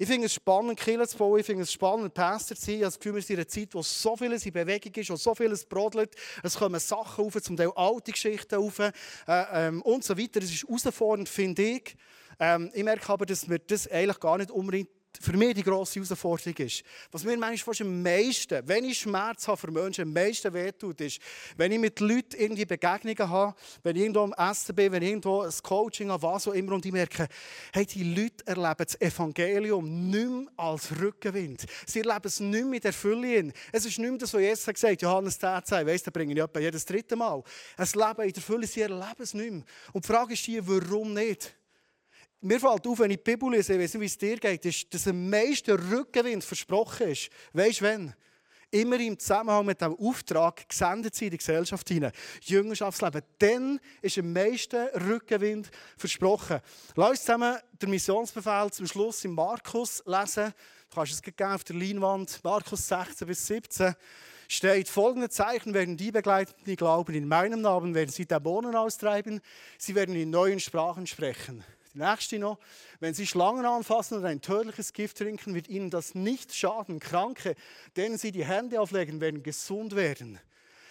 ich 0.00 0.06
finde 0.06 0.26
es 0.26 0.34
spannend, 0.34 0.78
Kirche 0.78 1.08
zu 1.08 1.18
bauen. 1.18 1.40
Ich 1.40 1.46
finde 1.46 1.64
es 1.64 1.72
spannend, 1.72 2.14
Pastor 2.14 2.56
zu 2.56 2.64
sein. 2.64 2.74
Ich 2.76 2.82
habe 2.82 2.86
das 2.86 2.98
Gefühl, 3.00 3.16
wir 3.16 3.22
sind 3.22 3.30
in 3.30 3.40
einer 3.40 3.48
Zeit, 3.48 3.74
wo 3.74 3.82
so 3.82 4.16
vieles 4.16 4.46
in 4.46 4.52
Bewegung 4.52 4.94
ist, 4.94 5.10
wo 5.10 5.16
so 5.16 5.34
vieles 5.34 5.64
brodelt. 5.64 6.14
Es 6.44 6.56
kommen 6.56 6.78
Sachen 6.78 7.24
auf, 7.24 7.42
zum 7.42 7.56
Teil 7.56 7.72
alte 7.74 8.12
Geschichten 8.12 8.54
auf 8.54 8.78
äh, 8.78 8.92
ähm, 9.26 9.82
und 9.82 10.04
so 10.04 10.16
weiter. 10.16 10.40
Es 10.40 10.52
ist 10.52 10.62
herausfordernd, 10.62 11.28
finde 11.28 11.62
ich. 11.62 11.96
Ähm, 12.38 12.70
ich 12.72 12.84
merke 12.84 13.12
aber, 13.12 13.26
dass 13.26 13.50
wir 13.50 13.58
das 13.58 13.88
eigentlich 13.88 14.20
gar 14.20 14.38
nicht 14.38 14.52
unbedingt 14.52 14.90
für 15.20 15.36
mich 15.36 15.54
die 15.54 15.62
grosse 15.62 16.00
Herausforderung 16.00 16.56
ist. 16.58 16.82
Was 17.10 17.24
mir 17.24 17.36
manchmal 17.36 17.74
fast 17.74 17.80
am 17.80 18.02
meisten, 18.02 18.66
wenn 18.66 18.84
ich 18.84 19.00
Schmerz 19.00 19.48
habe 19.48 19.56
für 19.56 19.70
Menschen, 19.70 20.02
am 20.02 20.12
meisten 20.12 20.52
wehtut, 20.52 21.00
ist, 21.00 21.20
wenn 21.56 21.72
ich 21.72 21.78
mit 21.78 21.98
Leuten 22.00 22.36
irgendwie 22.36 22.64
Begegnungen 22.64 23.28
habe, 23.28 23.54
wenn 23.82 23.96
ich 23.96 24.02
irgendwo 24.02 24.20
am 24.20 24.32
Essen 24.32 24.74
bin, 24.74 24.92
wenn 24.92 25.02
ich 25.02 25.08
irgendwo 25.10 25.42
ein 25.42 25.52
Coaching 25.62 26.10
habe, 26.10 26.22
was 26.22 26.46
auch 26.46 26.52
immer, 26.52 26.72
und 26.72 26.86
ich 26.86 26.92
merke, 26.92 27.28
hey, 27.72 27.86
die 27.86 28.04
Leute 28.04 28.46
erleben 28.46 28.84
das 28.84 29.00
Evangelium 29.00 30.10
nicht 30.10 30.28
mehr 30.28 30.46
als 30.56 30.98
Rückenwind. 31.00 31.66
Sie 31.86 32.00
erleben 32.00 32.20
es 32.24 32.40
nicht 32.40 32.52
mehr 32.52 32.64
mit 32.64 32.84
der 32.84 32.92
Fülle. 32.92 33.52
Es 33.72 33.84
ist 33.84 33.98
nicht 33.98 34.10
mehr 34.10 34.18
das, 34.18 34.32
was 34.32 34.40
Jesus 34.40 34.66
hat 34.66 34.74
gesagt 34.74 35.02
Johannes 35.02 35.38
10, 35.38 35.64
10 35.64 35.86
weiss, 35.86 36.02
da 36.02 36.10
bringe 36.10 36.32
ich 36.32 36.40
etwa 36.40 36.60
jedes 36.60 36.84
dritte 36.84 37.16
Mal. 37.16 37.42
Es 37.76 37.94
Leben 37.94 38.22
in 38.22 38.32
der 38.32 38.42
Fülle, 38.42 38.66
sie 38.66 38.82
erleben 38.82 39.22
es 39.22 39.34
nicht 39.34 39.50
mehr. 39.50 39.64
Und 39.92 40.04
die 40.04 40.12
Frage 40.12 40.34
ist 40.34 40.44
hier, 40.44 40.66
warum 40.66 41.14
nicht? 41.14 41.54
Mir 42.40 42.60
fällt 42.60 42.86
auf, 42.86 42.98
wenn 43.00 43.10
ich 43.10 43.16
die 43.16 43.30
Bibel 43.30 43.50
lese, 43.50 43.74
ich 43.74 44.00
wie 44.00 44.04
es 44.04 44.16
dir 44.16 44.36
geht, 44.36 44.64
ist, 44.64 44.94
dass 44.94 45.08
am 45.08 45.28
meisten 45.28 45.72
Rückenwind 45.72 46.44
versprochen 46.44 47.08
ist. 47.08 47.30
Weißt 47.52 47.80
du 47.80 47.84
wann? 47.84 48.14
immer 48.70 49.00
im 49.00 49.18
Zusammenhang 49.18 49.66
mit 49.66 49.80
dem 49.80 49.96
Auftrag 49.98 50.68
gesendet 50.68 51.14
sind 51.14 51.28
in 51.28 51.30
die 51.32 51.38
Gesellschaft 51.38 51.88
hinein. 51.88 52.12
Jüngerschaftsleben. 52.42 53.22
Dann 53.38 53.80
ist 54.02 54.18
am 54.18 54.32
meisten 54.32 54.88
Rückenwind 54.88 55.70
versprochen. 55.96 56.60
Lass 56.94 57.10
uns 57.10 57.20
zusammen 57.20 57.58
den 57.80 57.90
Missionsbefehl 57.90 58.70
zum 58.70 58.86
Schluss 58.86 59.24
in 59.24 59.32
Markus 59.32 60.02
lesen. 60.04 60.52
Du 60.90 60.94
kannst 60.94 61.12
es 61.12 61.22
geben 61.22 61.50
auf 61.50 61.64
der 61.64 61.76
Leinwand. 61.76 62.40
Markus 62.42 62.88
16 62.88 63.26
bis 63.26 63.46
17 63.46 63.94
steht, 64.48 64.88
folgende 64.88 65.28
Zeichen 65.28 65.74
werden 65.74 65.96
die 65.96 66.10
begleiten, 66.10 66.54
die 66.66 66.76
glauben. 66.76 67.14
In 67.14 67.28
meinem 67.28 67.60
Namen 67.60 67.94
werden 67.94 68.10
sie 68.10 68.26
Dämonen 68.26 68.74
austreiben. 68.74 69.40
Sie 69.78 69.94
werden 69.94 70.14
in 70.14 70.30
neuen 70.30 70.60
Sprachen 70.60 71.06
sprechen. 71.06 71.64
Die 71.94 71.98
nächste 71.98 72.38
noch. 72.38 72.58
Wenn 73.00 73.14
sie 73.14 73.26
Schlangen 73.26 73.64
anfassen 73.64 74.18
oder 74.18 74.28
ein 74.28 74.40
tödliches 74.40 74.92
Gift 74.92 75.18
trinken, 75.18 75.54
wird 75.54 75.68
ihnen 75.68 75.90
das 75.90 76.14
nicht 76.14 76.54
schaden. 76.54 77.00
Kranke, 77.00 77.54
denen 77.96 78.18
sie 78.18 78.32
die 78.32 78.44
Hände 78.44 78.80
auflegen, 78.80 79.20
werden 79.20 79.42
gesund 79.42 79.96
werden. 79.96 80.38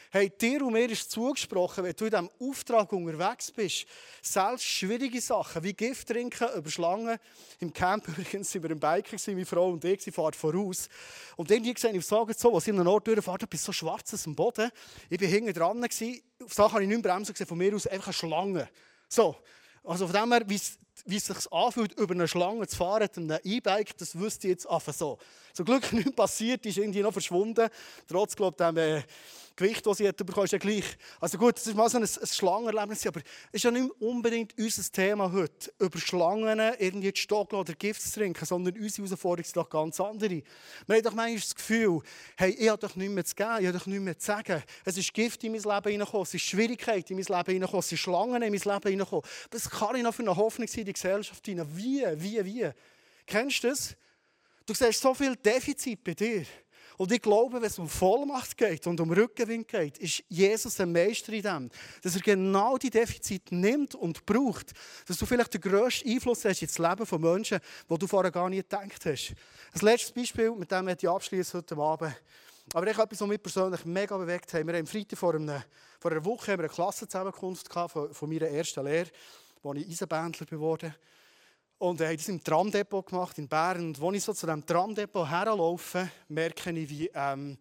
Hey, 0.09 0.29
dir 0.29 0.65
und 0.65 0.71
mir 0.71 0.89
ist 0.89 1.11
zugesprochen, 1.11 1.83
wenn 1.83 1.93
du 1.93 2.05
in 2.05 2.11
diesem 2.11 2.29
Auftrag 2.39 2.93
unterwegs 2.93 3.51
bist, 3.51 3.85
selbst 4.21 4.63
schwierige 4.63 5.19
Sachen 5.19 5.61
wie 5.63 5.73
Gift 5.73 6.07
trinken 6.07 6.47
über 6.55 6.69
Schlangen. 6.69 7.19
Im 7.59 7.73
Camp 7.73 8.07
übrigens 8.07 8.49
sind 8.49 8.63
wir 8.63 8.71
im 8.71 8.79
Biker, 8.79 9.17
meine 9.27 9.45
Frau 9.45 9.69
und 9.69 9.83
ich, 9.83 10.01
sie 10.01 10.11
fahren 10.11 10.33
voraus. 10.33 10.87
Und 11.35 11.51
dann 11.51 11.61
gesehen, 11.61 11.93
ich 11.93 12.05
sage 12.05 12.33
so, 12.37 12.55
als 12.55 12.65
ich 12.67 12.73
an 12.73 12.79
einem 12.79 12.87
Ort 12.87 13.05
durchfahre, 13.05 13.45
bist 13.47 13.65
so 13.65 13.73
schwarz 13.73 14.25
am 14.25 14.33
Boden. 14.33 14.71
Ich 15.09 15.19
war 15.19 15.27
hinten 15.27 15.53
dran, 15.53 15.83
auf 15.83 16.53
Sachen 16.53 16.71
habe 16.71 16.83
ich 16.83 16.89
nicht 16.89 17.03
mehr 17.03 17.13
bremsen 17.13 17.33
gesehen, 17.33 17.47
von 17.47 17.57
mir 17.57 17.75
aus 17.75 17.85
einfach 17.85 18.07
eine 18.07 18.13
Schlange. 18.13 18.69
So, 19.09 19.35
also 19.83 20.07
von 20.07 20.15
dem 20.15 20.31
her, 20.31 20.43
wie 20.47 20.55
es 20.55 20.77
sich 21.07 21.51
anfühlt, 21.51 21.97
über 21.99 22.13
eine 22.13 22.27
Schlange 22.27 22.67
zu 22.67 22.75
fahren, 22.75 23.07
mit 23.15 23.17
einem 23.17 23.39
E-Bike, 23.43 23.97
das 23.97 24.17
wüsste 24.17 24.47
ich 24.47 24.51
jetzt 24.51 24.69
einfach 24.69 24.93
so. 24.93 25.17
Zum 25.53 25.65
Glück 25.65 25.91
nichts 25.93 26.11
passiert, 26.13 26.65
ist 26.65 26.77
irgendwie 26.77 27.01
noch 27.01 27.13
verschwunden. 27.13 27.69
Trotz, 28.07 28.35
glaube 28.35 28.55
ich, 28.59 28.77
äh, 28.77 29.03
Gewicht, 29.57 29.85
das 29.85 29.97
sie 29.97 30.07
hat 30.07 30.17
bekommen, 30.17 30.45
ist 30.45 30.51
ja 30.51 30.59
gleich. 30.59 30.85
Also 31.19 31.37
gut, 31.37 31.57
das 31.57 31.65
ist 31.65 31.75
mal 31.75 31.89
so 31.89 31.97
ein, 31.97 32.03
ein 32.03 32.27
Schlangenerlebnis, 32.27 33.07
aber 33.07 33.19
es 33.19 33.25
ist 33.53 33.63
ja 33.63 33.71
nicht 33.71 33.89
unbedingt 33.99 34.57
unser 34.57 34.91
Thema 34.91 35.31
heute, 35.31 35.73
über 35.79 35.99
Schlangen 35.99 36.59
irgendwie 36.77 37.11
zu 37.11 37.23
stocken 37.23 37.55
oder 37.55 37.73
Gift 37.73 38.01
zu 38.01 38.11
trinken, 38.11 38.45
sondern 38.45 38.77
unsere 38.77 39.07
Herausforderungen 39.07 39.43
sind 39.43 39.57
doch 39.57 39.69
ganz 39.69 39.99
andere. 39.99 40.43
Man 40.85 40.97
hat 40.97 41.05
doch 41.07 41.13
manchmal 41.13 41.39
das 41.41 41.55
Gefühl, 41.55 42.01
hey, 42.37 42.51
ich 42.51 42.69
habe 42.69 42.79
doch 42.79 42.95
nichts 42.95 43.13
mehr 43.13 43.25
zu 43.25 43.35
geben, 43.35 43.57
ich 43.59 43.67
habe 43.67 43.77
doch 43.79 43.85
nichts 43.87 44.03
mehr 44.03 44.19
zu 44.19 44.25
sagen. 44.25 44.63
Es 44.85 44.97
ist 44.97 45.13
Gift 45.13 45.43
in 45.43 45.51
mein 45.51 45.61
Leben 45.61 45.91
hineingekommen, 45.91 46.23
es 46.23 46.33
ist 46.35 46.43
Schwierigkeit 46.43 47.09
in 47.09 47.17
mein 47.17 47.25
Leben 47.25 47.45
hineingekommen, 47.45 47.79
es 47.79 47.89
sind 47.89 47.97
Schlangen 47.97 48.41
in 48.43 48.53
mein 48.53 48.61
Leben 48.61 48.83
hineingekommen. 48.83 49.25
Was 49.51 49.69
kann 49.69 49.95
ich 49.95 50.03
noch 50.03 50.13
für 50.13 50.21
eine 50.21 50.35
Hoffnung 50.35 50.67
sein 50.67 50.81
in 50.81 50.85
die 50.85 50.93
Gesellschaft 50.93 51.43
hinein? 51.45 51.67
Wie, 51.75 52.05
wie, 52.15 52.45
wie? 52.45 52.69
Kennst 53.25 53.63
du 53.63 53.69
das? 53.69 53.95
Du 54.67 54.73
siehst 54.73 55.01
so 55.01 55.13
viel 55.13 55.35
Defizit 55.35 56.03
bei 56.03 56.13
dir. 56.13 56.45
Und 56.97 57.11
ich 57.11 57.21
glaube, 57.21 57.61
wenn 57.61 57.63
es 57.63 57.77
um 57.77 57.87
Vollmacht 57.87 58.57
geht 58.57 58.87
und 58.87 58.99
um 58.99 59.11
Rückenwind 59.11 59.67
geht, 59.67 59.99
ist 59.99 60.23
Jesus 60.27 60.79
ein 60.79 60.91
Meister 60.91 61.31
in 61.31 61.43
dem, 61.43 61.69
dass 62.01 62.15
er 62.15 62.21
genau 62.21 62.77
die 62.77 62.89
Defizite 62.89 63.55
nimmt 63.55 63.93
und 63.93 64.25
braucht, 64.25 64.73
dass 65.07 65.17
du 65.17 65.27
vielleicht 65.27 65.53
den 65.53 65.61
grössten 65.61 66.09
Einfluss 66.09 66.43
hast 66.43 66.63
ins 66.63 66.79
Leben 66.79 67.05
von 67.05 67.21
Menschen, 67.21 67.59
wo 67.87 67.97
du 67.97 68.07
vorher 68.07 68.31
gar 68.31 68.49
nicht 68.49 68.67
gedacht 68.67 69.05
hast. 69.05 69.35
Ein 69.73 69.81
letztes 69.81 70.11
Beispiel, 70.11 70.51
mit 70.51 70.71
dem 70.71 70.87
ich 70.87 71.07
abschließe 71.07 71.59
heute 71.59 71.77
Abend. 71.77 72.15
Aber 72.73 72.87
ich 72.87 72.97
habe 72.97 73.03
etwas, 73.03 73.21
was 73.21 73.27
mich 73.27 73.41
persönlich 73.41 73.85
mega 73.85 74.17
bewegt 74.17 74.51
hat. 74.53 74.65
Wir 74.65 74.73
haben 74.75 74.87
Freitag 74.87 75.19
vor, 75.19 75.35
einer, 75.35 75.63
vor 75.99 76.11
einer 76.11 76.25
Woche 76.25 76.51
eine 76.51 76.67
Klassenzusammenkunft 76.67 77.71
von, 77.71 78.11
von 78.13 78.29
meiner 78.29 78.47
ersten 78.47 78.83
Lehre, 78.83 79.09
wo 79.61 79.73
ich 79.73 79.87
Eisenbändler 79.87 80.47
geworden 80.47 80.89
bin. 80.89 81.16
Und 81.79 82.01
er 82.01 82.11
hat 82.11 82.19
das 82.19 82.27
im 82.27 82.43
Tramdepot 82.43 83.05
gemacht 83.05 83.37
in 83.37 83.47
Bern. 83.47 83.87
Und 83.87 84.01
als 84.01 84.15
ich 84.15 84.23
so 84.23 84.33
zu 84.33 84.47
diesem 84.47 84.65
Tramdepot 84.65 85.29
herlaufe, 85.29 86.09
merke 86.27 86.71
ich, 86.71 86.89
wie 86.89 87.11
ähm, 87.13 87.57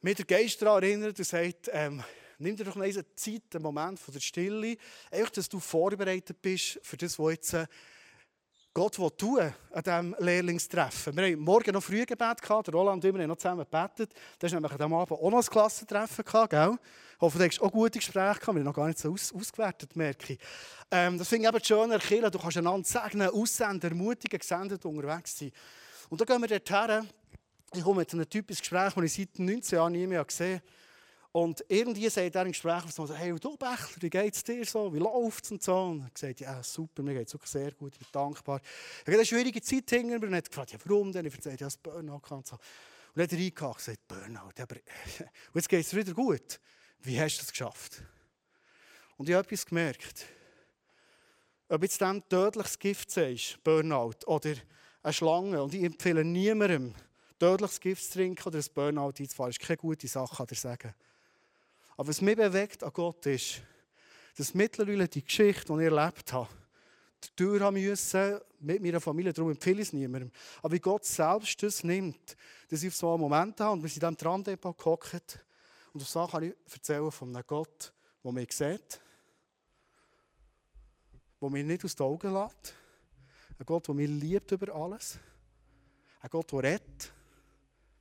mir 0.00 0.14
der 0.14 0.24
Geist 0.24 0.60
daran 0.60 0.82
erinnert 0.82 1.16
und 1.16 1.24
sagt, 1.24 1.70
ähm, 1.72 2.02
nimm 2.38 2.56
dir 2.56 2.64
doch 2.64 2.76
eine 2.76 3.14
Zeit, 3.14 3.42
einen 3.54 3.62
Moment 3.62 4.00
von 4.00 4.12
der 4.12 4.20
Stille, 4.20 4.76
einfach, 5.10 5.30
dass 5.30 5.48
du 5.48 5.60
vorbereitet 5.60 6.42
bist 6.42 6.80
für 6.82 6.96
das, 6.96 7.16
was 7.16 7.32
jetzt 7.32 7.56
Gott 8.76 8.98
will 8.98 9.10
tun 9.12 9.54
an 9.72 9.82
diesem 9.84 10.16
Lehrlingstreffen. 10.18 11.16
Wir 11.16 11.26
haben 11.26 11.38
morgen 11.38 11.70
noch 11.70 11.80
früh 11.80 12.04
Gebet 12.04 12.42
gehabt, 12.42 12.74
Roland 12.74 13.04
und 13.04 13.14
wir 13.14 13.22
haben 13.22 13.28
noch 13.28 13.36
zusammen 13.36 13.64
gebetet. 13.64 14.12
Da 14.36 14.50
war 14.50 14.60
nämlich 14.60 14.80
am 14.80 14.94
Abend 14.94 15.12
auch 15.12 15.30
noch 15.30 15.38
ein 15.38 15.44
Klassentreffen. 15.44 16.24
Gehabt, 16.24 16.50
gell? 16.50 16.76
Ich 17.14 17.20
hoffe, 17.20 17.38
du 17.38 17.44
hast 17.44 17.62
auch 17.62 17.70
gute 17.70 18.00
Gespräche 18.00 18.40
gehabt. 18.40 18.46
Wir 18.48 18.54
haben 18.54 18.64
noch 18.64 18.74
gar 18.74 18.88
nicht 18.88 18.98
so 18.98 19.12
aus, 19.12 19.32
ausgewertet, 19.32 19.94
merke 19.94 20.32
ich. 20.32 20.38
Ähm, 20.90 21.16
das 21.16 21.28
finde 21.28 21.48
ich 21.48 21.54
eben 21.54 21.64
schön, 21.64 22.00
Kirche. 22.00 22.30
Du 22.32 22.38
kannst 22.40 22.56
einander 22.56 22.84
segnen, 22.84 23.28
aussenden, 23.28 23.90
ermutigen, 23.90 24.40
gesendet 24.40 24.84
unterwegs 24.84 25.38
sein. 25.38 25.52
Und 26.08 26.20
dann 26.20 26.26
gehen 26.26 26.50
wir 26.50 26.58
dorthin. 26.58 27.08
Ich 27.72 27.84
komme 27.84 28.00
mit 28.00 28.12
einem 28.12 28.28
Typ 28.28 28.50
ins 28.50 28.58
Gespräch, 28.58 28.92
den 28.92 29.04
ich 29.04 29.14
seit 29.14 29.38
19 29.38 29.76
Jahren 29.76 29.92
nie 29.92 30.08
mehr 30.08 30.24
gesehen 30.24 30.56
habe. 30.56 30.83
Und 31.34 31.64
irgendwie 31.66 32.08
sagt 32.08 32.36
er 32.36 32.42
im 32.42 32.52
Gespräch 32.52 32.84
so, 32.92 33.12
hey, 33.12 33.34
du 33.40 33.56
Bächler, 33.56 33.96
wie 33.98 34.08
geht 34.08 34.36
es 34.36 34.44
dir 34.44 34.64
so? 34.64 34.94
Wie 34.94 35.00
läuft 35.00 35.44
es 35.44 35.50
und 35.50 35.60
so? 35.60 35.76
Und 35.86 36.02
er 36.02 36.10
sagt, 36.14 36.38
ja, 36.38 36.62
super, 36.62 37.02
mir 37.02 37.14
geht 37.14 37.26
es 37.26 37.34
wirklich 37.34 37.50
sehr 37.50 37.72
gut, 37.72 37.92
ich 37.94 37.98
bin 37.98 38.06
dankbar. 38.12 38.60
Er 39.04 39.12
hat 39.12 39.18
eine 39.18 39.26
schwierige 39.26 39.60
Zeit 39.60 39.90
hinter 39.90 40.20
mir 40.20 40.28
und 40.28 40.36
hat 40.36 40.48
gefragt, 40.48 40.70
ja, 40.70 40.78
warum 40.84 41.10
denn? 41.10 41.26
Ich 41.26 41.34
erzählt, 41.34 41.60
ja, 41.60 41.66
das 41.66 41.76
Burnout 41.76 42.20
und 42.30 42.46
so. 42.46 42.54
Und 42.54 42.60
dann 43.16 43.24
hat 43.24 43.32
er 43.32 43.66
und 43.66 43.76
gesagt, 43.76 44.06
Burnout, 44.06 44.52
aber 44.60 44.76
jetzt 45.54 45.68
geht 45.68 45.84
es 45.84 45.96
wieder 45.96 46.14
gut. 46.14 46.60
Wie 47.00 47.20
hast 47.20 47.38
du 47.38 47.40
das 47.40 47.50
geschafft? 47.50 48.00
Und 49.16 49.28
ich 49.28 49.34
habe 49.34 49.44
etwas 49.44 49.66
gemerkt. 49.66 50.26
Ob 51.68 51.82
jetzt 51.82 52.00
dem 52.00 52.22
tödliches 52.28 52.78
Gift 52.78 53.10
sagst, 53.10 53.58
Burnout, 53.64 54.24
oder 54.26 54.54
eine 55.02 55.12
Schlange, 55.12 55.60
und 55.60 55.74
ich 55.74 55.82
empfehle 55.82 56.24
niemandem, 56.24 56.94
tödliches 57.40 57.80
Gift 57.80 58.04
zu 58.04 58.12
trinken 58.12 58.46
oder 58.46 58.60
ein 58.60 58.66
Burnout 58.72 59.14
einzufahren, 59.18 59.50
ist 59.50 59.58
keine 59.58 59.78
gute 59.78 60.06
Sache, 60.06 60.36
kann 60.36 60.46
ich 60.48 60.60
sagen. 60.60 60.94
Aber 61.96 62.08
was 62.08 62.20
mich 62.20 62.36
bewegt 62.36 62.82
an 62.82 62.92
Gott 62.92 63.26
ist, 63.26 63.62
dass 64.36 64.54
mittlerweile 64.54 65.08
die 65.08 65.24
Geschichte, 65.24 65.72
die 65.72 65.84
ich 65.84 65.92
erlebt 65.92 66.32
habe, 66.32 66.48
durch 67.36 67.60
haben 67.60 67.80
müssen, 67.80 68.40
mit 68.60 68.82
meiner 68.82 69.00
Familie, 69.00 69.32
darum 69.32 69.50
empfehle 69.50 69.82
ich 69.82 69.88
es 69.88 69.92
niemandem. 69.92 70.30
Aber 70.62 70.72
wie 70.72 70.80
Gott 70.80 71.04
selbst 71.04 71.62
das 71.62 71.84
nimmt, 71.84 72.36
dass 72.68 72.82
ich 72.82 72.88
auf 72.88 72.96
so 72.96 73.10
einen 73.10 73.20
Moment 73.20 73.60
habe 73.60 73.72
und 73.72 73.82
wir 73.82 73.88
sind 73.88 74.02
in 74.02 74.08
diesem 74.08 74.18
Tramdepot 74.18 74.76
gehockt 74.76 75.38
und 75.92 76.02
auf 76.02 76.08
Sachen 76.08 76.30
kann 76.32 76.42
ich 76.44 76.54
erzählen 76.72 77.10
von 77.10 77.34
einem 77.34 77.44
Gott, 77.46 77.92
der 78.22 78.32
mich 78.32 78.52
sieht, 78.52 79.00
der 81.40 81.50
mich 81.50 81.64
nicht 81.64 81.84
aus 81.84 81.94
den 81.94 82.06
Augen 82.06 82.32
lässt, 82.32 82.74
ein 83.58 83.66
Gott, 83.66 83.86
der 83.86 83.94
mich 83.94 84.08
liebt 84.08 84.50
über 84.50 84.74
alles, 84.74 85.18
ein 86.20 86.30
Gott, 86.30 86.52
der 86.52 86.62
rettet. 86.62 87.12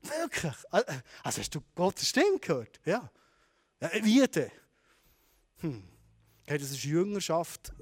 Wirklich? 0.01 0.53
Also 0.71 1.41
hast 1.41 1.56
du 1.56 1.62
Gottes 1.75 2.10
Stimme 2.10 2.39
gehört? 2.39 2.79
Ja. 2.86 3.10
Wie 4.02 4.26
denn? 4.28 4.52
Hm. 5.58 5.84
Hey, 6.46 6.58
das 6.58 6.72
ist 6.72 6.84
Jüngerschaft 6.84 7.74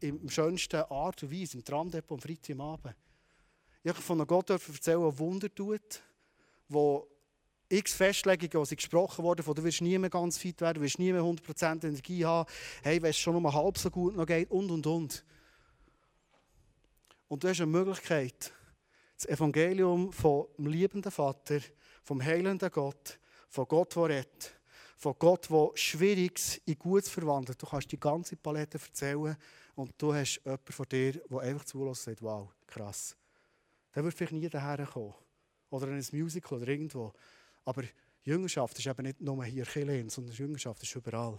im 0.00 0.28
schönsten 0.30 0.82
Art 0.82 1.22
und 1.22 1.32
Weise, 1.32 1.56
im 1.56 1.64
Tramdepot 1.64 2.16
am 2.16 2.20
Freitag 2.20 2.50
am 2.52 2.60
Abend. 2.60 2.94
Ich 3.82 3.88
habe 3.88 4.00
von 4.00 4.20
einem 4.20 4.26
Gott 4.28 4.50
erzählen, 4.50 5.00
der 5.00 5.18
Wunder 5.18 5.52
tut, 5.52 6.02
wo 6.68 7.08
x 7.68 7.92
Festlegungen, 7.94 8.66
die 8.66 8.76
gesprochen 8.76 9.24
wurden, 9.24 9.42
von 9.42 9.54
du 9.54 9.64
wirst 9.64 9.80
nie 9.80 9.98
mehr 9.98 10.10
ganz 10.10 10.38
fit 10.38 10.60
werden, 10.60 10.76
du 10.76 10.82
wirst 10.82 10.98
nie 11.00 11.12
mehr 11.12 11.22
100% 11.22 11.84
Energie 11.86 12.24
haben, 12.24 12.48
hey, 12.82 13.02
wenn 13.02 13.10
es 13.10 13.18
schon 13.18 13.34
um 13.34 13.52
halb 13.52 13.78
so 13.78 13.90
gut 13.90 14.16
noch 14.16 14.26
geht 14.26 14.50
und 14.50 14.70
und 14.70 14.86
und. 14.86 15.24
Und 17.26 17.42
du 17.42 17.48
hast 17.48 17.60
eine 17.60 17.70
Möglichkeit, 17.70 18.52
das 19.16 19.26
Evangelium 19.26 20.12
vom 20.12 20.46
liebenden 20.58 21.10
Vater, 21.10 21.60
vom 22.04 22.22
heilenden 22.22 22.70
Gott, 22.70 23.18
von 23.48 23.66
Gott, 23.66 23.96
der 23.96 24.08
rettet, 24.08 24.57
von 24.98 25.14
Gott, 25.16 25.48
der 25.48 25.70
Schwieriges 25.74 26.60
in 26.64 26.76
Gutes 26.76 27.08
verwandelt. 27.08 27.62
Du 27.62 27.66
kannst 27.66 27.90
die 27.92 28.00
ganze 28.00 28.36
Palette 28.36 28.78
erzählen 28.78 29.36
und 29.76 29.94
du 29.96 30.12
hast 30.12 30.40
jemanden 30.44 30.72
vor 30.72 30.86
dir, 30.86 31.12
der 31.12 31.38
einfach 31.38 31.64
zulässt 31.64 32.08
und 32.08 32.14
sagt, 32.14 32.22
wow, 32.22 32.52
krass. 32.66 33.16
Der 33.94 34.02
wird 34.02 34.14
vielleicht 34.14 34.32
nie 34.32 34.48
daher 34.48 34.84
kommen. 34.84 35.14
Oder 35.70 35.86
in 35.88 35.94
ein 35.94 36.06
Musical 36.12 36.58
oder 36.58 36.68
irgendwo. 36.68 37.12
Aber 37.64 37.84
Jüngerschaft 38.24 38.76
ist 38.76 38.88
eben 38.88 39.02
nicht 39.04 39.20
nur 39.20 39.44
hier 39.44 39.64
Chilen, 39.64 40.10
sondern 40.10 40.34
Jüngerschaft 40.34 40.82
ist 40.82 40.96
überall. 40.96 41.38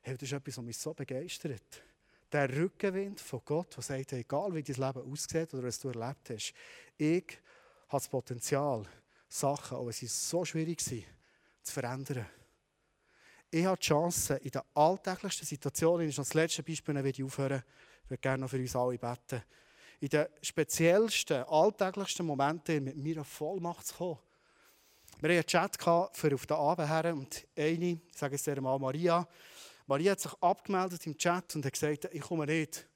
Hey, 0.00 0.16
das 0.16 0.22
ist 0.22 0.32
etwas, 0.32 0.56
was 0.56 0.64
mich 0.64 0.78
so 0.78 0.94
begeistert. 0.94 1.82
Der 2.32 2.48
Rückenwind 2.56 3.20
von 3.20 3.42
Gott, 3.44 3.76
der 3.76 3.82
sagt, 3.82 4.14
egal 4.14 4.54
wie 4.54 4.62
dein 4.62 4.76
Leben 4.76 5.12
aussieht 5.12 5.52
oder 5.52 5.64
was 5.64 5.80
du 5.80 5.88
erlebt 5.88 6.30
hast, 6.30 6.54
ich 6.96 7.26
habe 7.88 8.00
das 8.00 8.08
Potenzial, 8.08 8.86
Sachen, 9.28 9.76
auch 9.76 9.84
wenn 9.84 9.92
sie 9.92 10.06
so 10.06 10.46
schwierig 10.46 10.80
sind, 10.80 11.04
zu 11.68 11.74
verändern. 11.74 12.26
Ich 13.50 13.64
habe 13.64 13.78
die 13.78 13.86
Chance, 13.86 14.36
in 14.36 14.50
den 14.50 14.62
alltäglichsten 14.74 15.46
Situationen, 15.46 16.06
das 16.06 16.18
ist 16.18 16.18
das 16.18 16.34
letzte 16.34 16.62
Beispiel, 16.62 16.94
werde 16.94 17.08
ich 17.08 17.22
aufhören, 17.22 17.62
ich 18.04 18.10
würde 18.10 18.20
gerne 18.20 18.42
noch 18.42 18.50
für 18.50 18.58
uns 18.58 18.76
alle 18.76 18.98
beten, 18.98 19.42
in 20.00 20.08
den 20.08 20.26
speziellsten, 20.42 21.44
alltäglichsten 21.44 22.26
Momenten 22.26 22.84
mit 22.84 22.96
mir 22.96 23.20
auf 23.20 23.28
Vollmacht 23.28 23.86
zu 23.86 23.94
kommen. 23.94 24.18
Wir 25.20 25.38
hatten 25.38 25.56
einen 25.56 25.72
Chat 25.72 26.16
für 26.16 26.34
auf 26.34 26.46
den 26.46 26.56
Abend 26.56 26.88
her 26.88 27.14
und 27.14 27.46
eine, 27.56 27.92
ich 27.92 28.16
sage 28.16 28.34
es 28.34 28.42
dir 28.42 28.60
mal 28.60 28.78
Maria, 28.78 29.26
Maria 29.86 30.12
hat 30.12 30.20
sich 30.20 30.32
abgemeldet 30.42 31.06
im 31.06 31.16
Chat 31.16 31.56
und 31.56 31.64
hat 31.64 31.72
gesagt, 31.72 32.08
ich 32.12 32.20
komme 32.20 32.44
nicht. 32.44 32.86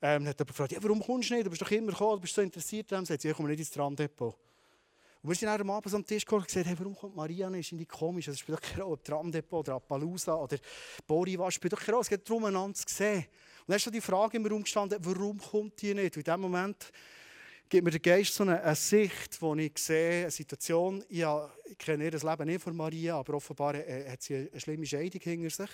Ähm, 0.00 0.26
hat 0.26 0.40
aber 0.40 0.48
gefragt, 0.48 0.72
ja, 0.72 0.82
warum 0.82 1.00
kommst 1.00 1.28
du 1.28 1.34
nicht? 1.34 1.46
Du 1.46 1.50
bist 1.50 1.60
doch 1.60 1.70
immer 1.70 1.92
gekommen, 1.92 2.16
du 2.16 2.20
bist 2.22 2.34
so 2.34 2.40
interessiert. 2.40 2.90
Dann 2.90 3.04
sagt 3.04 3.20
sie, 3.20 3.28
ich 3.28 3.36
komme 3.36 3.50
nicht 3.50 3.58
ins 3.58 3.70
Tramdepot. 3.70 4.34
Und 5.22 5.30
wir 5.30 5.34
sind 5.34 5.48
dann 5.48 5.60
am 5.60 5.70
Abend 5.70 5.94
am 5.94 6.04
Tisch 6.04 6.24
gekommen 6.24 6.42
und 6.42 6.48
gesagt, 6.48 6.66
hey, 6.66 6.78
warum 6.78 6.94
kommt 6.94 7.16
Maria 7.16 7.50
nicht? 7.50 7.72
Ist 7.72 7.78
die 7.78 7.86
komisch? 7.86 8.28
Es 8.28 8.38
spielt 8.38 8.58
doch 8.58 8.62
keine 8.62 8.82
Rolle, 8.82 8.94
ob 8.94 9.04
Tramdepot 9.04 9.68
oder 9.68 9.76
Appaloosa 9.76 10.34
oder 10.34 10.56
Boriwa, 11.06 11.50
spielt 11.50 11.72
doch 11.72 11.80
keine 11.80 11.92
Rolle. 11.92 12.02
Es 12.02 12.08
geht 12.08 12.28
darum, 12.28 12.44
einander 12.44 12.74
zu 12.74 12.84
sehen. 12.86 13.18
Und 13.18 13.68
dann 13.68 13.76
ist 13.76 13.84
so 13.84 13.90
die 13.90 14.00
Frage 14.00 14.36
im 14.36 14.46
Raum 14.46 14.62
gestanden, 14.62 14.98
warum 15.02 15.38
kommt 15.38 15.80
die 15.82 15.94
nicht? 15.94 16.16
Und 16.16 16.26
in 16.28 16.32
dem 16.32 16.40
Moment 16.40 16.92
gibt 17.68 17.84
mir 17.84 17.90
der 17.90 18.00
Geist 18.00 18.34
so 18.34 18.44
eine, 18.44 18.62
eine 18.62 18.76
Sicht, 18.76 19.40
wo 19.40 19.54
ich 19.54 19.78
sehe, 19.78 20.22
eine 20.22 20.30
Situation, 20.30 21.04
ja, 21.08 21.50
ich 21.64 21.78
kenne 21.78 22.04
ihr 22.04 22.10
Leben 22.10 22.46
nicht 22.46 22.62
von 22.62 22.76
Maria, 22.76 23.18
aber 23.18 23.34
offenbar 23.34 23.74
äh, 23.74 24.08
hat 24.08 24.22
sie 24.22 24.48
eine 24.50 24.60
schlimme 24.60 24.86
Scheidung 24.86 25.20
hinter 25.20 25.50
sich. 25.50 25.70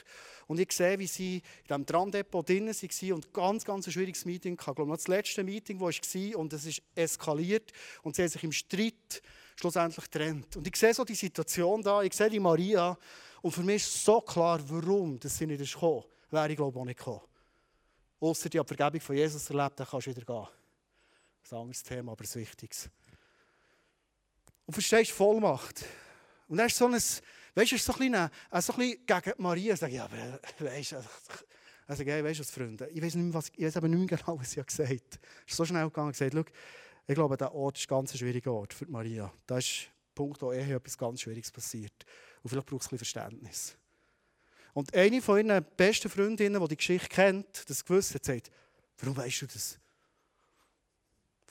Und 0.47 0.59
ich 0.59 0.73
sehe, 0.73 0.99
wie 0.99 1.07
sie 1.07 1.37
in 1.37 1.43
diesem 1.69 1.87
Tramdepot 1.87 2.49
drin 2.49 2.69
war 2.69 3.15
und 3.15 3.33
ganz, 3.33 3.65
ganz 3.65 3.87
ein 3.87 3.93
schwieriges 3.93 4.25
Meeting 4.25 4.59
hatte. 4.59 4.71
Ich 4.71 4.77
glaube, 4.77 4.93
das 4.93 5.09
letzte 5.09 5.45
Meeting, 5.45 5.79
das 5.79 6.15
war, 6.15 6.39
und 6.39 6.53
es 6.53 6.67
ist 6.67 6.83
eskaliert 6.95 7.73
und 8.03 8.17
sie 8.17 8.23
haben 8.23 8.29
sich 8.31 8.45
im 8.45 8.53
Streit 8.53 9.23
schlussendlich 9.57 10.05
getrennt. 10.11 10.57
Und 10.57 10.67
ich 10.67 10.77
sehe 10.77 10.95
so 10.95 11.05
die 11.05 11.15
Situation 11.15 11.83
da, 11.83 12.03
ich 12.03 12.15
sehe 12.15 12.31
die 12.31 12.41
Maria 12.41 12.97
und 13.43 13.51
für 13.51 13.63
mich 13.63 13.83
ist 13.83 14.05
so 14.05 14.21
klar, 14.21 14.61
warum 14.69 15.19
dass 15.19 15.37
sie 15.37 15.47
nicht 15.47 15.73
gekommen. 15.73 16.05
Wäre 16.31 16.51
ich 16.51 16.57
glaube 16.57 16.79
auch 16.79 16.85
nicht 16.85 16.99
gekommen. 16.99 17.21
Außer 18.21 18.49
die 18.49 18.61
Vergebung 18.65 19.01
von 19.01 19.17
Jesus 19.17 19.51
erlebt, 19.51 19.79
dann 19.81 19.87
kannst 19.87 20.07
du 20.07 20.11
wieder 20.11 20.25
gehen. 20.25 20.62
Das 21.43 21.49
ist 21.49 21.53
ein 21.53 21.59
anderes 21.59 21.83
Thema, 21.83 22.13
aber 22.13 22.25
ein 22.25 22.35
wichtiges. 22.35 22.89
Und 24.65 24.75
verstehst 24.75 25.11
Vollmacht? 25.11 25.85
Und 26.49 26.57
dann 26.59 26.69
ist 26.69 26.77
so 26.77 26.87
ein, 26.87 26.93
weißt 26.93 27.13
du, 27.73 27.79
so 27.79 27.93
ein 27.95 28.31
bisschen, 28.51 29.07
gegen 29.07 29.33
Maria. 29.39 29.77
Sag 29.77 29.89
ich, 29.89 29.97
ja, 29.97 30.05
aber 30.05 30.17
äh, 30.17 30.65
weißt 30.65 30.93
du, 30.93 30.97
also, 31.87 32.05
hey, 32.05 32.25
weißt 32.25 32.41
du 32.41 32.45
Freunde? 32.45 32.89
Ich 32.89 33.03
weiß, 33.03 33.17
nicht 33.17 33.25
mehr, 33.25 33.35
was, 33.35 33.51
ich 33.55 33.65
weiß 33.65 33.77
aber 33.77 33.89
nicht 33.89 33.99
mehr 33.99 34.19
genau, 34.19 34.39
was 34.39 34.53
sie 34.53 34.63
gesagt 34.63 34.89
hat. 34.89 35.21
Es 35.47 35.53
ist 35.53 35.57
so 35.57 35.65
schnell 35.65 35.85
gegangen 35.85 36.09
und 36.09 36.19
gesagt, 36.19 36.53
ich 37.07 37.15
glaube, 37.15 37.37
der 37.37 37.53
Ort 37.55 37.77
ist 37.77 37.85
ein 37.85 37.89
ganz 37.89 38.17
schwieriger 38.17 38.53
Ort 38.53 38.73
für 38.73 38.87
Maria. 38.87 39.33
Da 39.47 39.59
ist 39.59 39.89
Punkt, 40.15 40.41
wo 40.43 40.53
eher 40.53 40.77
etwas 40.77 40.97
ganz 40.97 41.21
Schwieriges 41.21 41.51
passiert. 41.51 42.05
Und 42.43 42.51
vielleicht 42.51 42.67
braucht 42.67 42.83
es 42.83 42.87
ein 42.87 42.99
bisschen 42.99 42.99
Verständnis. 42.99 43.77
Und 44.75 44.95
eine 44.95 45.21
von 45.21 45.47
ihren 45.47 45.65
besten 45.77 46.09
Freundinnen, 46.09 46.61
die 46.61 46.69
die 46.69 46.77
Geschichte 46.77 47.09
kennt, 47.09 47.69
das 47.69 47.85
gewusst 47.85 48.15
hat, 48.15 48.25
sagt, 48.25 48.51
warum 48.99 49.17
weißt 49.17 49.43
du 49.43 49.47
das? 49.47 49.79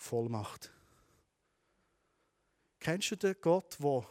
Vollmacht. 0.02 0.72
Kennst 2.80 3.12
du 3.12 3.16
den 3.16 3.36
Gott, 3.40 3.78
der 3.80 4.08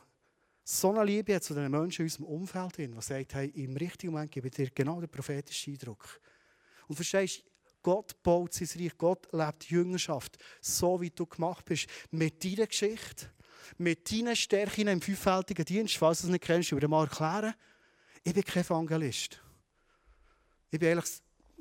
so 0.63 0.91
eine 0.91 1.05
Liebe 1.05 1.35
hat 1.35 1.43
zu 1.43 1.53
den 1.53 1.69
Menschen 1.71 2.03
in 2.03 2.07
unserem 2.07 2.27
Umfeld, 2.27 2.79
der 2.79 3.03
sagt, 3.03 3.35
hey, 3.35 3.49
im 3.49 3.77
richtigen 3.77 4.13
Moment 4.13 4.31
gebe 4.31 4.47
ich 4.47 4.55
dir 4.55 4.71
genau 4.71 5.01
den 5.01 5.11
prophetischen 5.11 5.75
Eindruck. 5.75 6.21
Und 6.87 6.95
verstehst 6.95 7.41
du, 7.41 7.51
Gott 7.83 8.23
baut 8.23 8.55
sein 8.55 8.69
Reich, 8.77 8.97
Gott 8.97 9.29
lebt 9.33 9.69
Jüngerschaft, 9.69 10.39
so 10.61 11.01
wie 11.01 11.11
du 11.11 11.27
gemacht 11.27 11.65
bist, 11.65 11.89
mit 12.13 12.45
deiner 12.45 12.69
Geschichte, 12.69 13.33
mit 13.79 14.11
deinen 14.13 14.37
Stärken 14.37 14.87
im 14.87 15.01
fünffältigen 15.01 15.65
Dienst. 15.65 15.97
Falls 15.97 16.21
du 16.21 16.29
es 16.29 16.31
nicht 16.31 16.45
kennst, 16.45 16.69
ich 16.69 16.73
würde 16.73 16.89
mal 16.89 17.05
erklären. 17.05 17.55
Ich 18.23 18.33
bin 18.33 18.45
kein 18.45 18.63
Evangelist. 18.63 19.43
Ich 20.71 20.79
bin 20.79 20.91
eigentlich, 20.91 21.21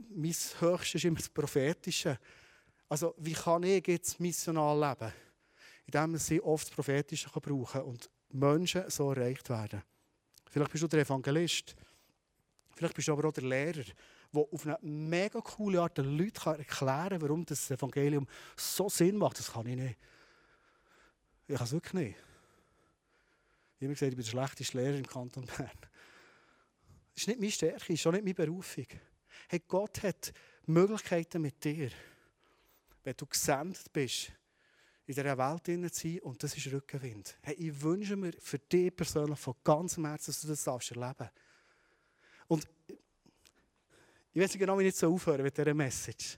mein 0.10 0.36
Höchstes 0.60 0.96
ist 0.96 1.06
immer 1.06 1.18
das 1.18 1.30
Prophetische. 1.30 2.20
Also, 2.90 3.14
wie 3.18 3.34
kann 3.34 3.64
ich 3.64 3.88
jetzt 3.88 4.20
missional 4.20 4.78
leben? 4.78 5.14
Indem 5.86 6.18
sie 6.18 6.42
oft 6.42 6.68
das 6.68 6.76
Prophetische 6.76 7.30
brauchen 7.30 7.82
und 7.82 8.10
Menschen 8.30 8.90
so 8.90 9.12
erreicht 9.12 9.50
werden. 9.50 9.82
Vielleicht 10.50 10.72
bist 10.72 10.84
du 10.84 10.88
der 10.88 11.02
Evangelist. 11.02 11.76
Vielleicht 12.76 12.96
bist 12.96 13.08
du 13.08 13.14
aber 13.14 13.28
auch 13.28 13.34
der 13.34 13.44
Lehrer 13.44 13.84
der 14.32 14.44
auf 14.52 14.66
eine 14.66 14.78
mega 14.82 15.42
coole 15.42 15.82
Art 15.82 15.98
den 15.98 16.18
Leuten 16.18 16.50
erklären 16.50 17.10
kann, 17.10 17.22
warum 17.22 17.46
das 17.46 17.72
Evangelium 17.72 18.28
so 18.56 18.90
Sinn 18.90 19.18
macht. 19.18 19.40
Das 19.40 19.52
kann 19.52 19.66
ich 19.66 19.76
nicht. 19.76 19.98
Ich 21.48 21.56
kann 21.56 21.66
es 21.66 21.72
wirklich 21.72 21.94
nicht. 21.94 22.16
Ich 23.80 23.86
habe 23.86 23.94
gesagt, 23.94 24.12
ich 24.12 24.16
bin 24.18 24.26
der 24.26 24.32
schlechteste 24.32 24.78
Lehrer 24.78 24.98
im 24.98 25.08
Kanton 25.08 25.46
Bern. 25.46 25.72
Das 27.14 27.24
ist 27.24 27.28
nicht 27.28 27.40
meine 27.40 27.52
Stärke, 27.52 27.80
das 27.80 27.90
ist 27.90 28.08
auch 28.08 28.12
nicht 28.12 28.24
meine 28.24 28.36
Berufung. 28.36 28.86
Hey, 29.48 29.62
Gott 29.68 30.04
hat 30.04 30.32
Möglichkeiten 30.68 31.42
mit 31.42 31.64
dir, 31.64 31.90
wenn 33.04 33.16
du 33.16 33.26
gesendet 33.26 33.92
bist, 33.92 34.32
in 35.06 35.16
dieser 35.16 35.38
Welt 35.38 35.66
zu 35.66 35.90
sein 36.04 36.20
und 36.20 36.44
das 36.44 36.56
ist 36.56 36.72
Rückenwind. 36.72 37.38
Hey, 37.42 37.56
ich 37.56 37.82
wünsche 37.82 38.16
mir 38.16 38.32
für 38.40 38.60
dich 38.60 38.96
persönlich 38.96 39.40
von 39.40 39.56
ganzem 39.64 40.06
Herzen, 40.06 40.32
dass 40.32 40.42
du 40.42 40.48
das 40.48 40.68
erleben 40.68 41.16
darfst. 41.18 41.34
Und 42.48 42.68
ich 44.32 44.42
weiß 44.42 44.52
nicht 44.52 44.60
genau, 44.60 44.78
wie 44.78 44.84
ich 44.84 44.94
jetzt 44.94 45.04
aufhören 45.04 45.42
mit 45.42 45.58
dieser 45.58 45.74
Message. 45.74 46.38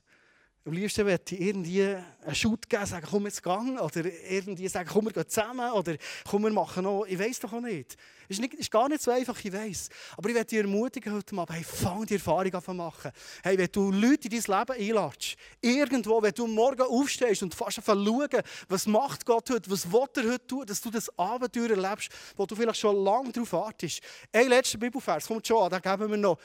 Am 0.63 0.73
liebsten 0.73 1.05
möchte 1.05 1.35
ich 1.35 1.41
irgendwie 1.41 1.83
einen 1.83 2.35
Shoot 2.35 2.69
geben, 2.69 2.85
sagen, 2.85 3.07
komm 3.09 3.25
jetzt 3.25 3.41
gang, 3.41 3.81
oder 3.81 4.05
irgendwie 4.05 4.67
sagen, 4.67 4.87
komm, 4.91 5.05
wir 5.05 5.11
gehen 5.11 5.27
zusammen, 5.27 5.71
oder 5.71 5.97
komm, 6.29 6.43
wir 6.43 6.51
machen 6.51 6.83
noch, 6.83 7.05
ich 7.05 7.17
weiß 7.17 7.39
doch 7.39 7.51
auch 7.51 7.61
nicht. 7.61 7.97
Ist, 8.31 8.39
nicht, 8.39 8.53
ist 8.53 8.71
gar 8.71 8.87
nicht 8.87 9.01
so 9.01 9.11
einfach, 9.11 9.37
ich 9.43 9.51
weiß. 9.51 9.89
Aber 10.15 10.29
ich 10.29 10.35
werde 10.35 10.47
dich 10.47 10.59
ermutigen 10.59 11.11
heute 11.11 11.35
Abend, 11.35 11.53
hey, 11.53 11.65
fang 11.65 12.05
die 12.05 12.13
Erfahrung 12.13 12.53
an 12.53 12.63
zu 12.63 12.73
machen. 12.73 13.11
Hey, 13.43 13.57
wenn 13.57 13.67
du 13.69 13.91
Leute 13.91 14.29
in 14.29 14.41
dein 14.41 14.59
Leben 14.59 14.89
einladest, 14.89 15.35
irgendwo, 15.59 16.21
wenn 16.21 16.33
du 16.33 16.47
morgen 16.47 16.81
aufstehst 16.81 17.43
und 17.43 17.53
fast 17.53 17.81
schauen, 17.85 18.29
was 18.69 18.87
macht 18.87 19.25
Gott 19.25 19.49
heute, 19.49 19.69
was 19.69 19.91
will 19.91 20.05
er 20.15 20.31
heute 20.31 20.47
tun, 20.47 20.65
dass 20.65 20.79
du 20.79 20.89
das 20.89 21.11
Abenteuer 21.19 21.71
erlebst, 21.71 22.09
wo 22.37 22.45
du 22.45 22.55
vielleicht 22.55 22.79
schon 22.79 23.03
lange 23.03 23.33
darauf 23.33 23.51
wartest. 23.51 23.99
Ein 24.31 24.47
letzter 24.47 24.77
Bibelvers, 24.77 25.27
kommt 25.27 25.45
schon 25.45 25.63
an, 25.63 25.69
den 25.69 25.81
geben 25.81 26.11
wir 26.11 26.17
noch. 26.17 26.37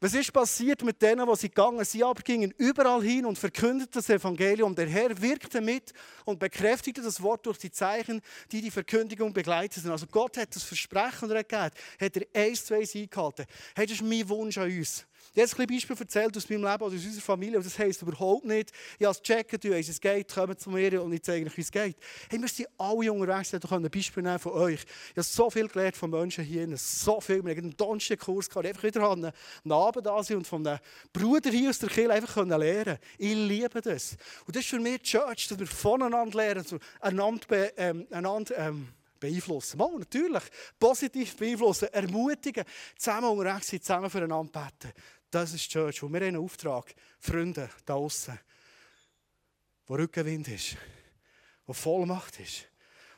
Was 0.00 0.12
ist 0.12 0.32
passiert 0.32 0.82
mit 0.82 1.00
denen, 1.00 1.26
die 1.26 1.36
sie 1.36 1.48
gegangen 1.48 1.78
sind? 1.78 1.88
Sie 1.88 2.04
aber 2.04 2.20
gingen 2.20 2.52
überall 2.58 3.02
hin 3.02 3.24
und 3.24 3.38
verkündeten 3.38 3.92
das 3.94 4.10
Evangelium. 4.10 4.74
Der 4.74 4.86
Herr 4.86 5.18
wirkte 5.22 5.60
mit 5.62 5.94
und 6.24 6.38
bekräftigte 6.38 7.00
das 7.00 7.22
Wort 7.22 7.46
durch 7.46 7.56
die 7.56 7.70
Zeichen, 7.70 8.20
die 8.52 8.60
die 8.60 8.70
Verkündigung 8.70 9.32
begleiteten. 9.32 9.90
Also 9.90 10.06
Gott 10.06 10.36
hat 10.36 10.54
das 10.54 10.62
Versprechen 10.62 11.30
gegeben, 11.42 11.70
hat 12.00 12.16
er 12.16 12.26
eins, 12.34 12.64
zwei 12.64 12.76
eingehalten. 12.76 13.46
Hey, 13.74 13.86
das 13.86 13.96
ist 13.96 14.02
mein 14.02 14.28
Wunsch 14.28 14.58
an 14.58 14.70
uns. 14.70 15.06
Habe 15.36 15.62
ein 15.62 15.66
Beispiel 15.66 15.96
erzählt 15.98 16.36
aus 16.36 16.48
meinem 16.48 16.62
Leben 16.62 16.82
oder 16.84 16.94
aus 16.94 17.04
unserer 17.04 17.22
Familie. 17.22 17.56
Und 17.56 17.66
das 17.66 17.76
heisst 17.78 18.02
überhaupt 18.02 18.44
nicht, 18.44 18.70
ich 18.98 19.04
habe 19.04 19.16
es 19.16 19.22
gecheckt, 19.22 19.64
weißt, 19.68 19.88
es 19.88 20.00
geht, 20.00 20.32
kommt 20.32 20.60
zu 20.60 20.70
mir 20.70 21.02
und 21.02 21.12
ich 21.12 21.22
zeige 21.22 21.46
euch, 21.46 21.56
wie 21.56 21.60
es 21.62 21.72
geht. 21.72 21.96
Hey, 22.30 22.40
wir 22.40 22.48
sind 22.48 22.68
alle 22.78 23.12
unterwegs, 23.12 23.52
ich 23.52 23.60
kann 23.60 23.84
ein 23.84 23.90
Beispiel 23.90 24.22
nehmen 24.22 24.38
von 24.38 24.52
euch. 24.52 24.84
Ich 24.84 25.16
habe 25.16 25.22
so 25.22 25.50
viel 25.50 25.66
gelernt 25.66 25.96
von 25.96 26.10
Menschen 26.10 26.44
hier, 26.44 26.68
so 26.76 27.20
viel. 27.20 27.44
Wir 27.44 27.50
haben 27.50 27.64
einen 27.64 27.76
Donnerstag-Kurs 27.76 28.48
gehabt, 28.48 28.66
einfach 28.66 28.84
wieder 28.84 29.02
an 29.02 29.24
einem 29.24 29.72
Abend 29.72 30.06
da 30.06 30.22
sein 30.22 30.36
und 30.36 30.46
von 30.46 30.64
einem 30.64 30.78
Bruder 31.12 31.50
hier 31.50 31.70
aus 31.70 31.78
der 31.80 31.88
Kirche 31.88 32.12
einfach 32.12 32.36
lernen 32.36 32.84
können. 32.84 32.98
Ich 33.18 33.34
liebe 33.34 33.80
das. 33.80 34.16
Und 34.46 34.54
das 34.54 34.62
ist 34.62 34.70
für 34.70 34.78
mich 34.78 34.98
die 34.98 35.10
Church, 35.10 35.48
dass 35.48 35.58
wir 35.58 35.66
voneinander 35.66 36.36
lernen, 36.36 36.64
einander, 37.00 37.78
ähm, 37.78 38.06
einander 38.10 38.56
ähm, 38.56 38.88
beeinflussen. 39.24 39.78
Mal, 39.78 39.98
natürlich. 39.98 40.42
Positiv 40.78 41.36
beeinflussen, 41.36 41.88
ermutigen, 41.92 42.64
zusammen 42.96 43.30
unterwegs 43.30 43.68
sein, 43.68 43.80
zusammen 43.80 44.10
füreinander 44.10 44.52
beten. 44.52 44.92
Das 45.30 45.52
ist 45.52 45.64
die 45.64 45.70
Church. 45.70 46.02
Und 46.02 46.12
wir 46.12 46.20
haben 46.20 46.28
einen 46.28 46.44
Auftrag, 46.44 46.94
Freunde 47.18 47.68
da 47.84 47.94
außen, 47.94 48.38
wo 49.86 49.94
Rückenwind 49.94 50.48
ist, 50.48 50.76
wo 51.66 51.72
Vollmacht 51.72 52.38
ist, 52.40 52.66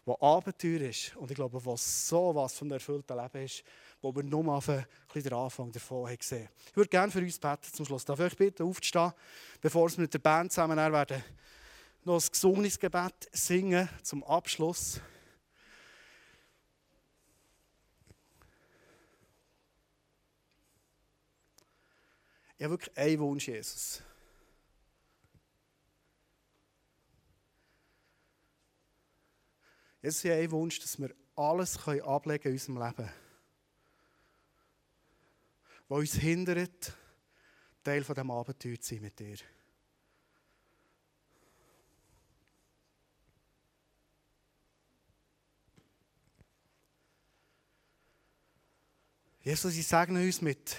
wo 0.05 0.17
Abenteuer 0.21 0.81
ist. 0.83 1.17
Und 1.17 1.31
ich 1.31 1.37
glaube, 1.37 1.63
wo 1.65 1.77
so 1.77 2.35
was 2.35 2.55
von 2.55 2.69
einem 2.69 2.75
erfüllten 2.75 3.17
Leben 3.17 3.45
ist, 3.45 3.65
wo 4.01 4.15
wir 4.15 4.23
nur 4.23 4.45
mal 4.45 4.61
ein 4.67 4.87
den 5.15 5.33
Anfang 5.33 5.73
davon 5.73 6.09
haben 6.09 6.19
gesehen. 6.19 6.49
Ich 6.71 6.77
würde 6.77 6.89
gerne 6.89 7.11
für 7.11 7.21
uns 7.21 7.39
beten 7.39 7.73
zum 7.73 7.85
Schluss. 7.85 8.05
Darf 8.05 8.21
ich 8.21 8.27
euch 8.27 8.37
bitten, 8.37 8.63
aufzustehen, 8.63 9.13
bevor 9.61 9.91
wir 9.91 10.01
mit 10.01 10.15
der 10.15 10.19
Band 10.19 10.53
zusammen 10.53 10.77
werden, 10.77 11.25
noch 12.05 12.23
ein 12.23 12.29
gesungenes 12.31 12.79
Gebet 12.79 13.29
singen 13.33 13.89
zum 14.03 14.23
Abschluss. 14.25 15.01
Ich 22.59 22.65
habe 22.65 22.73
wirklich 22.73 22.97
einen 22.97 23.19
Wunsch, 23.21 23.49
Jesus. 23.49 24.03
Jesus, 30.01 30.25
ich 30.25 30.31
habe 30.31 30.41
einen 30.41 30.51
Wunsch, 30.53 30.81
dass 30.81 30.99
wir 30.99 31.15
alles 31.35 31.77
ablegen 31.77 32.43
können 32.43 32.55
in 32.55 32.61
unserem 32.61 32.79
Leben, 32.79 33.13
was 35.89 35.99
uns 35.99 36.15
hindert, 36.15 36.93
Teil 37.85 38.05
von 38.05 38.15
diesem 38.15 38.31
Abenteuer 38.31 38.81
zu 38.81 38.95
sein 38.95 39.03
mit 39.03 39.19
dir. 39.19 39.37
Jesus, 49.41 49.77
ich 49.77 49.87
segne 49.87 50.25
uns 50.25 50.41
mit 50.41 50.77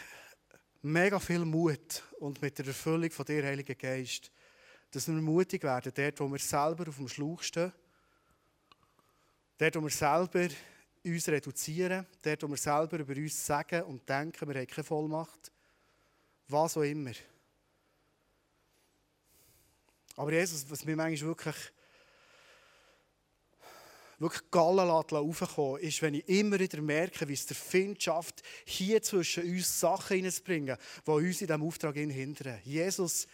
mega 0.88 1.20
viel 1.20 1.46
Mut 1.46 2.04
und 2.20 2.42
mit 2.42 2.58
der 2.58 2.68
Erfüllung 2.68 3.12
von 3.12 3.26
dir, 3.26 3.44
Heiliger 3.44 3.76
Geist, 3.76 4.32
dass 4.92 5.08
wir 5.08 5.16
mutig 5.16 5.64
werden, 5.64 5.92
dort, 5.94 6.20
wo 6.20 6.32
wir 6.32 6.40
selber 6.40 6.88
auf 6.88 6.96
dem 6.96 7.08
Schlauch 7.08 7.42
stehen, 7.44 7.72
dort, 9.58 9.76
wo 9.76 9.82
wir 9.82 9.90
selber 9.90 10.48
uns 11.04 11.28
reduzieren, 11.28 12.06
dort, 12.22 12.44
wo 12.44 12.50
wir 12.50 12.58
selber 12.58 13.00
über 13.00 13.16
uns 13.16 13.46
sagen 13.46 13.84
und 13.84 14.08
denken, 14.08 14.48
wir 14.48 14.56
haben 14.56 14.68
keine 14.68 14.84
Vollmacht, 14.84 15.52
was 16.48 16.78
auch 16.78 16.82
immer. 16.82 17.14
Aber 20.16 20.32
Jesus, 20.32 20.70
was 20.70 20.84
mir 20.84 20.96
manchmal 20.96 21.30
wirklich 21.30 21.56
wirklich 24.20 24.50
Gallen 24.52 24.90
raufkommen 24.90 25.82
ist, 25.82 26.02
wenn 26.02 26.16
ich 26.16 26.28
immer 26.28 26.60
wieder 26.60 26.82
merke, 26.82 27.28
wie 27.28 27.34
es 27.34 27.46
der 27.46 27.56
Find 27.56 28.02
schafft, 28.02 28.42
hier 28.66 29.02
zwischen 29.02 29.44
uns 29.44 29.80
Sachen 29.80 30.18
hineinzubringen, 30.18 30.78
die 31.06 31.12
uns 31.12 31.42
in 31.42 31.48
diesem 31.48 31.64
Auftrag 31.64 31.96
hindern. 31.96 32.60
Jesus, 32.64 33.28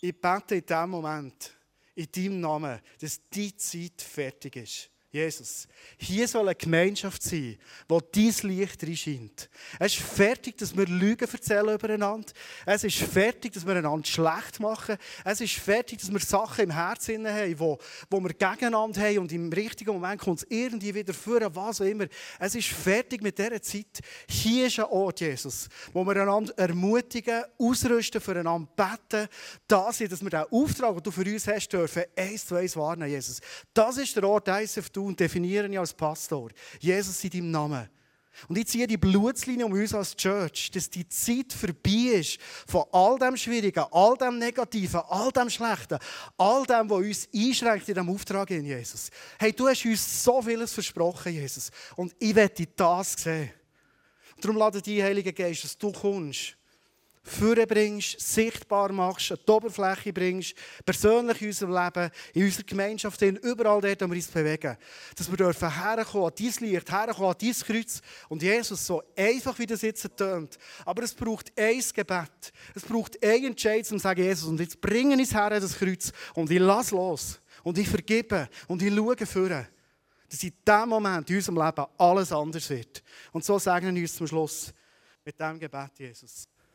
ich 0.00 0.18
bete 0.18 0.56
in 0.56 0.66
diesem 0.66 0.90
Moment, 0.90 1.54
in 1.94 2.10
deinem 2.10 2.40
Namen, 2.40 2.80
dass 3.00 3.20
die 3.28 3.54
Zeit 3.56 4.00
fertig 4.00 4.56
ist. 4.56 4.90
Jesus, 5.12 5.66
hier 5.98 6.28
soll 6.28 6.46
eine 6.46 6.54
Gemeinschaft 6.54 7.20
sein, 7.24 7.58
wo 7.88 8.00
dein 8.00 8.32
Licht 8.42 8.80
reinscheint. 8.80 9.50
Es 9.80 9.94
ist 9.94 10.02
fertig, 10.02 10.56
dass 10.56 10.76
wir 10.76 10.86
Lügen 10.86 11.28
erzählen 11.28 11.74
übereinander. 11.74 12.32
Es 12.64 12.84
ist 12.84 12.98
fertig, 12.98 13.52
dass 13.52 13.66
wir 13.66 13.74
einander 13.74 14.06
schlecht 14.06 14.60
machen. 14.60 14.96
Es 15.24 15.40
ist 15.40 15.54
fertig, 15.54 15.98
dass 15.98 16.12
wir 16.12 16.20
Sachen 16.20 16.62
im 16.62 16.70
Herzen 16.70 17.26
haben, 17.26 17.58
wo, 17.58 17.78
wo 18.08 18.20
wir 18.20 18.28
gegeneinander 18.28 19.00
haben 19.00 19.18
und 19.18 19.32
im 19.32 19.52
richtigen 19.52 19.90
Moment 19.90 20.20
kommt 20.20 20.38
es 20.38 20.46
irgendwie 20.48 20.94
wieder 20.94 21.12
führen, 21.12 21.52
was 21.56 21.80
auch 21.80 21.86
immer. 21.86 22.06
Es 22.38 22.54
ist 22.54 22.68
fertig 22.68 23.20
mit 23.20 23.36
dieser 23.36 23.60
Zeit. 23.60 24.00
Hier 24.28 24.68
ist 24.68 24.78
ein 24.78 24.84
Ort, 24.84 25.18
Jesus, 25.18 25.68
wo 25.92 26.04
wir 26.04 26.22
einander 26.22 26.56
ermutigen, 26.56 27.42
ausrüsten, 27.58 28.20
füreinander 28.20 28.68
beten, 28.76 29.28
da 29.66 29.92
sind, 29.92 30.12
dass 30.12 30.22
wir 30.22 30.30
den 30.30 30.44
Auftrag, 30.52 30.94
den 30.94 31.02
du 31.02 31.10
für 31.10 31.24
uns 31.24 31.48
hast, 31.48 31.68
dürfen, 31.70 32.04
eins 32.16 32.46
zu 32.46 32.54
eins 32.54 32.76
wahrnehmen, 32.76 33.10
Jesus. 33.10 33.40
Das 33.74 33.96
ist 33.96 34.14
der 34.14 34.22
Ort, 34.22 34.46
ISF 34.46 34.88
und 35.02 35.18
definiere 35.18 35.68
ich 35.68 35.78
als 35.78 35.92
Pastor. 35.92 36.50
Jesus 36.80 37.22
in 37.24 37.30
deinem 37.30 37.50
Namen. 37.50 37.88
Und 38.48 38.56
ich 38.56 38.66
ziehe 38.66 38.86
die 38.86 38.96
Blutslinie 38.96 39.66
um 39.66 39.72
uns 39.72 39.92
als 39.92 40.16
Church, 40.16 40.70
dass 40.70 40.88
die 40.88 41.06
Zeit 41.08 41.52
vorbei 41.52 42.18
ist 42.18 42.38
von 42.66 42.84
all 42.92 43.18
dem 43.18 43.36
Schwierigen, 43.36 43.84
all 43.90 44.16
dem 44.16 44.38
Negativen, 44.38 45.00
all 45.08 45.30
dem 45.30 45.50
Schlechten, 45.50 45.98
all 46.38 46.64
dem, 46.64 46.88
was 46.88 46.98
uns 46.98 47.28
einschränkt 47.34 47.88
in 47.88 47.94
diesem 47.94 48.08
Auftrag 48.08 48.50
in 48.50 48.64
Jesus. 48.64 49.10
Hey, 49.38 49.52
du 49.52 49.68
hast 49.68 49.84
uns 49.84 50.24
so 50.24 50.40
vieles 50.40 50.72
versprochen, 50.72 51.34
Jesus. 51.34 51.70
Und 51.96 52.14
ich 52.18 52.34
werde 52.34 52.66
das 52.76 53.12
sehen. 53.12 53.50
Darum 54.40 54.56
lade 54.56 54.80
dich, 54.80 55.02
Heiliger 55.02 55.32
Geist, 55.32 55.64
dass 55.64 55.76
du 55.76 55.92
kommst 55.92 56.56
vorbringst, 57.22 58.18
sichtbar 58.18 58.92
machst, 58.92 59.32
an 59.32 59.38
die 59.46 59.50
Oberfläche 59.50 60.12
bringst, 60.12 60.54
persönlich 60.84 61.42
in 61.42 61.48
unserem 61.48 61.74
Leben, 61.74 62.10
in 62.32 62.44
unserer 62.44 62.64
Gemeinschaft, 62.64 63.22
überall 63.22 63.80
dort, 63.80 64.00
wo 64.00 64.06
wir 64.06 64.16
uns 64.16 64.28
bewegen. 64.28 64.76
Dass 65.16 65.30
wir 65.30 65.36
dürfen 65.36 65.74
herkommen 65.74 66.28
an 66.28 66.32
dein 66.38 66.68
Licht, 66.68 66.90
herkommen 66.90 67.30
an 67.30 67.36
dein 67.40 67.52
Kreuz. 67.52 68.00
Und 68.28 68.42
Jesus, 68.42 68.86
so 68.86 69.02
einfach 69.16 69.58
wie 69.58 69.66
das 69.66 69.82
jetzt 69.82 70.08
tönt, 70.16 70.58
aber 70.84 71.02
es 71.02 71.14
braucht 71.14 71.52
ein 71.58 71.82
Gebet. 71.94 72.52
Es 72.74 72.82
braucht 72.82 73.22
ein 73.22 73.44
Entscheid, 73.44 73.90
um 73.90 73.98
zu 73.98 74.02
sagen, 74.02 74.22
Jesus, 74.22 74.48
und 74.48 74.60
jetzt 74.60 74.80
bringen 74.80 75.20
ich 75.20 75.34
her, 75.34 75.50
das 75.50 75.78
Kreuz, 75.78 76.12
und 76.34 76.50
ich 76.50 76.58
lasse 76.58 76.94
los. 76.94 77.40
Und 77.62 77.78
ich 77.78 77.88
vergebe. 77.88 78.48
Und 78.68 78.82
ich 78.82 78.94
schaue 78.94 79.26
vor. 79.26 79.66
Dass 80.28 80.42
in 80.44 80.52
diesem 80.66 80.88
Moment 80.88 81.28
in 81.28 81.36
unserem 81.36 81.58
Leben 81.58 81.86
alles 81.98 82.32
anders 82.32 82.70
wird. 82.70 83.02
Und 83.32 83.44
so 83.44 83.58
sagen 83.58 83.94
wir 83.94 84.02
uns 84.02 84.14
zum 84.14 84.26
Schluss 84.26 84.72
mit 85.24 85.38
diesem 85.38 85.58
Gebet, 85.58 85.90
Jesus. 85.98 86.49